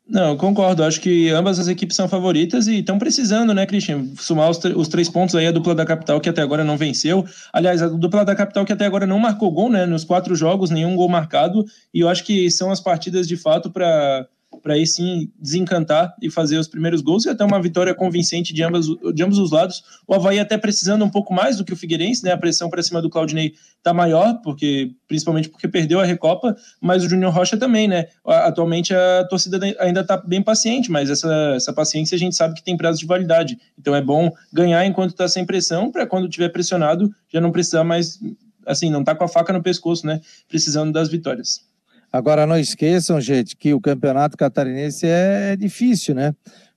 Não, 0.06 0.30
eu 0.32 0.36
concordo. 0.36 0.84
Acho 0.84 1.00
que 1.00 1.30
ambas 1.30 1.58
as 1.58 1.66
equipes 1.66 1.96
são 1.96 2.06
favoritas 2.06 2.66
e 2.66 2.80
estão 2.80 2.98
precisando, 2.98 3.54
né, 3.54 3.64
Christian? 3.64 4.06
Somar 4.16 4.50
os, 4.50 4.62
os, 4.62 4.88
três 4.88 5.08
pontos 5.08 5.34
aí, 5.34 5.46
a 5.46 5.50
dupla 5.50 5.74
da 5.74 5.86
capital 5.86 6.20
que 6.20 6.28
até 6.28 6.42
agora 6.42 6.62
não 6.62 6.76
venceu. 6.76 7.24
Aliás, 7.52 7.80
a 7.80 7.88
dupla 7.88 8.22
da 8.24 8.34
capital 8.34 8.66
que 8.66 8.72
até 8.72 8.84
agora 8.84 9.06
não 9.06 9.18
marcou 9.18 9.50
gol, 9.50 9.70
né? 9.70 9.86
Nos 9.86 10.04
quatro 10.04 10.36
jogos, 10.36 10.70
nenhum 10.70 10.94
gol 10.94 11.08
marcado. 11.08 11.64
E 11.92 12.00
eu 12.00 12.08
acho 12.08 12.22
que 12.22 12.50
são 12.50 12.70
as 12.70 12.80
partidas 12.80 13.26
de 13.26 13.36
fato 13.36 13.70
para 13.70 14.28
para 14.64 14.72
aí 14.72 14.86
sim 14.86 15.30
desencantar 15.38 16.14
e 16.22 16.30
fazer 16.30 16.56
os 16.56 16.66
primeiros 16.66 17.02
gols 17.02 17.26
e 17.26 17.28
até 17.28 17.44
uma 17.44 17.60
vitória 17.60 17.94
convincente 17.94 18.54
de 18.54 18.62
ambos, 18.62 18.86
de 19.14 19.22
ambos 19.22 19.36
os 19.36 19.52
lados. 19.52 19.84
O 20.08 20.14
Havaí 20.14 20.40
até 20.40 20.56
precisando 20.56 21.04
um 21.04 21.10
pouco 21.10 21.34
mais 21.34 21.58
do 21.58 21.64
que 21.66 21.74
o 21.74 21.76
Figueirense, 21.76 22.24
né? 22.24 22.32
A 22.32 22.38
pressão 22.38 22.70
para 22.70 22.82
cima 22.82 23.02
do 23.02 23.10
Claudinei 23.10 23.52
tá 23.82 23.92
maior, 23.92 24.40
porque 24.42 24.92
principalmente 25.06 25.50
porque 25.50 25.68
perdeu 25.68 26.00
a 26.00 26.04
Recopa, 26.06 26.56
mas 26.80 27.04
o 27.04 27.08
Júnior 27.10 27.30
Rocha 27.30 27.58
também, 27.58 27.86
né? 27.86 28.06
Atualmente 28.24 28.94
a 28.94 29.26
torcida 29.28 29.60
ainda 29.78 30.00
está 30.00 30.16
bem 30.16 30.40
paciente, 30.40 30.90
mas 30.90 31.10
essa, 31.10 31.52
essa 31.54 31.72
paciência 31.74 32.16
a 32.16 32.18
gente 32.18 32.34
sabe 32.34 32.54
que 32.54 32.64
tem 32.64 32.74
prazo 32.74 32.98
de 32.98 33.06
validade. 33.06 33.58
Então 33.78 33.94
é 33.94 34.00
bom 34.00 34.32
ganhar 34.50 34.86
enquanto 34.86 35.10
está 35.10 35.28
sem 35.28 35.44
pressão, 35.44 35.92
para 35.92 36.06
quando 36.06 36.26
tiver 36.26 36.48
pressionado 36.48 37.14
já 37.30 37.38
não 37.38 37.52
precisar 37.52 37.84
mais, 37.84 38.18
assim, 38.64 38.88
não 38.88 39.04
tá 39.04 39.14
com 39.14 39.24
a 39.24 39.28
faca 39.28 39.52
no 39.52 39.62
pescoço, 39.62 40.06
né? 40.06 40.22
Precisando 40.48 40.90
das 40.90 41.10
vitórias. 41.10 41.73
Agora, 42.14 42.46
não 42.46 42.56
esqueçam, 42.56 43.20
gente, 43.20 43.56
que 43.56 43.74
o 43.74 43.80
campeonato 43.80 44.36
catarinense 44.36 45.04
é 45.04 45.56
difícil, 45.56 46.14
né? 46.14 46.32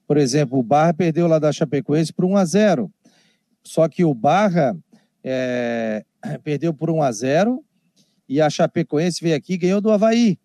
Por 0.08 0.18
exemplo, 0.18 0.58
o 0.58 0.64
Barra 0.64 0.96
perdeu 0.96 1.28
lá 1.28 1.38
da 1.38 1.52
Chapecoense 1.52 2.12
por 2.12 2.26
1 2.26 2.38
a 2.38 2.44
0 2.44 2.92
Só 3.64 3.88
que 3.88 4.04
o 4.04 4.16
Barra 4.16 4.76
é, 5.24 6.04
perdeu 6.44 6.74
por 6.74 6.90
1 6.90 7.04
a 7.04 7.12
0 7.12 7.64
e 8.28 8.42
a 8.42 8.50
Chapecoense 8.50 9.22
veio 9.22 9.36
aqui 9.36 9.54
e 9.54 9.58
ganhou 9.58 9.80
do 9.80 9.92
Havaí. 9.92 10.40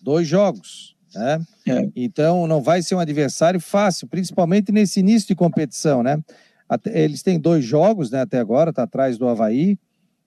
Dois 0.00 0.26
jogos. 0.26 0.96
Né? 1.14 1.44
É. 1.68 1.90
Então, 1.94 2.46
não 2.46 2.62
vai 2.62 2.80
ser 2.80 2.94
um 2.94 3.00
adversário 3.00 3.60
fácil, 3.60 4.08
principalmente 4.08 4.72
nesse 4.72 5.00
início 5.00 5.28
de 5.28 5.34
competição, 5.34 6.02
né? 6.02 6.18
Até, 6.66 6.98
eles 6.98 7.22
têm 7.22 7.38
dois 7.38 7.62
jogos 7.62 8.10
né, 8.10 8.22
até 8.22 8.38
agora, 8.38 8.70
está 8.70 8.84
atrás 8.84 9.18
do 9.18 9.28
Havaí, 9.28 9.78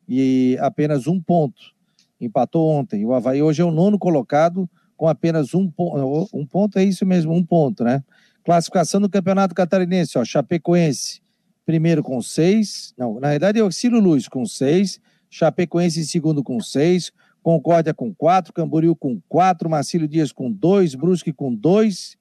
e 0.07 0.55
apenas 0.62 1.07
um 1.07 1.19
ponto 1.19 1.75
empatou 2.19 2.69
ontem. 2.69 3.06
O 3.06 3.13
Havaí 3.13 3.41
hoje 3.41 3.62
é 3.62 3.65
o 3.65 3.71
nono 3.71 3.97
colocado 3.97 4.69
com 4.95 5.08
apenas 5.08 5.53
um 5.53 5.69
ponto. 5.69 6.30
Um 6.34 6.45
ponto 6.45 6.80
é 6.80 6.84
isso 6.84 7.06
mesmo, 7.06 7.34
um 7.34 7.43
ponto, 7.43 7.84
né? 7.84 8.03
Classificação 8.43 8.99
do 8.99 9.10
Campeonato 9.10 9.53
Catarinense, 9.53 10.17
ó, 10.17 10.25
Chapecoense, 10.25 11.21
primeiro 11.65 12.01
com 12.01 12.21
seis. 12.21 12.93
Não, 12.97 13.19
na 13.19 13.30
verdade 13.30 13.60
é 13.60 13.63
o 13.63 13.71
Ciro 13.71 13.99
Luz 13.99 14.27
com 14.27 14.45
seis. 14.45 14.99
Chapecoense 15.30 15.99
em 15.99 16.03
segundo 16.03 16.43
com 16.43 16.60
seis. 16.60 17.12
Concórdia 17.43 17.93
com 17.93 18.13
quatro. 18.13 18.53
Camboriú 18.53 18.95
com 18.95 19.21
quatro. 19.27 19.69
Marcílio 19.69 20.08
Dias 20.08 20.32
com 20.32 20.51
dois. 20.51 20.95
Brusque 20.95 21.32
com 21.34 21.53
dois. 21.53 22.17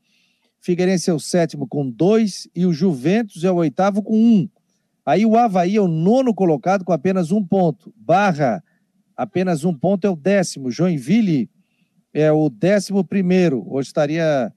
Figueirense 0.61 1.09
é 1.11 1.14
o 1.14 1.20
sétimo 1.20 1.66
com 1.66 1.88
dois. 1.88 2.48
E 2.54 2.66
o 2.66 2.72
Juventus 2.72 3.44
é 3.44 3.50
o 3.50 3.56
oitavo 3.56 4.02
com 4.02 4.16
um. 4.16 4.48
Aí 5.04 5.24
o 5.24 5.37
Havaí 5.37 5.76
é 5.76 5.80
o 5.80 5.87
nono 5.87 6.35
colocado 6.35 6.85
com 6.85 6.92
apenas 6.92 7.30
um 7.30 7.42
ponto. 7.44 7.94
Barra 7.96 8.62
apenas 9.16 9.64
um 9.64 9.72
ponto 9.72 10.07
é 10.07 10.11
o 10.11 10.16
décimo. 10.16 10.70
Joinville 10.70 11.50
é 12.12 12.31
o 12.31 12.48
décimo 12.48 13.05
primeiro, 13.05 13.64
hoje 13.68 13.88
estaria 13.88 14.52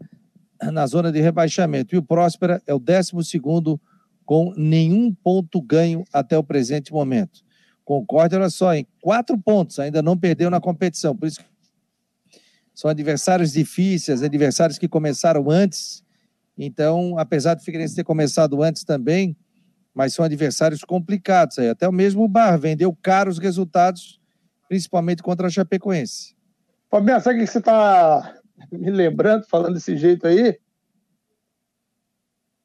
na 0.61 0.85
zona 0.85 1.11
de 1.11 1.21
rebaixamento. 1.21 1.95
E 1.95 1.97
o 1.97 2.03
Próspera 2.03 2.61
é 2.67 2.73
o 2.73 2.79
décimo 2.79 3.23
segundo, 3.23 3.79
com 4.25 4.53
nenhum 4.55 5.13
ponto 5.13 5.61
ganho 5.61 6.03
até 6.13 6.37
o 6.37 6.43
presente 6.43 6.91
momento. 6.91 7.41
Concorde, 7.83 8.35
olha 8.35 8.49
só, 8.49 8.73
em 8.75 8.85
quatro 9.01 9.37
pontos, 9.37 9.79
ainda 9.79 10.01
não 10.01 10.17
perdeu 10.17 10.49
na 10.49 10.59
competição. 10.59 11.15
Por 11.15 11.27
isso 11.27 11.39
são 12.75 12.89
adversários 12.89 13.51
difíceis, 13.51 14.23
adversários 14.23 14.77
que 14.77 14.87
começaram 14.87 15.49
antes. 15.49 16.01
Então, 16.57 17.17
apesar 17.17 17.55
do 17.55 17.61
Figueirense 17.61 17.95
ter 17.95 18.05
começado 18.05 18.61
antes 18.63 18.85
também, 18.85 19.35
mas 19.93 20.13
são 20.13 20.23
adversários 20.23 20.81
complicados. 20.81 21.59
Aí. 21.59 21.67
Até 21.67 21.87
o 21.89 21.91
mesmo 21.91 22.25
Bar 22.25 22.57
vendeu 22.57 22.95
caros 23.01 23.37
resultados 23.37 24.18
principalmente 24.69 25.23
contra 25.23 25.47
a 25.47 25.49
Chapecoense. 25.49 26.35
Fabiano, 26.89 27.21
sabe 27.21 27.37
o 27.37 27.41
que 27.41 27.47
você 27.47 27.57
está 27.57 28.35
me 28.71 28.91
lembrando, 28.91 29.45
falando 29.47 29.73
desse 29.73 29.97
jeito 29.97 30.27
aí? 30.27 30.57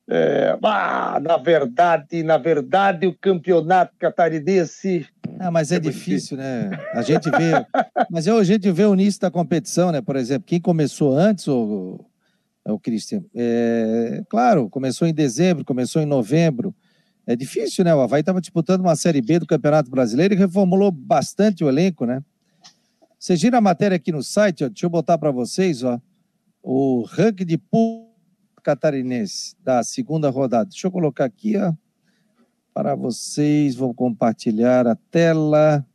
É, 0.06 0.58
ah, 0.62 1.18
na 1.22 1.38
verdade, 1.38 2.22
na 2.22 2.36
verdade, 2.36 3.06
o 3.06 3.16
campeonato 3.16 3.94
catarinense. 3.98 5.06
Ah, 5.38 5.50
mas 5.50 5.72
é, 5.72 5.76
é 5.76 5.80
difícil, 5.80 6.36
né? 6.36 6.70
A 6.92 7.00
gente 7.00 7.30
vê. 7.30 7.52
mas 8.10 8.26
é 8.26 8.30
a 8.30 8.44
gente 8.44 8.70
vê 8.70 8.84
o 8.84 8.92
início 8.92 9.20
da 9.22 9.30
competição, 9.30 9.90
né? 9.90 10.02
Por 10.02 10.16
exemplo, 10.16 10.44
quem 10.46 10.60
começou 10.60 11.16
antes, 11.16 11.48
o, 11.48 12.04
o 12.66 12.78
Cristian, 12.78 13.24
é, 13.34 14.22
claro, 14.28 14.68
começou 14.68 15.08
em 15.08 15.14
dezembro, 15.14 15.64
começou 15.64 16.02
em 16.02 16.06
novembro. 16.06 16.74
É 17.26 17.34
difícil, 17.34 17.84
né? 17.84 17.94
O 17.94 18.00
Havaí 18.00 18.20
estava 18.20 18.40
disputando 18.40 18.80
uma 18.80 18.96
Série 18.96 19.22
B 19.22 19.38
do 19.38 19.46
Campeonato 19.46 19.90
Brasileiro 19.90 20.34
e 20.34 20.37
reformulou 20.37 20.90
bastante 20.90 21.64
o 21.64 21.68
elenco, 21.68 22.04
né? 22.04 22.22
Você 23.18 23.37
gira 23.37 23.56
a 23.56 23.60
matéria 23.60 23.96
aqui 23.96 24.12
no 24.12 24.22
site, 24.22 24.64
ó, 24.64 24.68
deixa 24.68 24.84
eu 24.84 24.90
botar 24.90 25.16
para 25.16 25.30
vocês, 25.30 25.82
ó, 25.82 25.98
o 26.62 27.02
ranking 27.02 27.46
de 27.46 27.56
público 27.56 28.12
catarinense 28.62 29.56
da 29.62 29.82
segunda 29.82 30.28
rodada. 30.28 30.68
Deixa 30.68 30.87
eu 30.87 30.90
colocar 30.90 31.24
aqui, 31.24 31.56
ó, 31.56 31.72
para 32.74 32.94
vocês, 32.94 33.74
vou 33.74 33.94
compartilhar 33.94 34.87
a 34.87 34.94
tela. 35.10 35.87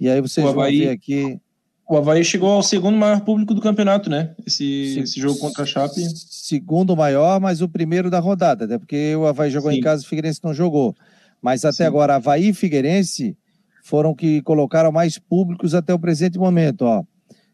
E 0.00 0.08
aí 0.08 0.20
vocês 0.22 0.46
Havaí, 0.46 0.78
vão 0.78 0.86
ver 0.86 0.90
aqui 0.90 1.40
o 1.88 1.96
Havaí 1.96 2.22
chegou 2.22 2.50
ao 2.50 2.62
segundo 2.62 2.98
maior 2.98 3.22
público 3.22 3.54
do 3.54 3.62
campeonato, 3.62 4.10
né? 4.10 4.34
Esse, 4.46 4.98
esse 4.98 5.18
jogo 5.18 5.38
contra 5.38 5.62
a 5.62 5.66
Chape. 5.66 6.02
Segundo 6.14 6.94
maior, 6.94 7.40
mas 7.40 7.62
o 7.62 7.68
primeiro 7.68 8.10
da 8.10 8.20
rodada, 8.20 8.66
até 8.66 8.78
porque 8.78 9.16
o 9.16 9.26
Havaí 9.26 9.50
jogou 9.50 9.70
Sim. 9.72 9.78
em 9.78 9.80
casa 9.80 10.02
e 10.02 10.04
o 10.04 10.08
Figueirense 10.08 10.40
não 10.44 10.52
jogou. 10.52 10.94
Mas 11.40 11.64
até 11.64 11.78
Sim. 11.78 11.84
agora, 11.84 12.16
Havaí 12.16 12.48
e 12.48 12.52
Figueirense 12.52 13.34
foram 13.82 14.14
que 14.14 14.42
colocaram 14.42 14.92
mais 14.92 15.18
públicos 15.18 15.74
até 15.74 15.94
o 15.94 15.98
presente 15.98 16.38
momento. 16.38 16.82
Ó. 16.82 17.04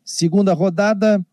Segunda 0.04 0.52
rodada, 0.52 1.24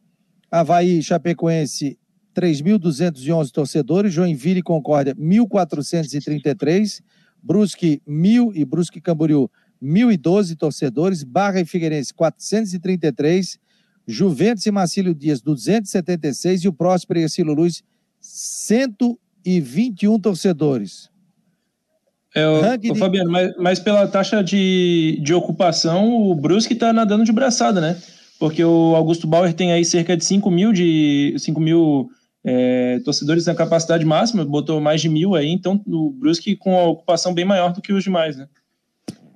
Havaí 0.51 0.99
e 0.99 1.03
Chapecoense, 1.03 1.97
3.211 2.35 3.49
torcedores, 3.49 4.13
Joinville 4.13 4.59
e 4.59 4.63
Concórdia, 4.63 5.15
1.433, 5.15 7.01
Brusque, 7.41 7.99
1.000 8.07 8.51
e 8.53 8.63
Brusque 8.63 9.01
Camboriú, 9.01 9.49
1.012 9.81 10.55
torcedores, 10.55 11.23
Barra 11.23 11.61
e 11.61 11.65
Figueirense 11.65 12.13
433, 12.13 13.59
Juventus 14.07 14.65
e 14.65 14.71
Marcílio 14.71 15.15
Dias 15.15 15.41
276 15.41 16.63
e 16.63 16.67
o 16.67 16.73
Próspero 16.73 17.19
e 17.19 17.23
Ercílio 17.23 17.53
Luz 17.53 17.83
121 18.19 20.19
torcedores. 20.19 21.09
É, 22.33 22.47
o, 22.47 22.77
de... 22.77 22.95
Fabiano, 22.95 23.29
mas, 23.29 23.53
mas, 23.57 23.79
pela 23.79 24.07
taxa 24.07 24.43
de, 24.43 25.19
de 25.21 25.33
ocupação, 25.33 26.13
o 26.13 26.33
Brusque 26.33 26.73
está 26.73 26.93
nadando 26.93 27.25
de 27.25 27.31
braçada, 27.31 27.81
né? 27.81 27.97
Porque 28.39 28.63
o 28.63 28.95
Augusto 28.95 29.27
Bauer 29.27 29.53
tem 29.53 29.73
aí 29.73 29.83
cerca 29.83 30.15
de 30.15 30.23
5 30.23 30.49
mil, 30.49 30.71
de, 30.71 31.35
5 31.37 31.59
mil 31.59 32.09
é, 32.43 32.99
torcedores 33.03 33.45
na 33.45 33.53
capacidade 33.53 34.05
máxima, 34.05 34.45
botou 34.45 34.79
mais 34.79 35.01
de 35.01 35.09
mil 35.09 35.35
aí, 35.35 35.49
então 35.49 35.81
o 35.85 36.09
Brusque 36.09 36.55
com 36.55 36.77
a 36.77 36.85
ocupação 36.85 37.33
bem 37.33 37.45
maior 37.45 37.73
do 37.73 37.81
que 37.81 37.93
os 37.93 38.03
demais, 38.03 38.37
né? 38.37 38.47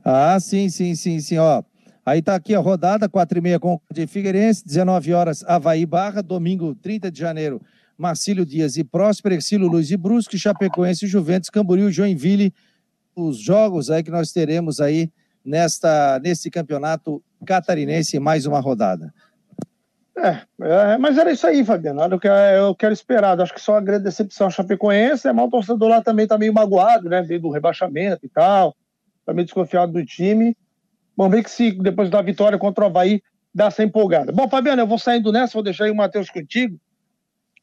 Ah, 0.07 0.39
sim, 0.39 0.69
sim, 0.69 0.93
sim, 0.93 1.19
sim, 1.19 1.39
ó. 1.39 1.63
Aí 2.05 2.21
tá 2.21 2.35
aqui 2.35 2.53
a 2.53 2.59
rodada, 2.59 3.09
4 3.09 3.39
e 3.39 3.41
meia 3.41 3.59
com 3.59 3.81
de 3.91 4.05
Figueirense, 4.05 4.63
19 4.63 5.11
horas 5.11 5.43
Havaí 5.47 5.83
Barra, 5.83 6.21
domingo 6.21 6.75
30 6.75 7.09
de 7.09 7.19
janeiro, 7.19 7.59
Marcílio 7.97 8.45
Dias 8.45 8.77
e 8.77 8.83
Próspero, 8.83 9.33
Ercílio 9.33 9.67
Luiz 9.67 9.89
e 9.89 9.97
Brusque, 9.97 10.37
Chapecoense, 10.37 11.08
Juventus, 11.08 11.49
Camboriú, 11.49 11.89
Joinville, 11.89 12.53
os 13.15 13.39
jogos 13.39 13.89
aí 13.89 14.03
que 14.03 14.12
nós 14.12 14.31
teremos 14.31 14.79
aí 14.79 15.10
nesta, 15.43 16.19
nesse 16.19 16.51
campeonato 16.51 17.23
catarinense, 17.43 18.19
mais 18.19 18.45
uma 18.45 18.60
rodada. 18.60 19.12
É, 20.15 20.41
é, 20.62 20.97
mas 20.99 21.17
era 21.17 21.31
isso 21.31 21.47
aí, 21.47 21.65
Fabiano. 21.65 22.15
O 22.15 22.19
que 22.19 22.27
eu 22.27 22.75
quero 22.75 22.93
esperar. 22.93 23.41
Acho 23.41 23.53
que 23.53 23.60
só 23.60 23.77
a 23.77 23.81
grande 23.81 24.03
decepção 24.03 24.51
Chapecoense, 24.51 25.27
é 25.27 25.33
mal 25.33 25.49
torcedor 25.49 25.89
lá 25.89 26.01
também 26.03 26.27
tá 26.27 26.37
meio 26.37 26.53
magoado, 26.53 27.10
né? 27.10 27.23
Desde 27.23 27.45
o 27.45 27.51
rebaixamento 27.51 28.23
e 28.23 28.29
tal 28.29 28.75
tá 29.26 29.34
meio 29.34 29.46
desconfiado 29.46 29.92
do 29.92 30.06
time. 30.06 30.56
Vamos 31.17 31.36
ver 31.36 31.44
que 31.44 31.50
se 31.50 31.71
depois 31.71 32.10
da 32.10 32.21
vitória 32.21 32.58
contra 32.58 32.84
o 32.84 32.88
Havaí 32.88 33.21
dá 33.54 33.65
essa 33.65 33.84
empolgada. 33.84 34.32
Bom, 34.32 34.50
Fabiano, 34.50 34.82
eu 34.82 34.88
vou 34.88 35.00
saindo 35.00 35.32
nessa, 35.32 35.54
vou 35.54 35.63
deixar 35.63 35.86
aí 35.86 35.92
o 35.92 35.96
Matheus 35.96 36.30
contigo, 36.30 36.78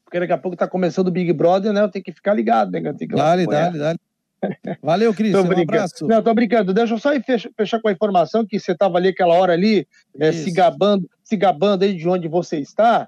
porque 0.03 0.19
daqui 0.19 0.33
a 0.33 0.37
pouco 0.37 0.57
tá 0.57 0.67
começando 0.67 1.07
o 1.07 1.11
Big 1.11 1.31
Brother, 1.33 1.71
né? 1.71 1.81
Eu 1.81 1.89
tenho 1.89 2.03
que 2.03 2.11
ficar 2.11 2.33
ligado, 2.33 2.71
né? 2.71 2.79
Eu 2.79 2.95
tenho 2.95 3.09
que 3.09 3.15
dale, 3.15 3.45
dale, 3.45 3.77
dale. 3.77 3.99
Valeu, 4.81 5.13
Cris. 5.13 5.33
Um 5.33 5.61
abraço. 5.61 6.07
Não, 6.07 6.21
tô 6.21 6.33
brincando. 6.33 6.73
Deixa 6.73 6.93
eu 6.93 6.99
só 6.99 7.11
fechar, 7.55 7.79
com 7.79 7.87
a 7.87 7.91
informação 7.91 8.45
que 8.45 8.59
você 8.59 8.73
estava 8.73 8.97
ali 8.97 9.09
aquela 9.09 9.35
hora 9.35 9.53
ali, 9.53 9.87
é, 10.19 10.31
se 10.31 10.51
gabando, 10.51 11.09
se 11.23 11.37
gabando 11.37 11.83
aí 11.83 11.93
de 11.93 12.07
onde 12.07 12.27
você 12.27 12.59
está, 12.59 13.07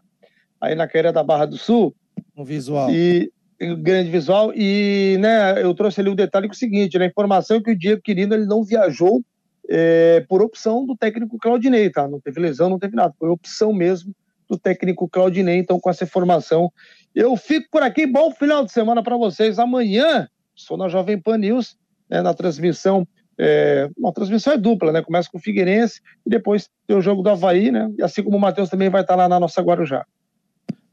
aí 0.60 0.76
na 0.76 0.88
queira 0.88 1.12
da 1.12 1.24
Barra 1.24 1.46
do 1.46 1.58
Sul. 1.58 1.94
Um 2.36 2.44
visual. 2.44 2.90
E, 2.90 3.32
grande 3.60 4.10
visual. 4.10 4.52
E 4.56 5.18
né, 5.20 5.62
eu 5.62 5.74
trouxe 5.74 6.02
ali 6.02 6.10
o 6.10 6.14
um 6.14 6.16
detalhe 6.16 6.48
que 6.48 6.54
é 6.54 6.58
o 6.58 6.60
seguinte: 6.60 6.98
né, 6.98 7.06
a 7.06 7.08
informação 7.08 7.58
é 7.58 7.62
que 7.62 7.72
o 7.72 7.78
Diego 7.78 8.02
Quirino 8.02 8.34
ele 8.34 8.46
não 8.46 8.64
viajou 8.64 9.24
é, 9.70 10.24
por 10.28 10.42
opção 10.42 10.86
do 10.86 10.96
técnico 10.96 11.38
Claudinei, 11.38 11.90
tá? 11.90 12.08
Não 12.08 12.20
teve 12.20 12.40
lesão, 12.40 12.70
não 12.70 12.80
teve 12.80 12.96
nada. 12.96 13.14
Foi 13.18 13.30
opção 13.30 13.74
mesmo 13.74 14.14
do 14.48 14.58
técnico 14.58 15.10
Claudinei. 15.10 15.58
Então, 15.58 15.80
com 15.80 15.90
essa 15.90 16.04
informação, 16.04 16.72
eu 17.14 17.36
fico 17.36 17.68
por 17.72 17.82
aqui. 17.82 18.06
Bom 18.06 18.32
final 18.32 18.64
de 18.64 18.72
semana 18.72 19.02
para 19.02 19.18
vocês. 19.18 19.58
Amanhã, 19.58 20.28
estou 20.56 20.78
na 20.78 20.88
Jovem 20.88 21.20
Pan 21.20 21.38
News, 21.38 21.78
né, 22.10 22.22
na 22.22 22.34
transmissão. 22.34 23.08
É, 23.38 23.90
uma 23.98 24.14
transmissão 24.14 24.54
é 24.54 24.58
dupla, 24.58 24.92
né? 24.92 25.02
Começa 25.02 25.30
com 25.30 25.38
o 25.38 25.42
Figueirense 25.42 26.00
e 26.26 26.30
depois 26.30 26.70
tem 26.88 26.96
o 26.96 27.02
jogo 27.02 27.22
do 27.22 27.30
Havaí, 27.30 27.72
né? 27.72 27.92
E 27.98 28.04
assim 28.04 28.24
como 28.24 28.38
o 28.38 28.40
Matheus 28.40 28.70
também 28.70 28.90
vai 28.90 29.02
estar 29.02 29.16
lá 29.16 29.28
na 29.28 29.40
nossa 29.40 29.62
Guarujá. 29.62 30.06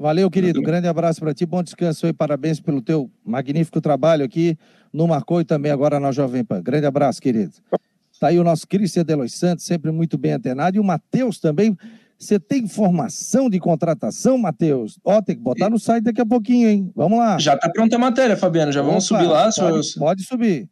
Valeu, 0.02 0.28
querido. 0.28 0.60
Grande 0.60 0.88
abraço 0.88 1.20
para 1.20 1.32
ti. 1.32 1.46
Bom 1.46 1.62
descanso 1.62 2.06
aí. 2.06 2.12
Parabéns 2.12 2.58
pelo 2.58 2.82
teu 2.82 3.08
magnífico 3.24 3.80
trabalho 3.80 4.24
aqui 4.24 4.58
no 4.92 5.06
Marcou 5.06 5.40
e 5.40 5.44
também 5.44 5.70
agora 5.70 6.00
na 6.00 6.10
Jovem 6.10 6.42
Pan. 6.42 6.60
Grande 6.60 6.86
abraço, 6.86 7.22
querido. 7.22 7.52
Tá 8.18 8.26
aí 8.26 8.36
o 8.36 8.42
nosso 8.42 8.66
Cristian 8.66 9.04
Delos 9.04 9.32
Santos, 9.34 9.64
sempre 9.64 9.92
muito 9.92 10.18
bem 10.18 10.32
antenado. 10.32 10.76
E 10.76 10.80
o 10.80 10.84
Matheus 10.84 11.38
também. 11.38 11.76
Você 12.18 12.40
tem 12.40 12.64
informação 12.64 13.48
de 13.48 13.60
contratação, 13.60 14.36
Matheus? 14.36 14.98
Ó, 15.04 15.22
tem 15.22 15.36
que 15.36 15.42
botar 15.42 15.70
no 15.70 15.78
site 15.78 16.02
daqui 16.02 16.20
a 16.20 16.26
pouquinho, 16.26 16.68
hein? 16.68 16.92
Vamos 16.96 17.18
lá. 17.18 17.38
Já 17.38 17.56
tá 17.56 17.70
pronta 17.70 17.94
a 17.94 17.98
matéria, 17.98 18.36
Fabiano. 18.36 18.72
Já 18.72 18.80
Opa, 18.80 18.88
vamos 18.90 19.04
subir 19.04 19.26
lá. 19.26 19.50
Pode, 19.52 19.86
só... 19.86 20.00
pode 20.00 20.24
subir. 20.24 20.68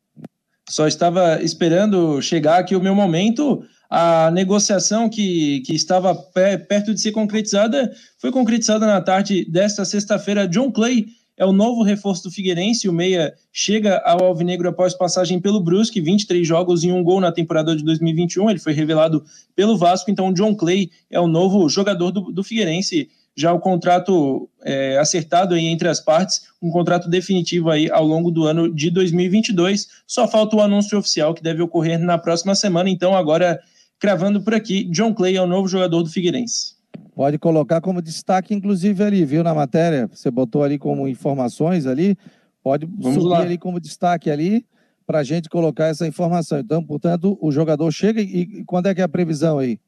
Só 0.69 0.89
estava 0.89 1.41
esperando 1.41 2.21
chegar 2.21 2.59
aqui 2.59 2.75
o 2.75 2.81
meu 2.81 2.97
momento 2.97 3.63
a 3.91 4.31
negociação 4.31 5.09
que, 5.09 5.61
que 5.67 5.75
estava 5.75 6.15
perto 6.15 6.95
de 6.95 7.01
ser 7.01 7.11
concretizada 7.11 7.93
foi 8.19 8.31
concretizada 8.31 8.87
na 8.87 9.01
tarde 9.01 9.45
desta 9.45 9.85
sexta-feira. 9.85 10.47
John 10.47 10.71
Clay 10.71 11.07
é 11.37 11.45
o 11.45 11.53
novo 11.53 11.83
reforço 11.83 12.23
do 12.23 12.31
Figueirense. 12.31 12.89
O 12.89 12.93
Meia 12.93 13.35
chega 13.53 14.01
ao 14.05 14.23
Alvinegro 14.23 14.69
após 14.69 14.95
passagem 14.95 15.41
pelo 15.41 15.61
Brusque, 15.61 16.01
23 16.01 16.47
jogos 16.47 16.85
e 16.85 16.93
um 16.93 17.03
gol 17.03 17.21
na 17.21 17.33
temporada 17.33 17.75
de 17.75 17.83
2021. 17.83 18.51
Ele 18.51 18.59
foi 18.61 18.73
revelado 18.73 19.25
pelo 19.57 19.77
Vasco, 19.77 20.11
então 20.11 20.33
John 20.33 20.55
Clay 20.55 20.91
é 21.11 21.19
o 21.19 21.27
novo 21.27 21.69
jogador 21.69 22.13
do, 22.13 22.31
do 22.31 22.45
Figueirense 22.45 23.09
já 23.37 23.53
o 23.53 23.61
contrato 23.61 24.49
é, 24.63 24.99
acertado 24.99 25.55
aí 25.55 25.67
entre 25.67 25.89
as 25.89 26.01
partes, 26.01 26.43
um 26.61 26.71
contrato 26.71 27.09
definitivo 27.09 27.71
aí 27.71 27.91
ao 27.91 28.05
longo 28.05 28.31
do 28.31 28.45
ano 28.45 28.73
de 28.73 28.91
2022. 28.91 29.89
Só 30.07 30.29
falta 30.29 30.57
o 30.57 30.61
anúncio 30.61 30.99
oficial 30.99 31.33
que 31.33 31.43
deve 31.43 31.63
ocorrer 31.63 31.99
na 31.99 32.19
próxima 32.19 32.55
semana. 32.55 32.91
Então, 32.91 33.17
agora, 33.17 33.59
cravando 34.01 34.41
por 34.43 34.55
aqui, 34.55 34.85
John 34.85 35.15
Clay 35.15 35.37
é 35.37 35.43
o 35.43 35.47
novo 35.47 35.69
jogador 35.69 36.03
do 36.03 36.09
Figueirense. 36.09 36.75
Pode 37.15 37.39
colocar 37.39 37.83
como 37.83 38.01
destaque, 38.01 38.55
inclusive, 38.55 39.05
ali, 39.05 39.25
viu, 39.27 39.45
na 39.45 39.55
matéria. 39.55 40.09
Você 40.13 40.31
botou 40.31 40.65
ali 40.65 40.79
como 40.79 41.07
informações 41.07 41.87
ali. 41.87 42.17
Pode 42.63 42.87
Vamos 42.87 43.15
subir 43.15 43.29
lá. 43.29 43.41
ali 43.41 43.59
como 43.59 43.79
destaque 43.79 44.31
ali 44.31 44.65
para 45.07 45.19
a 45.19 45.25
gente 45.25 45.49
colocar 45.49 45.87
essa 45.87 46.07
informação. 46.07 46.59
Então, 46.59 46.83
portanto, 46.83 47.37
o 47.41 47.53
jogador 47.53 47.91
chega 47.93 48.23
e, 48.23 48.41
e 48.41 48.65
quando 48.65 48.87
é 48.87 48.95
que 48.95 49.03
é 49.03 49.05
a 49.05 49.09
previsão 49.09 49.59
aí? 49.59 49.79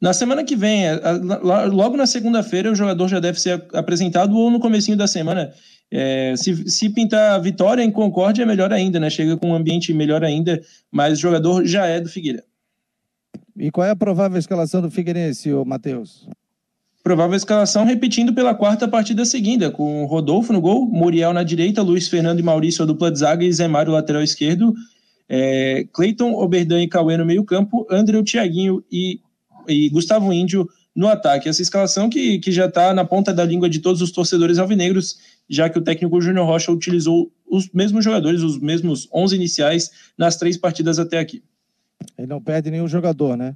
Na 0.00 0.12
semana 0.12 0.44
que 0.44 0.54
vem, 0.54 0.86
é, 0.86 1.00
logo 1.42 1.96
na 1.96 2.06
segunda-feira, 2.06 2.70
o 2.70 2.74
jogador 2.74 3.08
já 3.08 3.20
deve 3.20 3.40
ser 3.40 3.64
apresentado 3.72 4.36
ou 4.36 4.50
no 4.50 4.60
comecinho 4.60 4.96
da 4.96 5.06
semana. 5.06 5.50
É, 5.90 6.34
se, 6.36 6.68
se 6.68 6.90
pintar 6.90 7.40
vitória 7.40 7.82
em 7.82 7.90
Concórdia, 7.90 8.42
é 8.42 8.46
melhor 8.46 8.72
ainda, 8.72 9.00
né? 9.00 9.08
Chega 9.08 9.36
com 9.36 9.50
um 9.50 9.54
ambiente 9.54 9.94
melhor 9.94 10.22
ainda, 10.22 10.60
mas 10.90 11.18
o 11.18 11.20
jogador 11.22 11.64
já 11.64 11.86
é 11.86 12.00
do 12.00 12.08
Figueira. 12.08 12.44
E 13.60 13.70
qual 13.70 13.86
é 13.86 13.90
a 13.90 13.96
provável 13.96 14.38
escalação 14.38 14.80
do 14.80 14.90
Figueirense, 14.90 15.50
Matheus? 15.66 16.26
Provável 17.02 17.36
escalação 17.36 17.84
repetindo 17.84 18.32
pela 18.34 18.54
quarta 18.54 18.88
partida 18.88 19.24
seguida, 19.24 19.70
com 19.70 20.04
Rodolfo 20.06 20.52
no 20.52 20.60
gol, 20.60 20.86
Muriel 20.86 21.32
na 21.32 21.42
direita, 21.42 21.82
Luiz 21.82 22.08
Fernando 22.08 22.40
e 22.40 22.42
Maurício 22.42 22.82
a 22.82 22.86
dupla 22.86 23.10
de 23.10 23.18
zaga 23.18 23.44
e 23.44 23.52
Zé 23.52 23.68
Mário 23.68 23.92
lateral 23.92 24.22
esquerdo, 24.22 24.74
é, 25.28 25.86
Cleiton, 25.92 26.32
Oberdan 26.32 26.82
e 26.82 26.88
Cauê 26.88 27.16
no 27.16 27.24
meio 27.24 27.44
campo, 27.44 27.86
André, 27.90 28.22
Thiaguinho 28.22 28.82
e 28.90 29.20
e 29.68 29.88
Gustavo 29.88 30.32
Índio 30.32 30.68
no 30.94 31.08
ataque. 31.08 31.48
Essa 31.48 31.62
escalação 31.62 32.10
que, 32.10 32.38
que 32.38 32.50
já 32.50 32.66
está 32.66 32.92
na 32.92 33.04
ponta 33.04 33.32
da 33.32 33.44
língua 33.44 33.68
de 33.68 33.78
todos 33.78 34.02
os 34.02 34.10
torcedores 34.10 34.58
alvinegros, 34.58 35.18
já 35.48 35.68
que 35.68 35.78
o 35.78 35.82
técnico 35.82 36.20
Júnior 36.20 36.46
Rocha 36.46 36.72
utilizou 36.72 37.30
os 37.48 37.70
mesmos 37.72 38.04
jogadores, 38.04 38.42
os 38.42 38.58
mesmos 38.58 39.08
11 39.12 39.36
iniciais 39.36 39.90
nas 40.16 40.36
três 40.36 40.56
partidas 40.56 40.98
até 40.98 41.18
aqui. 41.18 41.42
Ele 42.16 42.26
não 42.26 42.40
perde 42.40 42.70
nenhum 42.70 42.88
jogador, 42.88 43.36
né? 43.36 43.54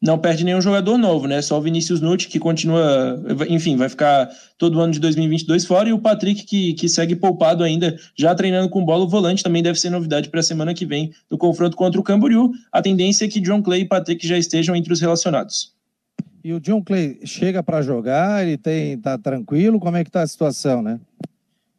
não 0.00 0.18
perde 0.18 0.44
nenhum 0.44 0.60
jogador 0.60 0.98
novo, 0.98 1.26
né? 1.26 1.40
Só 1.42 1.58
o 1.58 1.62
Vinícius 1.62 2.00
Nutt, 2.00 2.28
que 2.28 2.38
continua, 2.38 3.22
enfim, 3.48 3.76
vai 3.76 3.88
ficar 3.88 4.28
todo 4.58 4.76
o 4.76 4.80
ano 4.80 4.92
de 4.92 5.00
2022 5.00 5.64
fora, 5.64 5.88
e 5.88 5.92
o 5.92 5.98
Patrick, 5.98 6.44
que, 6.44 6.74
que 6.74 6.88
segue 6.88 7.16
poupado 7.16 7.62
ainda, 7.62 7.96
já 8.16 8.34
treinando 8.34 8.68
com 8.68 8.84
bola. 8.84 9.04
O 9.04 9.08
volante 9.08 9.42
também 9.42 9.62
deve 9.62 9.78
ser 9.78 9.90
novidade 9.90 10.28
para 10.28 10.40
a 10.40 10.42
semana 10.42 10.74
que 10.74 10.86
vem, 10.86 11.12
no 11.30 11.38
confronto 11.38 11.76
contra 11.76 12.00
o 12.00 12.04
Camboriú. 12.04 12.52
A 12.72 12.82
tendência 12.82 13.24
é 13.24 13.28
que 13.28 13.40
John 13.40 13.62
Clay 13.62 13.82
e 13.82 13.84
Patrick 13.84 14.26
já 14.26 14.38
estejam 14.38 14.74
entre 14.74 14.92
os 14.92 15.00
relacionados. 15.00 15.74
E 16.42 16.52
o 16.52 16.60
John 16.60 16.82
Clay 16.82 17.18
chega 17.24 17.62
para 17.62 17.82
jogar, 17.82 18.46
ele 18.46 18.56
tem 18.56 18.96
tá 18.98 19.18
tranquilo? 19.18 19.80
Como 19.80 19.96
é 19.96 20.04
que 20.04 20.10
tá 20.10 20.22
a 20.22 20.26
situação, 20.26 20.80
né? 20.80 21.00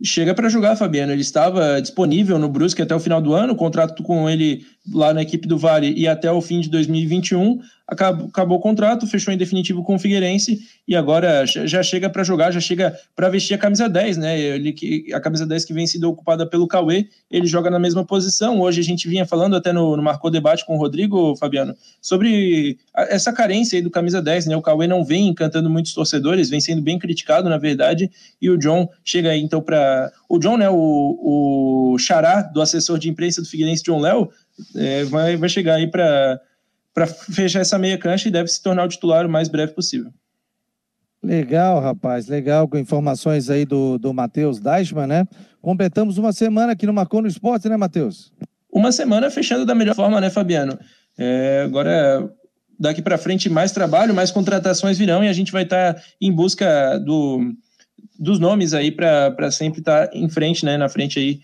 chega 0.04 0.34
para 0.34 0.50
jogar, 0.50 0.76
Fabiano. 0.76 1.12
Ele 1.12 1.22
estava 1.22 1.82
disponível 1.82 2.38
no 2.38 2.50
Brusque 2.50 2.82
até 2.82 2.96
o 2.96 3.00
final 3.00 3.22
do 3.22 3.34
ano, 3.34 3.54
o 3.54 3.56
contrato 3.56 4.04
com 4.04 4.30
ele 4.30 4.66
lá 4.94 5.14
na 5.14 5.22
equipe 5.22 5.48
do 5.48 5.58
Vale 5.58 5.94
e 5.96 6.08
até 6.08 6.32
o 6.32 6.42
fim 6.42 6.60
de 6.60 6.70
2021 6.70 7.60
acabou, 7.88 8.28
acabou 8.28 8.58
o 8.58 8.62
contrato, 8.62 9.08
fechou 9.08 9.34
em 9.34 9.38
definitivo 9.38 9.84
com 9.84 9.96
o 9.96 10.00
Figueirense 10.00 10.60
e 10.88 10.96
agora 10.96 11.46
já 11.46 11.82
chega 11.82 12.10
para 12.10 12.24
jogar, 12.24 12.52
já 12.52 12.60
chega 12.60 12.98
para 13.16 13.30
vestir 13.30 13.54
a 13.54 13.58
camisa 13.58 13.88
10, 13.88 14.18
né? 14.18 14.40
Ele, 14.40 15.14
a 15.14 15.20
camisa 15.22 15.46
10 15.46 15.66
que 15.66 15.74
vem 15.74 15.88
sendo 15.88 16.10
ocupada 16.10 16.46
pelo 16.46 16.68
Cauê, 16.68 17.08
ele 17.32 17.48
joga 17.48 17.70
na 17.70 17.80
mesma 17.80 18.06
posição. 18.06 18.60
Hoje 18.60 18.82
a 18.82 18.84
gente 18.84 19.08
vinha 19.08 19.26
falando 19.26 19.56
até 19.56 19.72
no, 19.72 19.96
no 19.96 20.04
Marcou 20.04 20.30
Debate 20.30 20.66
com 20.66 20.76
o 20.76 20.80
Rodrigo, 20.80 21.36
Fabiano, 21.38 21.76
sobre 22.02 22.78
essa 22.94 23.32
carência 23.32 23.78
aí 23.78 23.82
do 23.82 23.90
camisa 23.90 24.22
10, 24.22 24.48
né? 24.48 24.58
O 24.58 24.62
Cauê 24.62 24.88
não 24.88 25.06
vem 25.06 25.28
encantando 25.28 25.70
muitos 25.70 25.94
torcedores, 25.94 26.50
vem 26.50 26.60
sendo 26.60 26.82
bem 26.82 27.00
criticado, 27.00 27.50
na 27.50 27.58
verdade, 27.58 28.10
e 28.42 28.50
o 28.50 28.58
John 28.58 28.90
chega 29.04 29.30
aí 29.30 29.42
então 29.42 29.62
para. 29.62 30.12
O 30.28 30.40
John, 30.40 30.58
né? 30.58 30.70
O, 30.70 31.94
o 31.94 31.98
xará 31.98 32.42
do 32.42 32.62
assessor 32.62 33.00
de 33.00 33.10
imprensa 33.10 33.42
do 33.42 33.48
Figueirense, 33.48 33.84
John 33.84 34.00
Léo, 34.00 34.30
é, 34.76 35.04
vai, 35.06 35.38
vai 35.38 35.50
chegar 35.50 35.76
aí 35.76 35.88
para 35.88 36.40
fechar 37.32 37.60
essa 37.60 37.78
meia 37.78 37.98
cancha 37.98 38.28
e 38.28 38.32
deve 38.32 38.48
se 38.48 38.62
tornar 38.62 38.86
o 38.86 38.90
titular 38.90 39.26
o 39.26 39.30
mais 39.30 39.48
breve 39.48 39.74
possível. 39.74 40.12
Legal, 41.22 41.82
rapaz, 41.82 42.28
legal, 42.28 42.68
com 42.68 42.78
informações 42.78 43.50
aí 43.50 43.66
do, 43.66 43.98
do 43.98 44.14
Matheus 44.14 44.60
Deichmann, 44.60 45.08
né? 45.08 45.28
Completamos 45.62 46.18
uma 46.18 46.32
semana 46.32 46.74
aqui 46.74 46.86
no 46.86 46.94
Marcou 46.94 47.22
no 47.22 47.28
Esporte, 47.28 47.68
né, 47.68 47.76
Matheus? 47.76 48.32
Uma 48.72 48.92
semana 48.92 49.30
fechando 49.30 49.66
da 49.66 49.74
melhor 49.74 49.96
forma, 49.96 50.22
né, 50.22 50.30
Fabiano? 50.30 50.78
É, 51.18 51.64
agora, 51.66 52.32
daqui 52.80 53.02
para 53.02 53.18
frente, 53.18 53.50
mais 53.50 53.72
trabalho, 53.72 54.14
mais 54.14 54.32
contratações 54.32 54.98
virão 54.98 55.24
e 55.24 55.28
a 55.28 55.34
gente 55.34 55.52
vai 55.52 55.64
estar 55.64 55.96
tá 55.96 56.02
em 56.22 56.32
busca 56.32 57.00
do, 57.00 57.52
dos 58.20 58.40
nomes 58.40 58.74
aí 58.74 58.92
para 58.92 59.52
sempre 59.52 59.80
estar 59.80 60.08
tá 60.08 60.16
em 60.16 60.30
frente, 60.30 60.64
né, 60.64 60.78
na 60.78 60.88
frente 60.88 61.20
aí 61.20 61.40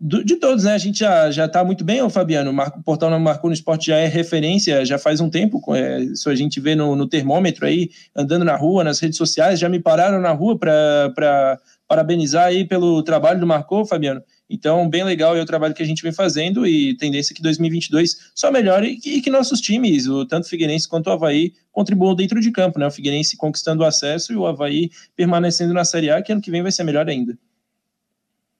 do, 0.00 0.24
de 0.24 0.36
todos, 0.36 0.64
né? 0.64 0.74
A 0.74 0.78
gente 0.78 1.00
já, 1.00 1.30
já 1.30 1.48
tá 1.48 1.64
muito 1.64 1.84
bem, 1.84 2.00
ô 2.02 2.08
Fabiano. 2.08 2.50
O 2.50 2.82
portal 2.82 3.10
marcou 3.18 3.50
no 3.50 3.54
esporte 3.54 3.86
já 3.88 3.96
é 3.96 4.06
referência 4.06 4.84
já 4.84 4.98
faz 4.98 5.20
um 5.20 5.28
tempo. 5.28 5.60
É, 5.74 5.98
a 6.26 6.34
gente 6.34 6.60
vê 6.60 6.74
no, 6.74 6.94
no, 6.94 7.08
termômetro 7.08 7.66
aí, 7.66 7.90
andando 8.14 8.44
na 8.44 8.56
rua, 8.56 8.84
nas 8.84 9.00
redes 9.00 9.18
sociais, 9.18 9.58
já 9.58 9.68
me 9.68 9.80
pararam 9.80 10.20
na 10.20 10.30
rua 10.32 10.58
para 10.58 11.58
parabenizar 11.88 12.46
aí 12.46 12.64
pelo 12.64 13.02
trabalho 13.02 13.40
do 13.40 13.46
Marcou, 13.46 13.84
Fabiano. 13.84 14.22
Então, 14.48 14.88
bem 14.88 15.04
legal 15.04 15.36
é 15.36 15.42
o 15.42 15.46
trabalho 15.46 15.74
que 15.74 15.82
a 15.82 15.86
gente 15.86 16.02
vem 16.02 16.12
fazendo 16.12 16.66
e 16.66 16.96
tendência 16.96 17.34
que 17.34 17.42
2022 17.42 18.30
só 18.34 18.50
melhore 18.50 18.88
e 18.88 18.96
que, 18.96 19.10
e 19.16 19.20
que 19.20 19.30
nossos 19.30 19.60
times, 19.60 20.06
o 20.06 20.24
tanto 20.24 20.48
Figueirense 20.48 20.88
quanto 20.88 21.08
o 21.08 21.12
Havaí, 21.12 21.52
contribuam 21.70 22.14
dentro 22.14 22.40
de 22.40 22.50
campo, 22.50 22.78
né? 22.78 22.86
O 22.86 22.90
Figueirense 22.90 23.36
conquistando 23.36 23.82
o 23.82 23.86
acesso 23.86 24.32
e 24.32 24.36
o 24.36 24.46
Havaí 24.46 24.90
permanecendo 25.14 25.74
na 25.74 25.84
Série 25.84 26.10
A, 26.10 26.22
que 26.22 26.32
ano 26.32 26.40
que 26.40 26.50
vem 26.50 26.62
vai 26.62 26.72
ser 26.72 26.84
melhor 26.84 27.08
ainda. 27.08 27.36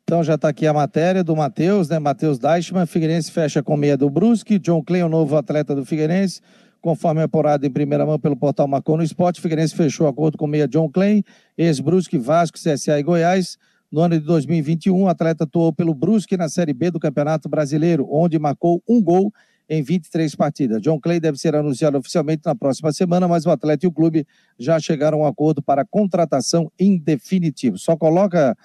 Então 0.09 0.25
já 0.25 0.37
está 0.37 0.49
aqui 0.49 0.67
a 0.67 0.73
matéria 0.73 1.23
do 1.23 1.37
Matheus, 1.37 1.87
né? 1.91 1.99
Matheus 1.99 2.39
Deichmann, 2.39 2.87
Figueirense 2.87 3.31
fecha 3.31 3.63
com 3.63 3.77
meia 3.77 3.95
do 3.95 4.09
Brusque, 4.09 4.59
John 4.59 4.83
Clay, 4.83 5.03
o 5.03 5.09
novo 5.09 5.37
atleta 5.37 5.75
do 5.75 5.85
Figueirense, 5.85 6.41
conforme 6.81 7.21
apurado 7.21 7.67
em 7.67 7.71
primeira 7.71 8.07
mão 8.07 8.19
pelo 8.19 8.35
portal 8.35 8.67
Marcou 8.67 8.97
no 8.97 9.03
Esporte, 9.03 9.39
Figueirense 9.39 9.75
fechou 9.75 10.09
acordo 10.09 10.39
com 10.39 10.47
meia 10.47 10.67
John 10.67 10.89
Clay, 10.89 11.23
ex-Brusque, 11.59 12.17
Vasco, 12.17 12.57
CSA 12.57 12.99
e 12.99 13.03
Goiás. 13.03 13.59
No 13.93 14.01
ano 14.01 14.19
de 14.19 14.25
2021, 14.25 14.99
o 14.99 15.09
atleta 15.09 15.45
atuou 15.45 15.75
pelo 15.75 15.93
Brusque 15.93 16.39
na 16.39 16.49
Série 16.49 16.73
B 16.73 16.91
do 16.91 16.99
Campeonato 16.99 17.47
Brasileiro, 17.47 18.09
onde 18.11 18.39
marcou 18.39 18.83
um 18.89 19.03
gol 19.03 19.31
em 19.69 19.83
23 19.83 20.35
partidas. 20.35 20.81
John 20.81 20.99
Clay 20.99 21.21
deve 21.21 21.37
ser 21.37 21.55
anunciado 21.55 21.99
oficialmente 21.99 22.47
na 22.47 22.55
próxima 22.55 22.91
semana, 22.93 23.29
mas 23.29 23.45
o 23.45 23.51
atleta 23.51 23.85
e 23.85 23.89
o 23.89 23.93
clube 23.93 24.27
já 24.59 24.81
chegaram 24.81 25.19
a 25.19 25.27
um 25.27 25.27
acordo 25.27 25.61
para 25.61 25.85
contratação 25.85 26.73
em 26.79 26.97
definitivo. 26.97 27.77
Só 27.77 27.95
coloca 27.95 28.57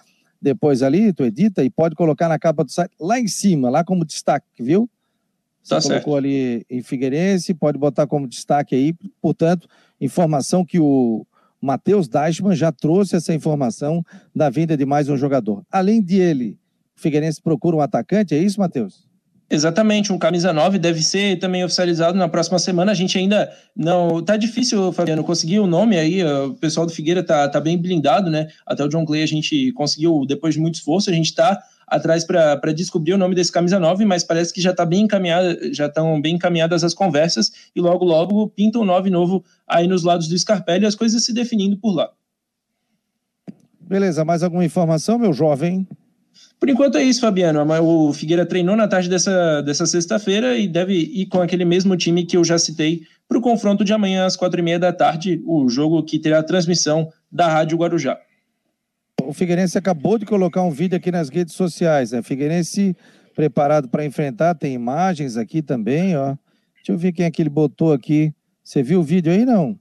depois 0.44 0.84
ali, 0.84 1.14
tu 1.14 1.24
edita 1.24 1.64
e 1.64 1.70
pode 1.70 1.96
colocar 1.96 2.28
na 2.28 2.38
capa 2.38 2.66
do 2.66 2.72
site 2.72 2.92
lá 3.00 3.18
em 3.18 3.28
cima, 3.28 3.70
lá 3.70 3.82
como 3.82 4.04
destaque, 4.04 4.46
viu? 4.60 4.90
Você 5.62 5.76
tá 5.76 5.82
colocou 5.82 6.14
certo. 6.14 6.18
ali 6.18 6.66
em 6.70 6.84
Figueirense, 6.84 7.54
pode 7.54 7.78
botar 7.78 8.06
como 8.06 8.28
destaque 8.28 8.76
aí, 8.76 8.94
portanto, 9.22 9.70
informação 10.02 10.66
que 10.66 10.78
o 10.78 11.26
Matheus 11.62 12.10
Deichmann 12.10 12.54
já 12.54 12.74
trouxe 12.74 13.16
essa 13.16 13.34
informação 13.34 14.04
da 14.36 14.50
vinda 14.50 14.76
de 14.76 14.86
mais 14.86 15.08
um 15.08 15.16
jogador. 15.16 15.64
Além 15.72 16.02
de 16.02 16.20
ele, 16.20 16.60
o 16.94 17.00
Figueirense 17.00 17.42
procura 17.42 17.78
um 17.78 17.82
atacante, 17.82 18.36
é 18.36 18.38
isso, 18.38 18.60
Matheus? 18.60 19.08
Exatamente, 19.54 20.12
um 20.12 20.18
camisa 20.18 20.52
9 20.52 20.80
deve 20.80 21.04
ser 21.04 21.38
também 21.38 21.64
oficializado 21.64 22.18
na 22.18 22.28
próxima 22.28 22.58
semana. 22.58 22.92
A 22.92 22.96
gente 22.96 23.20
ainda 23.20 23.54
não. 23.76 24.20
Tá 24.20 24.36
difícil, 24.36 24.92
Fabiano, 24.92 25.24
conseguir 25.24 25.60
o 25.60 25.68
nome 25.68 25.96
aí. 25.96 26.24
O 26.24 26.56
pessoal 26.56 26.88
do 26.88 26.92
Figueira 26.92 27.22
tá, 27.22 27.48
tá 27.48 27.62
bem 27.62 27.78
blindado, 27.78 28.32
né? 28.32 28.48
Até 28.66 28.84
o 28.84 28.88
John 28.88 29.06
Clay 29.06 29.22
a 29.22 29.28
gente 29.28 29.72
conseguiu, 29.74 30.26
depois 30.28 30.56
de 30.56 30.60
muito 30.60 30.74
esforço, 30.74 31.12
a 31.12 31.14
gente 31.14 31.36
tá 31.36 31.62
atrás 31.88 32.26
para 32.26 32.74
descobrir 32.74 33.14
o 33.14 33.18
nome 33.18 33.36
desse 33.36 33.52
camisa 33.52 33.80
9, 33.80 34.04
mas 34.06 34.24
parece 34.24 34.52
que 34.52 34.60
já 34.60 34.72
está 34.72 34.88
bem 34.88 35.02
encaminhada, 35.02 35.72
já 35.72 35.86
estão 35.86 36.20
bem 36.20 36.34
encaminhadas 36.34 36.84
as 36.84 36.96
conversas 36.96 37.52
e 37.76 37.80
logo 37.80 38.04
logo 38.04 38.48
pinta 38.48 38.80
um 38.80 38.86
9 38.86 39.12
novo 39.12 39.46
aí 39.68 39.86
nos 39.86 40.02
lados 40.02 40.28
do 40.28 40.36
Scarpelli 40.36 40.86
e 40.86 40.88
as 40.88 40.96
coisas 40.96 41.24
se 41.24 41.32
definindo 41.32 41.78
por 41.78 41.94
lá. 41.94 42.10
Beleza, 43.80 44.26
mais 44.26 44.42
alguma 44.42 44.66
informação, 44.66 45.20
meu 45.20 45.32
jovem? 45.32 45.88
Por 46.64 46.70
enquanto 46.70 46.98
é 46.98 47.04
isso, 47.04 47.20
Fabiano. 47.20 47.62
O 47.84 48.14
Figueira 48.14 48.46
treinou 48.46 48.74
na 48.74 48.88
tarde 48.88 49.10
dessa, 49.10 49.62
dessa 49.64 49.86
sexta-feira 49.86 50.58
e 50.58 50.66
deve 50.66 50.94
ir 50.94 51.26
com 51.26 51.42
aquele 51.42 51.66
mesmo 51.66 51.98
time 51.98 52.26
que 52.26 52.38
eu 52.38 52.44
já 52.46 52.58
citei 52.58 53.02
para 53.28 53.38
o 53.38 53.42
confronto 53.42 53.84
de 53.84 53.92
amanhã 53.92 54.26
às 54.26 54.38
quatro 54.38 54.62
e 54.62 54.64
meia 54.64 54.80
da 54.80 54.94
tarde, 54.94 55.44
o 55.46 55.68
jogo 55.68 56.02
que 56.04 56.18
terá 56.18 56.42
transmissão 56.42 57.12
da 57.30 57.50
Rádio 57.50 57.78
Guarujá. 57.78 58.18
O 59.24 59.34
Figueirense 59.34 59.78
acabou 59.78 60.18
de 60.18 60.26
colocar 60.26 60.64
um 60.64 60.72
vídeo 60.72 60.96
aqui 60.96 61.12
nas 61.12 61.28
redes 61.28 61.54
sociais, 61.54 62.14
né? 62.14 62.22
Figueirense 62.22 62.96
preparado 63.36 63.90
para 63.90 64.06
enfrentar, 64.06 64.56
tem 64.56 64.74
imagens 64.74 65.36
aqui 65.36 65.62
também, 65.62 66.16
ó. 66.16 66.28
Deixa 66.76 66.94
eu 66.94 66.98
ver 66.98 67.12
quem 67.12 67.26
é 67.26 67.32
que 67.32 67.42
ele 67.42 67.50
botou 67.50 67.92
aqui. 67.92 68.34
Você 68.64 68.82
viu 68.82 69.02
o 69.02 69.04
vídeo 69.04 69.34
aí, 69.34 69.44
não? 69.44 69.78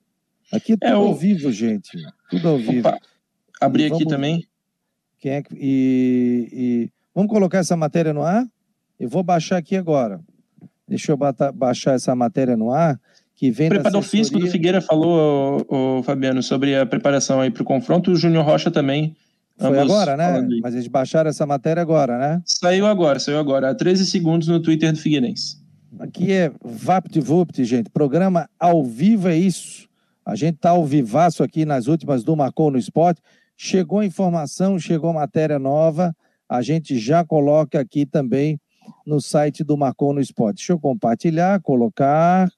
Aqui 0.52 0.72
é 0.72 0.76
tudo 0.76 0.88
é, 0.88 0.94
ao 0.94 1.14
vivo, 1.14 1.52
gente. 1.52 1.96
Tudo 2.28 2.48
ao 2.48 2.58
vivo. 2.58 2.88
Opa. 2.88 2.98
Abri 3.60 3.84
aqui 3.84 4.04
também. 4.04 4.44
Quem 5.22 5.34
é 5.34 5.42
que, 5.42 5.54
e, 5.54 6.48
e, 6.52 6.90
vamos 7.14 7.30
colocar 7.30 7.58
essa 7.58 7.76
matéria 7.76 8.12
no 8.12 8.22
ar? 8.22 8.44
Eu 8.98 9.08
vou 9.08 9.22
baixar 9.22 9.56
aqui 9.56 9.76
agora. 9.76 10.20
Deixa 10.88 11.12
eu 11.12 11.16
bata, 11.16 11.52
baixar 11.52 11.94
essa 11.94 12.12
matéria 12.16 12.56
no 12.56 12.72
ar. 12.72 12.98
Que 13.36 13.48
vem 13.48 13.68
o 13.68 13.70
preparador 13.70 14.02
físico 14.02 14.40
do 14.40 14.48
Figueira 14.48 14.80
falou, 14.80 15.64
o, 15.68 15.98
o 15.98 16.02
Fabiano, 16.02 16.42
sobre 16.42 16.74
a 16.74 16.84
preparação 16.84 17.40
aí 17.40 17.52
para 17.52 17.62
o 17.62 17.64
confronto. 17.64 18.10
O 18.10 18.16
Júnior 18.16 18.44
Rocha 18.44 18.68
também. 18.68 19.14
Foi 19.56 19.78
agora, 19.78 20.16
né? 20.16 20.44
Mas 20.60 20.74
eles 20.74 20.88
baixaram 20.88 21.30
essa 21.30 21.46
matéria 21.46 21.80
agora, 21.80 22.18
né? 22.18 22.42
Saiu 22.44 22.84
agora, 22.84 23.20
saiu 23.20 23.38
agora. 23.38 23.70
Há 23.70 23.74
13 23.76 24.04
segundos 24.06 24.48
no 24.48 24.60
Twitter 24.60 24.90
do 24.90 24.98
Figueirense. 24.98 25.56
Aqui 26.00 26.32
é 26.32 26.50
VaptVupt, 26.64 27.64
gente. 27.64 27.88
Programa 27.90 28.50
ao 28.58 28.82
vivo 28.82 29.28
é 29.28 29.36
isso. 29.36 29.88
A 30.26 30.34
gente 30.34 30.58
tá 30.58 30.70
ao 30.70 30.84
vivaço 30.84 31.44
aqui 31.44 31.64
nas 31.64 31.86
últimas 31.86 32.24
do 32.24 32.34
Marcou 32.34 32.72
no 32.72 32.78
Esporte. 32.78 33.22
Chegou 33.64 34.02
informação, 34.02 34.76
chegou 34.76 35.12
matéria 35.12 35.56
nova, 35.56 36.12
a 36.48 36.60
gente 36.62 36.98
já 36.98 37.24
coloca 37.24 37.78
aqui 37.78 38.04
também 38.04 38.60
no 39.06 39.20
site 39.20 39.62
do 39.62 39.76
Marcou 39.76 40.12
no 40.12 40.20
Esporte. 40.20 40.56
Deixa 40.56 40.72
eu 40.72 40.80
compartilhar, 40.80 41.62
colocar 41.62 42.50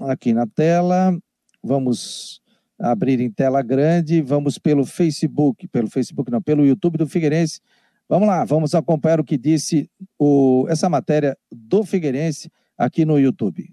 aqui 0.00 0.34
na 0.34 0.44
tela. 0.44 1.16
Vamos 1.62 2.42
abrir 2.76 3.20
em 3.20 3.30
tela 3.30 3.62
grande. 3.62 4.20
Vamos 4.20 4.58
pelo 4.58 4.84
Facebook, 4.84 5.68
pelo 5.68 5.88
Facebook 5.88 6.28
não, 6.28 6.42
pelo 6.42 6.66
YouTube 6.66 6.98
do 6.98 7.06
Figueirense. 7.06 7.60
Vamos 8.08 8.26
lá, 8.26 8.44
vamos 8.44 8.74
acompanhar 8.74 9.20
o 9.20 9.24
que 9.24 9.38
disse 9.38 9.88
o, 10.18 10.66
essa 10.68 10.88
matéria 10.88 11.38
do 11.52 11.84
Figueirense 11.84 12.50
aqui 12.76 13.04
no 13.04 13.16
YouTube. 13.16 13.72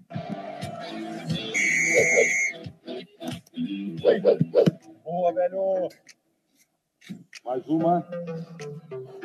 Boa, 5.04 5.34
velho! 5.34 5.88
Mais 7.44 7.68
uma. 7.68 8.02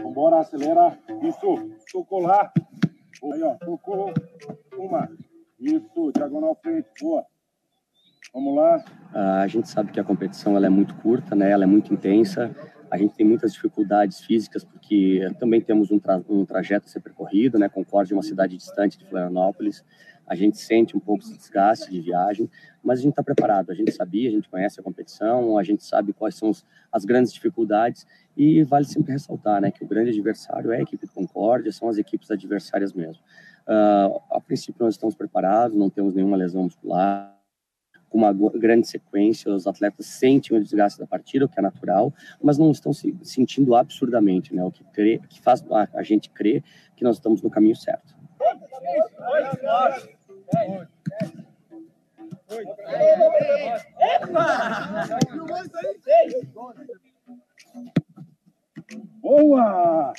Vambora, 0.04 0.40
acelera. 0.40 0.98
Isso. 1.24 1.72
Tocou 1.90 2.20
lá. 2.20 2.52
Aí, 3.24 3.42
ó. 3.42 3.54
Tocou. 3.56 4.14
Uma. 4.78 5.10
Isso. 5.58 6.12
Diagonal 6.14 6.58
frente. 6.62 6.88
Boa. 7.00 7.26
Vamos 8.34 8.56
lá. 8.56 8.84
a 9.42 9.48
gente 9.48 9.70
sabe 9.70 9.92
que 9.92 10.00
a 10.00 10.04
competição 10.04 10.58
ela 10.58 10.66
é 10.66 10.70
muito 10.70 10.94
curta, 10.96 11.34
né? 11.34 11.50
Ela 11.50 11.64
é 11.64 11.68
muito 11.68 11.94
intensa. 11.94 12.54
A 12.92 12.98
gente 12.98 13.16
tem 13.16 13.26
muitas 13.26 13.54
dificuldades 13.54 14.20
físicas 14.20 14.66
porque 14.66 15.26
também 15.40 15.62
temos 15.62 15.90
um, 15.90 15.98
tra 15.98 16.22
um 16.28 16.46
trajeto 16.46 16.88
a 16.88 16.90
ser 16.90 17.00
percorrido, 17.00 17.58
né? 17.58 17.70
Concórdia 17.70 18.14
é 18.14 18.18
uma 18.18 18.24
cidade 18.24 18.58
distante 18.58 18.98
de 18.98 19.06
Florianópolis 19.06 19.84
a 20.30 20.36
gente 20.36 20.60
sente 20.60 20.96
um 20.96 21.00
pouco 21.00 21.24
esse 21.24 21.36
desgaste 21.36 21.90
de 21.90 22.00
viagem, 22.00 22.48
mas 22.84 23.00
a 23.00 23.02
gente 23.02 23.14
está 23.14 23.24
preparado. 23.24 23.72
A 23.72 23.74
gente 23.74 23.92
sabia, 23.92 24.30
a 24.30 24.32
gente 24.32 24.48
conhece 24.48 24.80
a 24.80 24.84
competição, 24.84 25.58
a 25.58 25.64
gente 25.64 25.84
sabe 25.84 26.14
quais 26.14 26.36
são 26.36 26.52
as 26.92 27.04
grandes 27.04 27.34
dificuldades 27.34 28.06
e 28.38 28.64
vale 28.64 28.86
sempre 28.86 29.12
ressaltar, 29.12 29.60
né, 29.60 29.72
que 29.72 29.84
o 29.84 29.88
grande 29.88 30.12
adversário 30.12 30.72
é 30.72 30.78
a 30.78 30.82
equipe 30.82 31.06
de 31.06 31.12
Concórdia, 31.12 31.72
são 31.72 31.90
as 31.90 31.98
equipes 31.98 32.30
adversárias 32.30 32.94
mesmo. 32.94 33.24
Uh, 33.68 34.22
a 34.32 34.40
princípio 34.40 34.86
nós 34.86 34.94
estamos 34.94 35.16
preparados, 35.16 35.76
não 35.76 35.90
temos 35.90 36.14
nenhuma 36.14 36.38
lesão 36.38 36.64
muscular, 36.64 37.36
com 38.10 38.18
uma 38.18 38.34
grande 38.34 38.88
sequência, 38.88 39.54
os 39.54 39.68
atletas 39.68 40.06
sentem 40.08 40.58
o 40.58 40.64
desgaste 40.64 41.00
da 41.00 41.06
partida, 41.06 41.46
o 41.46 41.50
que 41.50 41.60
é 41.60 41.62
natural, 41.62 42.14
mas 42.42 42.58
não 42.58 42.72
estão 42.72 42.92
se 42.92 43.16
sentindo 43.22 43.76
absurdamente, 43.76 44.54
né? 44.54 44.64
O 44.64 44.72
que, 44.72 44.84
crê, 44.86 45.22
que 45.30 45.40
faz 45.40 45.64
a 45.94 46.02
gente 46.02 46.30
crer 46.32 46.64
que 46.96 47.04
nós 47.04 47.18
estamos 47.18 47.42
no 47.42 47.50
caminho 47.50 47.76
certo. 47.76 48.16
Boa! 59.22 60.14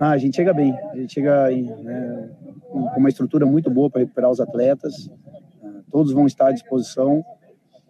Ah, 0.00 0.10
a 0.10 0.18
gente 0.18 0.34
chega 0.34 0.52
bem, 0.52 0.76
a 0.90 0.96
gente 0.96 1.14
chega 1.14 1.52
em, 1.52 1.62
né, 1.62 2.30
com 2.68 2.80
uma 2.80 3.08
estrutura 3.08 3.46
muito 3.46 3.70
boa 3.70 3.88
para 3.88 4.00
recuperar 4.00 4.30
os 4.30 4.40
atletas, 4.40 5.08
ah, 5.62 5.80
todos 5.90 6.12
vão 6.12 6.26
estar 6.26 6.48
à 6.48 6.52
disposição 6.52 7.24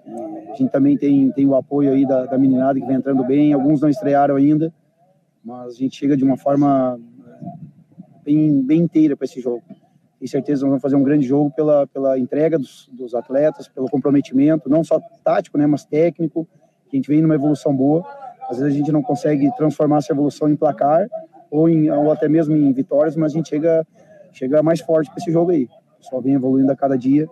a 0.06 0.54
gente 0.54 0.70
também 0.70 0.96
tem, 0.96 1.30
tem 1.32 1.46
o 1.46 1.54
apoio 1.54 1.92
aí 1.92 2.06
da, 2.06 2.26
da 2.26 2.38
meninada 2.38 2.78
que 2.78 2.86
vem 2.86 2.96
entrando 2.96 3.24
bem, 3.24 3.52
alguns 3.52 3.80
não 3.80 3.88
estrearam 3.88 4.36
ainda, 4.36 4.72
mas 5.42 5.74
a 5.74 5.78
gente 5.78 5.96
chega 5.96 6.16
de 6.16 6.22
uma 6.22 6.36
forma 6.36 6.98
eh, 7.26 7.46
bem, 8.22 8.62
bem 8.62 8.82
inteira 8.82 9.16
para 9.16 9.24
esse 9.24 9.40
jogo. 9.40 9.62
Tenho 10.18 10.30
certeza 10.30 10.62
nós 10.62 10.70
vamos 10.70 10.82
fazer 10.82 10.96
um 10.96 11.02
grande 11.02 11.26
jogo 11.26 11.50
pela, 11.50 11.86
pela 11.86 12.18
entrega 12.18 12.58
dos, 12.58 12.88
dos 12.92 13.14
atletas, 13.14 13.66
pelo 13.66 13.88
comprometimento, 13.88 14.68
não 14.68 14.84
só 14.84 15.00
tático, 15.22 15.56
né, 15.56 15.66
mas 15.66 15.84
técnico, 15.84 16.46
a 16.92 16.94
gente 16.94 17.08
vem 17.08 17.22
numa 17.22 17.34
evolução 17.34 17.74
boa. 17.74 18.04
Às 18.48 18.58
vezes 18.58 18.74
a 18.74 18.76
gente 18.76 18.92
não 18.92 19.02
consegue 19.02 19.50
transformar 19.56 19.98
essa 19.98 20.12
evolução 20.12 20.50
em 20.50 20.56
placar 20.56 21.08
ou, 21.50 21.68
em, 21.68 21.90
ou 21.90 22.12
até 22.12 22.28
mesmo 22.28 22.54
em 22.54 22.72
vitórias, 22.72 23.16
mas 23.16 23.32
a 23.32 23.36
gente 23.36 23.48
chega, 23.48 23.86
chega 24.32 24.62
mais 24.62 24.80
forte 24.80 25.10
para 25.10 25.18
esse 25.18 25.32
jogo 25.32 25.50
aí. 25.50 25.66
Pessoal 25.98 26.20
vem 26.20 26.34
evoluindo 26.34 26.70
a 26.70 26.76
cada 26.76 26.96
dia. 26.96 27.26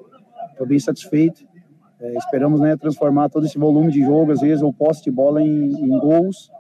Estou 0.50 0.66
bem 0.66 0.78
satisfeito 0.78 1.51
é, 2.02 2.14
esperamos 2.16 2.60
né, 2.60 2.76
transformar 2.76 3.28
todo 3.28 3.46
esse 3.46 3.56
volume 3.56 3.92
de 3.92 4.02
jogo, 4.02 4.32
às 4.32 4.40
vezes, 4.40 4.60
ou 4.60 4.72
posse 4.72 5.04
de 5.04 5.10
bola 5.10 5.40
em, 5.40 5.72
em 5.72 5.98
gols. 6.00 6.50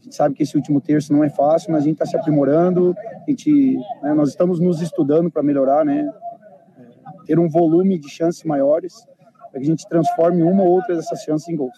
A 0.00 0.04
gente 0.04 0.14
sabe 0.14 0.34
que 0.36 0.44
esse 0.44 0.56
último 0.56 0.80
terço 0.80 1.12
não 1.12 1.24
é 1.24 1.28
fácil, 1.28 1.72
mas 1.72 1.82
a 1.82 1.84
gente 1.86 1.94
está 1.94 2.06
se 2.06 2.16
aprimorando. 2.16 2.94
A 3.26 3.30
gente, 3.30 3.76
né, 4.02 4.14
nós 4.14 4.28
estamos 4.28 4.60
nos 4.60 4.80
estudando 4.80 5.30
para 5.30 5.42
melhorar, 5.42 5.84
né, 5.84 6.08
é, 6.78 7.26
ter 7.26 7.40
um 7.40 7.48
volume 7.48 7.98
de 7.98 8.08
chances 8.08 8.44
maiores, 8.44 9.04
para 9.50 9.60
que 9.60 9.66
a 9.66 9.68
gente 9.68 9.88
transforme 9.88 10.44
uma 10.44 10.62
ou 10.62 10.70
outra 10.70 10.94
dessas 10.94 11.22
chances 11.22 11.48
em 11.48 11.56
gols. 11.56 11.76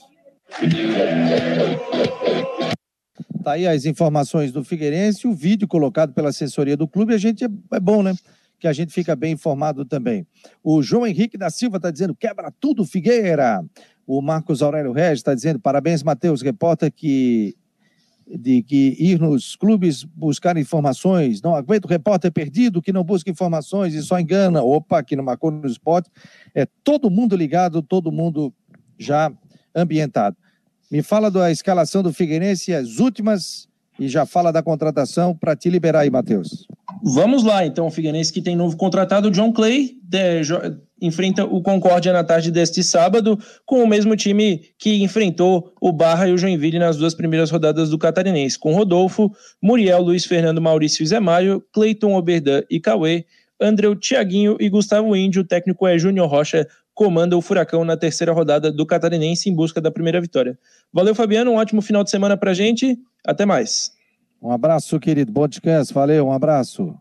Tá 3.42 3.52
aí 3.52 3.66
as 3.66 3.86
informações 3.86 4.52
do 4.52 4.62
Figueirense, 4.62 5.26
o 5.26 5.32
vídeo 5.32 5.66
colocado 5.66 6.12
pela 6.12 6.28
assessoria 6.28 6.76
do 6.76 6.88
clube, 6.88 7.14
a 7.14 7.18
gente 7.18 7.44
é, 7.44 7.48
é 7.72 7.80
bom, 7.80 8.02
né? 8.02 8.14
Que 8.64 8.68
a 8.68 8.72
gente 8.72 8.94
fica 8.94 9.14
bem 9.14 9.34
informado 9.34 9.84
também. 9.84 10.26
O 10.62 10.82
João 10.82 11.06
Henrique 11.06 11.36
da 11.36 11.50
Silva 11.50 11.76
está 11.76 11.90
dizendo: 11.90 12.14
quebra 12.14 12.50
tudo, 12.50 12.86
Figueira. 12.86 13.62
O 14.06 14.22
Marcos 14.22 14.62
Aurélio 14.62 14.90
Regis 14.90 15.18
está 15.18 15.34
dizendo: 15.34 15.60
parabéns, 15.60 16.02
Matheus, 16.02 16.40
repórter 16.40 16.90
que 16.90 17.54
de 18.26 18.62
que 18.62 18.96
ir 18.98 19.20
nos 19.20 19.54
clubes 19.54 20.02
buscar 20.02 20.56
informações, 20.56 21.42
não 21.42 21.54
aguento 21.54 21.84
repórter 21.84 22.32
perdido 22.32 22.80
que 22.80 22.90
não 22.90 23.04
busca 23.04 23.30
informações 23.30 23.92
e 23.92 24.02
só 24.02 24.18
engana. 24.18 24.62
Opa, 24.62 24.98
aqui 24.98 25.14
no 25.14 25.22
Marcou 25.22 25.50
no 25.50 25.66
Esporte 25.66 26.10
é 26.54 26.66
todo 26.82 27.10
mundo 27.10 27.36
ligado, 27.36 27.82
todo 27.82 28.10
mundo 28.10 28.50
já 28.98 29.30
ambientado. 29.74 30.38
Me 30.90 31.02
fala 31.02 31.30
da 31.30 31.52
escalação 31.52 32.02
do 32.02 32.14
Figueirense, 32.14 32.72
as 32.72 32.98
últimas, 32.98 33.68
e 33.98 34.08
já 34.08 34.26
fala 34.26 34.52
da 34.52 34.62
contratação 34.62 35.36
para 35.36 35.54
te 35.54 35.70
liberar 35.70 36.00
aí, 36.00 36.10
Matheus. 36.10 36.66
Vamos 37.02 37.44
lá, 37.44 37.64
então, 37.64 37.86
o 37.86 37.90
Figueirense 37.90 38.32
que 38.32 38.42
tem 38.42 38.56
novo 38.56 38.76
contratado, 38.76 39.30
John 39.30 39.52
Clay, 39.52 39.98
de, 40.02 40.42
enfrenta 41.00 41.44
o 41.44 41.62
Concórdia 41.62 42.12
na 42.12 42.24
tarde 42.24 42.50
deste 42.50 42.82
sábado, 42.82 43.38
com 43.66 43.82
o 43.82 43.86
mesmo 43.86 44.16
time 44.16 44.62
que 44.78 45.02
enfrentou 45.02 45.72
o 45.80 45.92
Barra 45.92 46.28
e 46.28 46.32
o 46.32 46.38
Joinville 46.38 46.78
nas 46.78 46.96
duas 46.96 47.14
primeiras 47.14 47.50
rodadas 47.50 47.90
do 47.90 47.98
Catarinense, 47.98 48.58
com 48.58 48.74
Rodolfo, 48.74 49.30
Muriel, 49.62 50.02
Luiz 50.02 50.24
Fernando, 50.24 50.60
Maurício 50.60 51.02
e 51.02 51.06
Zé 51.06 51.20
Maio, 51.20 51.62
Cleiton 51.72 52.14
Oberdan 52.14 52.62
e 52.70 52.80
Cauê, 52.80 53.24
Andreu, 53.60 53.94
Tiaguinho 53.94 54.56
e 54.58 54.68
Gustavo 54.68 55.14
Índio. 55.14 55.42
O 55.42 55.46
técnico 55.46 55.86
é 55.86 55.98
Júnior 55.98 56.28
Rocha, 56.28 56.66
comanda 56.94 57.36
o 57.36 57.42
Furacão 57.42 57.84
na 57.84 57.96
terceira 57.96 58.32
rodada 58.32 58.70
do 58.70 58.86
Catarinense 58.86 59.50
em 59.50 59.54
busca 59.54 59.80
da 59.80 59.90
primeira 59.90 60.20
vitória. 60.20 60.58
Valeu, 60.92 61.14
Fabiano, 61.14 61.50
um 61.50 61.56
ótimo 61.56 61.82
final 61.82 62.04
de 62.04 62.10
semana 62.10 62.36
pra 62.36 62.54
gente, 62.54 62.96
até 63.26 63.46
mais. 63.46 63.92
Um 64.40 64.50
abraço, 64.50 64.98
querido, 65.00 65.32
bom 65.32 65.48
descanso, 65.48 65.94
valeu, 65.94 66.26
um 66.26 66.32
abraço. 66.32 66.94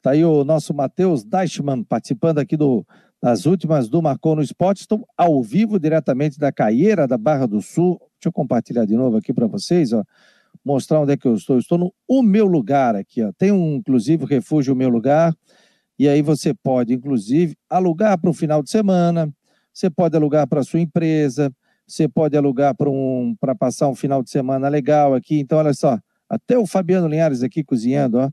Tá 0.00 0.12
aí 0.12 0.24
o 0.24 0.44
nosso 0.44 0.72
Matheus 0.72 1.24
Deichmann 1.24 1.82
participando 1.82 2.38
aqui 2.38 2.56
do 2.56 2.86
as 3.22 3.46
últimas 3.46 3.88
do 3.88 4.00
Marcou 4.00 4.36
no 4.36 4.42
Esporte 4.42 4.82
estão 4.82 5.04
ao 5.16 5.42
vivo 5.42 5.80
diretamente 5.80 6.38
da 6.38 6.52
Caieira 6.52 7.08
da 7.08 7.18
Barra 7.18 7.46
do 7.46 7.60
Sul. 7.60 7.98
Deixa 7.98 8.28
eu 8.28 8.32
compartilhar 8.32 8.84
de 8.84 8.94
novo 8.94 9.16
aqui 9.16 9.32
para 9.32 9.46
vocês, 9.46 9.92
ó. 9.92 10.04
Mostrar 10.64 11.00
onde 11.00 11.12
é 11.12 11.16
que 11.16 11.26
eu 11.26 11.34
estou. 11.34 11.58
Estou 11.58 11.78
no 11.78 11.94
O 12.06 12.22
Meu 12.22 12.46
Lugar 12.46 12.94
aqui, 12.94 13.22
ó. 13.22 13.32
Tem 13.36 13.50
um, 13.50 13.76
inclusive, 13.76 14.24
o 14.24 14.26
Refúgio 14.26 14.74
O 14.74 14.76
Meu 14.76 14.88
Lugar. 14.88 15.34
E 15.98 16.08
aí 16.08 16.22
você 16.22 16.52
pode, 16.52 16.92
inclusive, 16.92 17.56
alugar 17.70 18.16
para 18.20 18.30
um 18.30 18.34
final 18.34 18.62
de 18.62 18.70
semana, 18.70 19.32
você 19.72 19.88
pode 19.88 20.14
alugar 20.16 20.46
para 20.46 20.62
sua 20.62 20.80
empresa, 20.80 21.50
você 21.86 22.08
pode 22.08 22.36
alugar 22.36 22.74
para 22.74 22.90
um, 22.90 23.36
passar 23.58 23.88
um 23.88 23.94
final 23.94 24.22
de 24.22 24.30
semana 24.30 24.68
legal 24.68 25.14
aqui. 25.14 25.38
Então, 25.38 25.58
olha 25.58 25.72
só, 25.72 25.98
até 26.28 26.58
o 26.58 26.66
Fabiano 26.66 27.06
Linhares 27.06 27.42
aqui 27.42 27.62
cozinhando, 27.62 28.18
ó. 28.18 28.30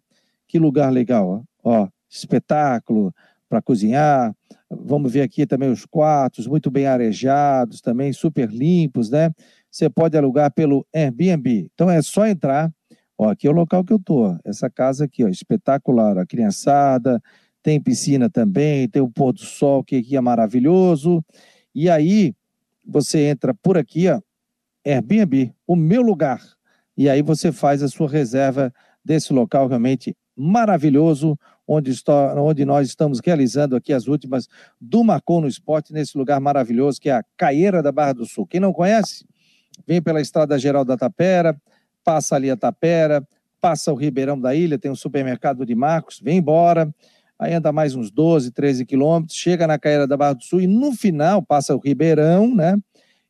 Que 0.47 0.59
lugar 0.59 0.91
legal, 0.91 1.45
ó. 1.63 1.81
ó 1.83 1.87
espetáculo 2.09 3.13
para 3.49 3.61
cozinhar. 3.61 4.35
Vamos 4.69 5.11
ver 5.11 5.21
aqui 5.21 5.45
também 5.45 5.69
os 5.69 5.85
quartos, 5.85 6.47
muito 6.47 6.71
bem 6.71 6.87
arejados, 6.87 7.81
também 7.81 8.11
super 8.11 8.49
limpos, 8.49 9.09
né? 9.09 9.31
Você 9.69 9.89
pode 9.89 10.17
alugar 10.17 10.51
pelo 10.51 10.85
Airbnb. 10.93 11.69
Então 11.73 11.89
é 11.89 12.01
só 12.01 12.25
entrar. 12.25 12.71
Ó, 13.17 13.29
aqui 13.29 13.47
é 13.47 13.49
o 13.49 13.53
local 13.53 13.83
que 13.83 13.93
eu 13.93 13.99
tô. 13.99 14.35
Essa 14.43 14.69
casa 14.69 15.05
aqui, 15.05 15.23
ó, 15.23 15.27
espetacular. 15.27 16.17
A 16.17 16.25
criançada, 16.25 17.21
tem 17.61 17.79
piscina 17.79 18.29
também, 18.29 18.89
tem 18.89 19.01
o 19.01 19.09
pôr 19.09 19.33
do 19.33 19.39
sol 19.39 19.83
que 19.83 19.97
aqui 19.97 20.15
é 20.15 20.21
maravilhoso. 20.21 21.23
E 21.73 21.89
aí 21.89 22.33
você 22.85 23.19
entra 23.25 23.53
por 23.53 23.77
aqui, 23.77 24.09
ó, 24.09 24.19
Airbnb, 24.85 25.53
o 25.65 25.75
meu 25.75 26.01
lugar. 26.01 26.41
E 26.97 27.09
aí 27.09 27.21
você 27.21 27.51
faz 27.51 27.81
a 27.81 27.87
sua 27.87 28.09
reserva 28.09 28.73
desse 29.03 29.33
local 29.33 29.67
realmente 29.67 30.15
maravilhoso 30.35 31.37
onde, 31.67 31.91
está, 31.91 32.35
onde 32.41 32.65
nós 32.65 32.87
estamos 32.87 33.19
realizando 33.23 33.75
aqui 33.75 33.93
as 33.93 34.07
últimas 34.07 34.47
do 34.79 35.03
Marcou 35.03 35.39
no 35.39 35.47
Esporte, 35.47 35.93
nesse 35.93 36.17
lugar 36.17 36.39
maravilhoso 36.39 36.99
que 36.99 37.09
é 37.09 37.13
a 37.13 37.23
Caieira 37.37 37.81
da 37.81 37.91
Barra 37.91 38.13
do 38.13 38.25
Sul. 38.25 38.45
Quem 38.45 38.59
não 38.59 38.73
conhece, 38.73 39.25
vem 39.87 40.01
pela 40.01 40.21
Estrada 40.21 40.57
Geral 40.59 40.83
da 40.83 40.97
Tapera, 40.97 41.55
passa 42.03 42.35
ali 42.35 42.49
a 42.49 42.57
Tapera, 42.57 43.25
passa 43.61 43.93
o 43.93 43.95
Ribeirão 43.95 44.39
da 44.39 44.53
Ilha, 44.53 44.77
tem 44.77 44.91
o 44.91 44.95
supermercado 44.95 45.65
de 45.65 45.73
Marcos, 45.73 46.19
vem 46.19 46.39
embora, 46.39 46.93
aí 47.37 47.53
anda 47.53 47.71
mais 47.71 47.95
uns 47.95 48.11
12, 48.11 48.51
13 48.51 48.85
quilômetros, 48.85 49.37
chega 49.37 49.67
na 49.67 49.77
Caieira 49.77 50.07
da 50.07 50.17
Barra 50.17 50.33
do 50.33 50.43
Sul 50.43 50.61
e 50.61 50.67
no 50.67 50.93
final 50.93 51.41
passa 51.41 51.75
o 51.75 51.79
Ribeirão, 51.79 52.53
né? 52.53 52.77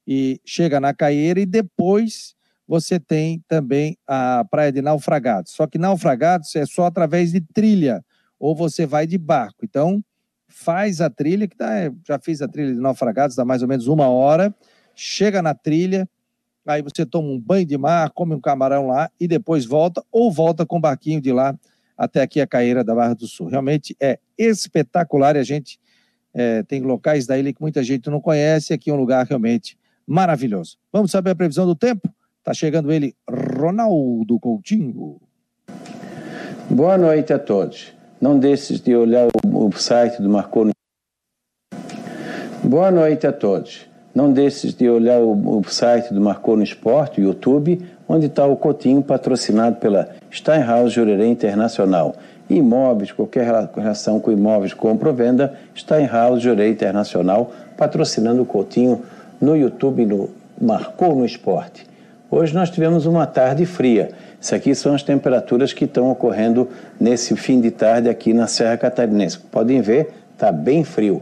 E 0.05 0.39
chega 0.45 0.79
na 0.79 0.93
Caieira 0.93 1.39
e 1.39 1.45
depois 1.45 2.35
você 2.67 2.99
tem 2.99 3.43
também 3.47 3.97
a 4.07 4.45
Praia 4.49 4.71
de 4.71 4.81
Naufragados. 4.81 5.53
Só 5.53 5.67
que 5.67 5.77
Naufragados 5.77 6.55
é 6.55 6.65
só 6.65 6.85
através 6.85 7.31
de 7.31 7.41
trilha 7.41 8.03
ou 8.39 8.55
você 8.55 8.85
vai 8.85 9.07
de 9.07 9.17
barco. 9.17 9.63
Então, 9.63 10.03
faz 10.53 11.01
a 11.01 11.09
trilha, 11.09 11.47
que 11.47 11.55
tá, 11.55 11.71
já 12.07 12.19
fiz 12.19 12.41
a 12.41 12.47
trilha 12.47 12.73
de 12.73 12.79
naufragados, 12.79 13.35
dá 13.35 13.43
mais 13.43 13.61
ou 13.61 13.67
menos 13.67 13.87
uma 13.87 14.07
hora, 14.07 14.53
chega 14.95 15.41
na 15.41 15.53
trilha, 15.53 16.07
aí 16.65 16.81
você 16.81 17.05
toma 17.05 17.27
um 17.27 17.39
banho 17.39 17.65
de 17.65 17.77
mar, 17.77 18.11
come 18.11 18.35
um 18.35 18.39
camarão 18.39 18.87
lá 18.87 19.09
e 19.19 19.27
depois 19.27 19.65
volta, 19.65 20.03
ou 20.11 20.31
volta 20.31 20.65
com 20.65 20.77
o 20.77 20.81
barquinho 20.81 21.19
de 21.19 21.31
lá 21.31 21.57
até 22.03 22.21
aqui 22.21 22.41
a 22.41 22.47
Caeira 22.47 22.83
da 22.83 22.93
Barra 22.93 23.13
do 23.13 23.27
Sul. 23.27 23.47
Realmente 23.47 23.95
é 23.99 24.19
espetacular 24.37 25.35
e 25.35 25.39
a 25.39 25.43
gente 25.43 25.79
é, 26.33 26.63
tem 26.63 26.81
locais 26.81 27.25
da 27.25 27.37
ilha 27.37 27.53
que 27.53 27.61
muita 27.61 27.83
gente 27.83 28.09
não 28.09 28.19
conhece, 28.19 28.73
aqui 28.73 28.89
é 28.89 28.93
um 28.93 28.97
lugar 28.97 29.25
realmente 29.25 29.77
maravilhoso. 30.05 30.77
Vamos 30.91 31.11
saber 31.11 31.31
a 31.31 31.35
previsão 31.35 31.65
do 31.65 31.75
tempo? 31.75 32.09
Tá 32.43 32.53
chegando 32.53 32.91
ele, 32.91 33.15
Ronaldo 33.29 34.39
Coutinho. 34.39 35.21
Boa 36.69 36.97
noite 36.97 37.31
a 37.31 37.39
todos. 37.39 37.93
Não 38.19 38.37
deixes 38.37 38.79
de 38.81 38.95
olhar 38.95 39.27
o, 39.27 39.67
o 39.67 39.71
site 39.73 40.21
do 40.21 40.29
Marconi. 40.29 40.71
Boa 42.63 42.89
noite 42.89 43.27
a 43.27 43.33
todos. 43.33 43.85
Não 44.15 44.31
deixes 44.31 44.73
de 44.73 44.87
olhar 44.87 45.19
o, 45.21 45.59
o 45.59 45.63
site 45.63 46.13
do 46.13 46.21
Marcou 46.21 46.55
no 46.55 46.63
Esporte, 46.63 47.19
o 47.19 47.23
YouTube, 47.23 47.85
onde 48.07 48.27
está 48.27 48.45
o 48.45 48.55
Cotinho 48.55 49.01
patrocinado 49.01 49.77
pela 49.77 50.09
Steinhaus 50.31 50.91
Jurerê 50.91 51.27
Internacional. 51.27 52.15
Imóveis, 52.49 53.11
qualquer 53.11 53.45
relação 53.75 54.19
com 54.19 54.31
imóveis, 54.31 54.73
compra 54.73 55.09
ou 55.09 55.15
venda, 55.15 55.53
Steinhaus 55.75 56.41
Jurerê 56.41 56.69
Internacional, 56.69 57.51
patrocinando 57.77 58.41
o 58.41 58.45
Cotinho 58.45 59.01
no 59.39 59.55
YouTube, 59.55 60.05
no 60.05 60.29
Marcou 60.59 61.15
no 61.15 61.25
Esporte. 61.25 61.85
Hoje 62.29 62.53
nós 62.53 62.69
tivemos 62.69 63.05
uma 63.05 63.27
tarde 63.27 63.65
fria. 63.65 64.09
Isso 64.41 64.55
aqui 64.55 64.73
são 64.73 64.95
as 64.95 65.03
temperaturas 65.03 65.71
que 65.71 65.85
estão 65.85 66.11
ocorrendo 66.11 66.67
nesse 66.99 67.35
fim 67.35 67.61
de 67.61 67.71
tarde 67.71 68.09
aqui 68.09 68.33
na 68.33 68.47
Serra 68.47 68.75
Catarinense. 68.75 69.37
Podem 69.37 69.81
ver, 69.81 70.13
está 70.33 70.51
bem 70.51 70.83
frio. 70.83 71.21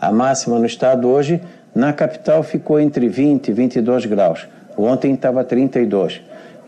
A 0.00 0.10
máxima 0.10 0.58
no 0.58 0.66
estado 0.66 1.08
hoje, 1.08 1.40
na 1.74 1.92
capital, 1.92 2.42
ficou 2.42 2.80
entre 2.80 3.08
20 3.08 3.48
e 3.48 3.52
22 3.52 4.06
graus. 4.06 4.48
Ontem 4.76 5.14
estava 5.14 5.42
32. 5.42 6.20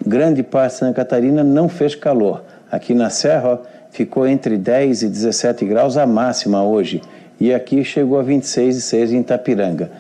Grande 0.07 0.43
parte 0.43 0.73
de 0.73 0.79
Santa 0.79 0.95
Catarina 0.95 1.45
não 1.45 1.69
fez 1.69 1.95
calor. 1.95 2.43
Aqui 2.71 2.95
na 2.95 3.11
Serra 3.11 3.61
ficou 3.91 4.27
entre 4.27 4.57
10 4.57 5.03
e 5.03 5.09
17 5.09 5.65
graus 5.65 5.97
a 5.97 6.07
máxima 6.07 6.63
hoje. 6.63 7.03
E 7.41 7.53
aqui 7.53 7.85
chegou 7.85 8.19
a 8.19 8.23
26 8.23 8.77
e 8.77 8.81
6 8.81 9.13
em 9.13 9.21
Itapiranga. 9.21 9.91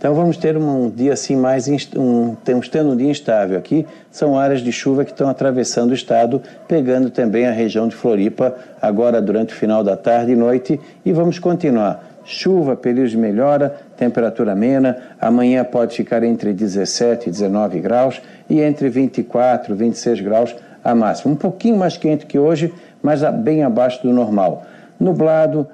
Então 0.00 0.14
vamos 0.14 0.38
ter 0.38 0.56
um 0.56 0.88
dia 0.88 1.12
assim 1.12 1.36
mais 1.36 1.68
um, 1.94 2.34
temos 2.34 2.70
tendo 2.70 2.92
um 2.92 2.96
dia 2.96 3.10
instável 3.10 3.58
aqui. 3.58 3.86
São 4.10 4.38
áreas 4.38 4.62
de 4.62 4.72
chuva 4.72 5.04
que 5.04 5.10
estão 5.10 5.28
atravessando 5.28 5.90
o 5.90 5.94
estado, 5.94 6.40
pegando 6.66 7.10
também 7.10 7.46
a 7.46 7.52
região 7.52 7.86
de 7.86 7.94
Floripa 7.94 8.56
agora 8.80 9.20
durante 9.20 9.52
o 9.52 9.56
final 9.56 9.84
da 9.84 9.98
tarde 9.98 10.32
e 10.32 10.36
noite 10.36 10.80
e 11.04 11.12
vamos 11.12 11.38
continuar. 11.38 12.09
Chuva, 12.24 12.76
período 12.76 13.08
de 13.08 13.16
melhora, 13.16 13.76
temperatura 13.96 14.52
amena. 14.52 14.96
Amanhã 15.20 15.64
pode 15.64 15.96
ficar 15.96 16.22
entre 16.22 16.52
17 16.52 17.28
e 17.28 17.32
19 17.32 17.80
graus 17.80 18.20
e 18.48 18.60
entre 18.60 18.88
24 18.88 19.74
e 19.74 19.76
26 19.76 20.20
graus 20.20 20.56
a 20.82 20.94
máxima. 20.94 21.32
Um 21.32 21.36
pouquinho 21.36 21.76
mais 21.76 21.96
quente 21.96 22.26
que 22.26 22.38
hoje, 22.38 22.72
mas 23.02 23.22
bem 23.42 23.62
abaixo 23.62 24.02
do 24.02 24.12
normal 24.12 24.64
nublado, 25.00 25.66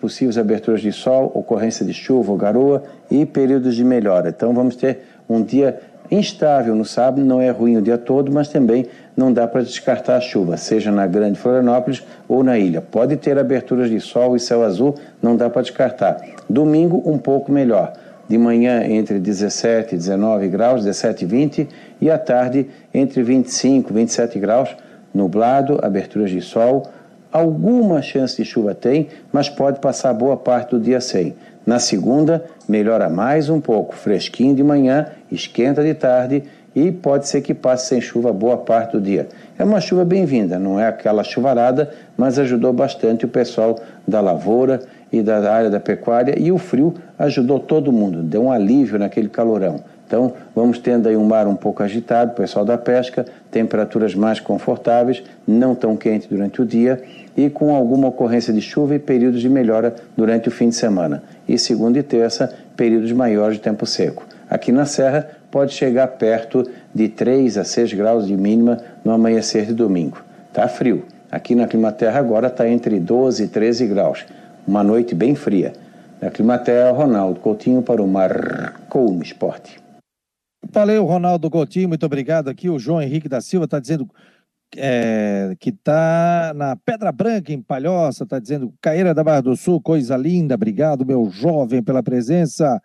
possíveis 0.00 0.38
aberturas 0.38 0.80
de 0.80 0.90
sol, 0.90 1.30
ocorrência 1.34 1.84
de 1.84 1.92
chuva 1.92 2.32
ou 2.32 2.38
garoa 2.38 2.82
e 3.10 3.26
períodos 3.26 3.76
de 3.76 3.84
melhora. 3.84 4.30
Então 4.30 4.54
vamos 4.54 4.74
ter 4.74 5.00
um 5.28 5.42
dia 5.42 5.78
instável 6.12 6.74
no 6.74 6.84
sábado, 6.84 7.24
não 7.24 7.40
é 7.40 7.50
ruim 7.50 7.76
o 7.78 7.82
dia 7.82 7.96
todo, 7.96 8.30
mas 8.30 8.48
também 8.48 8.86
não 9.16 9.32
dá 9.32 9.48
para 9.48 9.62
descartar 9.62 10.16
a 10.16 10.20
chuva, 10.20 10.56
seja 10.56 10.92
na 10.92 11.06
Grande 11.06 11.38
Florianópolis 11.38 12.02
ou 12.28 12.44
na 12.44 12.58
ilha. 12.58 12.80
Pode 12.80 13.16
ter 13.16 13.38
aberturas 13.38 13.88
de 13.88 13.98
sol 13.98 14.36
e 14.36 14.40
céu 14.40 14.62
azul, 14.62 14.94
não 15.22 15.36
dá 15.36 15.48
para 15.48 15.62
descartar. 15.62 16.20
Domingo, 16.48 17.02
um 17.06 17.16
pouco 17.16 17.50
melhor. 17.50 17.94
De 18.28 18.36
manhã, 18.36 18.84
entre 18.84 19.18
17 19.18 19.94
e 19.94 19.98
19 19.98 20.48
graus, 20.48 20.84
17 20.84 21.24
e 21.24 21.26
20, 21.26 21.68
e 22.00 22.10
à 22.10 22.18
tarde, 22.18 22.68
entre 22.92 23.22
25 23.22 23.90
e 23.90 23.94
27 23.94 24.38
graus, 24.38 24.76
nublado, 25.14 25.78
aberturas 25.82 26.30
de 26.30 26.40
sol, 26.40 26.84
Alguma 27.32 28.02
chance 28.02 28.36
de 28.36 28.44
chuva 28.44 28.74
tem, 28.74 29.08
mas 29.32 29.48
pode 29.48 29.80
passar 29.80 30.12
boa 30.12 30.36
parte 30.36 30.72
do 30.72 30.78
dia 30.78 31.00
sem. 31.00 31.34
Na 31.64 31.78
segunda, 31.78 32.44
melhora 32.68 33.08
mais 33.08 33.48
um 33.48 33.60
pouco, 33.60 33.94
fresquinho 33.94 34.54
de 34.54 34.64
manhã, 34.64 35.06
esquenta 35.30 35.82
de 35.82 35.94
tarde 35.94 36.42
e 36.74 36.90
pode 36.90 37.28
ser 37.28 37.40
que 37.40 37.54
passe 37.54 37.88
sem 37.88 38.00
chuva 38.00 38.32
boa 38.32 38.56
parte 38.56 38.92
do 38.92 39.00
dia. 39.00 39.28
É 39.56 39.62
uma 39.62 39.80
chuva 39.80 40.04
bem-vinda, 40.04 40.58
não 40.58 40.80
é 40.80 40.88
aquela 40.88 41.22
chuvarada, 41.22 41.90
mas 42.16 42.38
ajudou 42.38 42.72
bastante 42.72 43.24
o 43.24 43.28
pessoal 43.28 43.78
da 44.08 44.20
lavoura 44.20 44.80
e 45.12 45.22
da 45.22 45.52
área 45.52 45.70
da 45.70 45.78
pecuária 45.78 46.34
e 46.36 46.50
o 46.50 46.58
frio 46.58 46.94
ajudou 47.18 47.60
todo 47.60 47.92
mundo, 47.92 48.22
deu 48.22 48.44
um 48.44 48.50
alívio 48.50 48.98
naquele 48.98 49.28
calorão. 49.28 49.80
Então, 50.12 50.34
vamos 50.54 50.78
tendo 50.78 51.08
aí 51.08 51.16
um 51.16 51.24
mar 51.24 51.46
um 51.46 51.56
pouco 51.56 51.82
agitado, 51.82 52.34
pessoal 52.34 52.66
da 52.66 52.76
pesca, 52.76 53.24
temperaturas 53.50 54.14
mais 54.14 54.38
confortáveis, 54.38 55.22
não 55.48 55.74
tão 55.74 55.96
quente 55.96 56.28
durante 56.28 56.60
o 56.60 56.66
dia 56.66 57.02
e 57.34 57.48
com 57.48 57.74
alguma 57.74 58.08
ocorrência 58.08 58.52
de 58.52 58.60
chuva 58.60 58.94
e 58.94 58.98
períodos 58.98 59.40
de 59.40 59.48
melhora 59.48 59.96
durante 60.14 60.48
o 60.48 60.50
fim 60.50 60.68
de 60.68 60.74
semana. 60.74 61.22
E 61.48 61.56
segunda 61.56 61.98
e 61.98 62.02
terça, 62.02 62.54
períodos 62.76 63.10
maiores 63.12 63.56
de 63.56 63.62
tempo 63.62 63.86
seco. 63.86 64.26
Aqui 64.50 64.70
na 64.70 64.84
Serra, 64.84 65.30
pode 65.50 65.72
chegar 65.72 66.06
perto 66.08 66.68
de 66.94 67.08
3 67.08 67.56
a 67.56 67.64
6 67.64 67.94
graus 67.94 68.26
de 68.26 68.36
mínima 68.36 68.76
no 69.02 69.12
amanhecer 69.12 69.64
de 69.64 69.72
domingo. 69.72 70.22
Tá 70.52 70.68
frio. 70.68 71.06
Aqui 71.30 71.54
na 71.54 71.66
Climaterra 71.66 72.18
agora 72.18 72.48
está 72.48 72.68
entre 72.68 73.00
12 73.00 73.44
e 73.44 73.48
13 73.48 73.86
graus. 73.86 74.26
Uma 74.68 74.84
noite 74.84 75.14
bem 75.14 75.34
fria. 75.34 75.72
Da 76.20 76.30
Climaterra, 76.30 76.90
Ronaldo 76.90 77.40
Coutinho 77.40 77.80
para 77.80 78.02
o 78.02 78.06
Marcou 78.06 79.18
Esporte. 79.22 79.81
Valeu, 80.72 81.04
Ronaldo 81.04 81.50
Coutinho, 81.50 81.90
muito 81.90 82.06
obrigado. 82.06 82.48
Aqui 82.48 82.70
o 82.70 82.78
João 82.78 83.02
Henrique 83.02 83.28
da 83.28 83.42
Silva 83.42 83.66
está 83.66 83.78
dizendo 83.78 84.08
é, 84.74 85.54
que 85.60 85.68
está 85.68 86.54
na 86.56 86.74
Pedra 86.76 87.12
Branca, 87.12 87.52
em 87.52 87.60
Palhoça, 87.60 88.24
está 88.24 88.38
dizendo 88.38 88.72
Caíra 88.80 89.12
da 89.12 89.22
Barra 89.22 89.42
do 89.42 89.54
Sul, 89.54 89.82
coisa 89.82 90.16
linda, 90.16 90.54
obrigado, 90.54 91.04
meu 91.04 91.28
jovem, 91.28 91.82
pela 91.82 92.02
presença. 92.02 92.80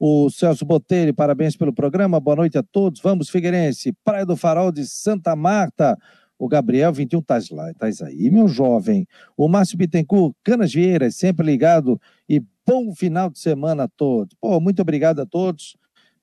O 0.00 0.28
Celso 0.30 0.64
Botelho, 0.64 1.14
parabéns 1.14 1.56
pelo 1.56 1.72
programa, 1.72 2.18
boa 2.18 2.34
noite 2.34 2.58
a 2.58 2.62
todos. 2.62 3.00
Vamos, 3.00 3.30
Figueirense, 3.30 3.94
Praia 4.04 4.26
do 4.26 4.36
Farol 4.36 4.72
de 4.72 4.84
Santa 4.84 5.36
Marta. 5.36 5.96
O 6.36 6.48
Gabriel 6.48 6.92
21 6.92 7.22
tá 7.22 7.38
lá, 7.52 7.72
tá 7.74 7.86
aí, 8.04 8.32
meu 8.32 8.48
jovem. 8.48 9.06
O 9.36 9.46
Márcio 9.46 9.78
Bittencourt, 9.78 10.34
Canas 10.42 10.72
Vieiras, 10.72 11.14
sempre 11.14 11.46
ligado 11.46 12.00
e 12.28 12.42
bom 12.66 12.92
final 12.96 13.30
de 13.30 13.38
semana 13.38 13.84
a 13.84 13.88
todos. 13.88 14.36
Pô, 14.40 14.58
muito 14.58 14.82
obrigado 14.82 15.20
a 15.20 15.26
todos 15.26 15.76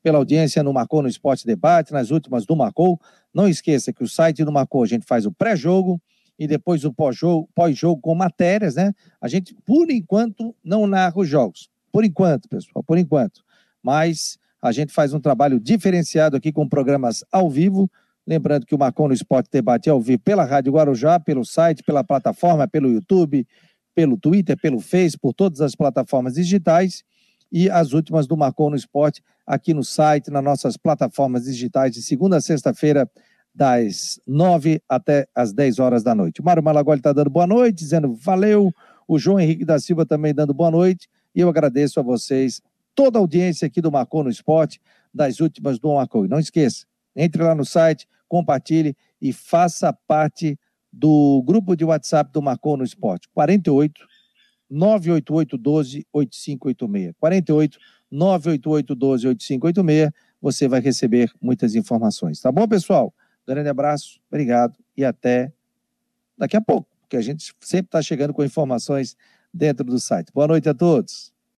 pela 0.06 0.20
audiência 0.20 0.62
no 0.62 0.72
Marcou 0.72 1.02
no 1.02 1.08
Esporte 1.08 1.48
Debate, 1.48 1.92
nas 1.92 2.12
últimas 2.12 2.46
do 2.46 2.56
Marcou. 2.56 3.02
Não 3.34 3.48
esqueça 3.48 3.92
que 3.92 4.04
o 4.04 4.08
site 4.08 4.46
do 4.46 4.52
Marcou 4.52 4.84
a 4.84 4.86
gente 4.86 5.04
faz 5.04 5.26
o 5.26 5.32
pré-jogo 5.32 6.00
e 6.38 6.46
depois 6.46 6.86
o 6.86 6.94
pós-jogo 6.94 7.50
pós 7.56 7.76
-jogo 7.76 8.00
com 8.00 8.14
matérias, 8.14 8.76
né? 8.76 8.94
A 9.20 9.28
gente, 9.28 9.56
por 9.66 9.90
enquanto, 9.90 10.56
não 10.64 10.86
narra 10.86 11.18
os 11.18 11.28
jogos. 11.28 11.72
Por 11.92 12.06
enquanto, 12.06 12.48
pessoal, 12.48 12.84
por 12.84 13.00
enquanto. 13.00 13.42
Mas 13.82 14.38
a 14.62 14.72
gente 14.72 14.94
faz 14.94 15.12
um 15.12 15.20
trabalho 15.20 15.60
diferenciado 15.60 16.38
aqui 16.38 16.52
com 16.52 16.70
programas 16.70 17.24
ao 17.32 17.50
vivo 17.50 17.90
Lembrando 18.28 18.66
que 18.66 18.74
o 18.74 18.80
Marcon 18.80 19.08
no 19.08 19.14
Esporte 19.14 19.50
Debate 19.52 19.88
é 19.88 19.92
ao 19.92 20.02
vivo 20.02 20.20
pela 20.24 20.44
Rádio 20.44 20.74
Guarujá, 20.74 21.20
pelo 21.20 21.46
site, 21.46 21.84
pela 21.84 22.04
plataforma, 22.04 22.68
pelo 22.68 22.92
YouTube, 22.92 23.48
pelo 23.94 24.18
Twitter, 24.18 24.58
pelo 24.60 24.80
Face, 24.80 25.16
por 25.16 25.32
todas 25.32 25.62
as 25.62 25.76
plataformas 25.76 26.34
digitais 26.34 27.04
e 27.56 27.70
as 27.70 27.94
últimas 27.94 28.28
do 28.28 28.36
Marcon 28.36 28.70
no 28.70 28.76
Esporte 28.76 29.24
aqui 29.48 29.74
no 29.74 29.82
site, 29.82 30.30
nas 30.30 30.44
nossas 30.44 30.76
plataformas 30.76 31.46
digitais, 31.46 31.94
de 31.94 32.02
segunda 32.02 32.36
a 32.36 32.42
sexta-feira, 32.42 33.10
das 33.54 34.20
nove 34.28 34.82
até 34.90 35.26
as 35.34 35.54
dez 35.54 35.80
horas 35.80 36.04
da 36.04 36.14
noite. 36.14 36.42
O 36.42 36.44
Mário 36.44 36.62
Malagoli 36.62 37.00
está 37.00 37.14
dando 37.14 37.30
boa 37.30 37.48
noite, 37.48 37.78
dizendo 37.78 38.14
valeu. 38.14 38.74
O 39.08 39.18
João 39.18 39.40
Henrique 39.40 39.64
da 39.64 39.80
Silva 39.80 40.06
também 40.06 40.34
dando 40.34 40.54
boa 40.54 40.70
noite. 40.70 41.08
E 41.34 41.40
eu 41.40 41.48
agradeço 41.48 41.98
a 41.98 42.04
vocês, 42.04 42.62
toda 42.94 43.18
a 43.18 43.22
audiência 43.22 43.68
aqui 43.68 43.80
do 43.80 43.90
Marcon 43.90 44.24
no 44.24 44.30
Esporte, 44.30 44.82
das 45.14 45.40
últimas 45.40 45.80
do 45.80 45.94
Marcon. 45.94 46.26
E 46.26 46.28
não 46.28 46.40
esqueça, 46.40 46.86
entre 47.16 47.42
lá 47.42 47.56
no 47.56 47.64
site, 47.64 48.06
compartilhe 48.28 48.98
e 49.22 49.32
faça 49.32 49.94
parte 50.06 50.60
do 50.92 51.42
grupo 51.46 51.74
de 51.74 51.86
WhatsApp 51.86 52.34
do 52.34 52.42
Marcou 52.42 52.76
no 52.76 52.84
Esporte. 52.84 53.30
48 53.34 53.94
988 54.76 55.58
12 55.58 56.08
8586. 56.12 57.16
48 57.20 57.80
988 58.12 58.96
12 58.96 59.28
8586. 59.28 60.12
Você 60.42 60.68
vai 60.68 60.80
receber 60.80 61.32
muitas 61.42 61.76
informações. 61.76 62.40
Tá 62.40 62.52
bom, 62.52 62.68
pessoal? 62.68 63.14
Grande 63.48 63.70
abraço, 63.70 64.20
obrigado 64.28 64.78
e 64.98 65.06
até 65.06 65.54
daqui 66.38 66.58
a 66.58 66.62
pouco, 66.62 66.88
porque 67.02 67.16
a 67.16 67.22
gente 67.22 67.54
sempre 67.60 67.88
está 67.88 68.02
chegando 68.02 68.34
com 68.34 68.44
informações 68.44 69.16
dentro 69.54 69.86
do 69.86 70.00
site. 70.00 70.32
Boa 70.34 70.48
noite 70.48 70.68
a 70.68 70.74
todos. 70.74 71.35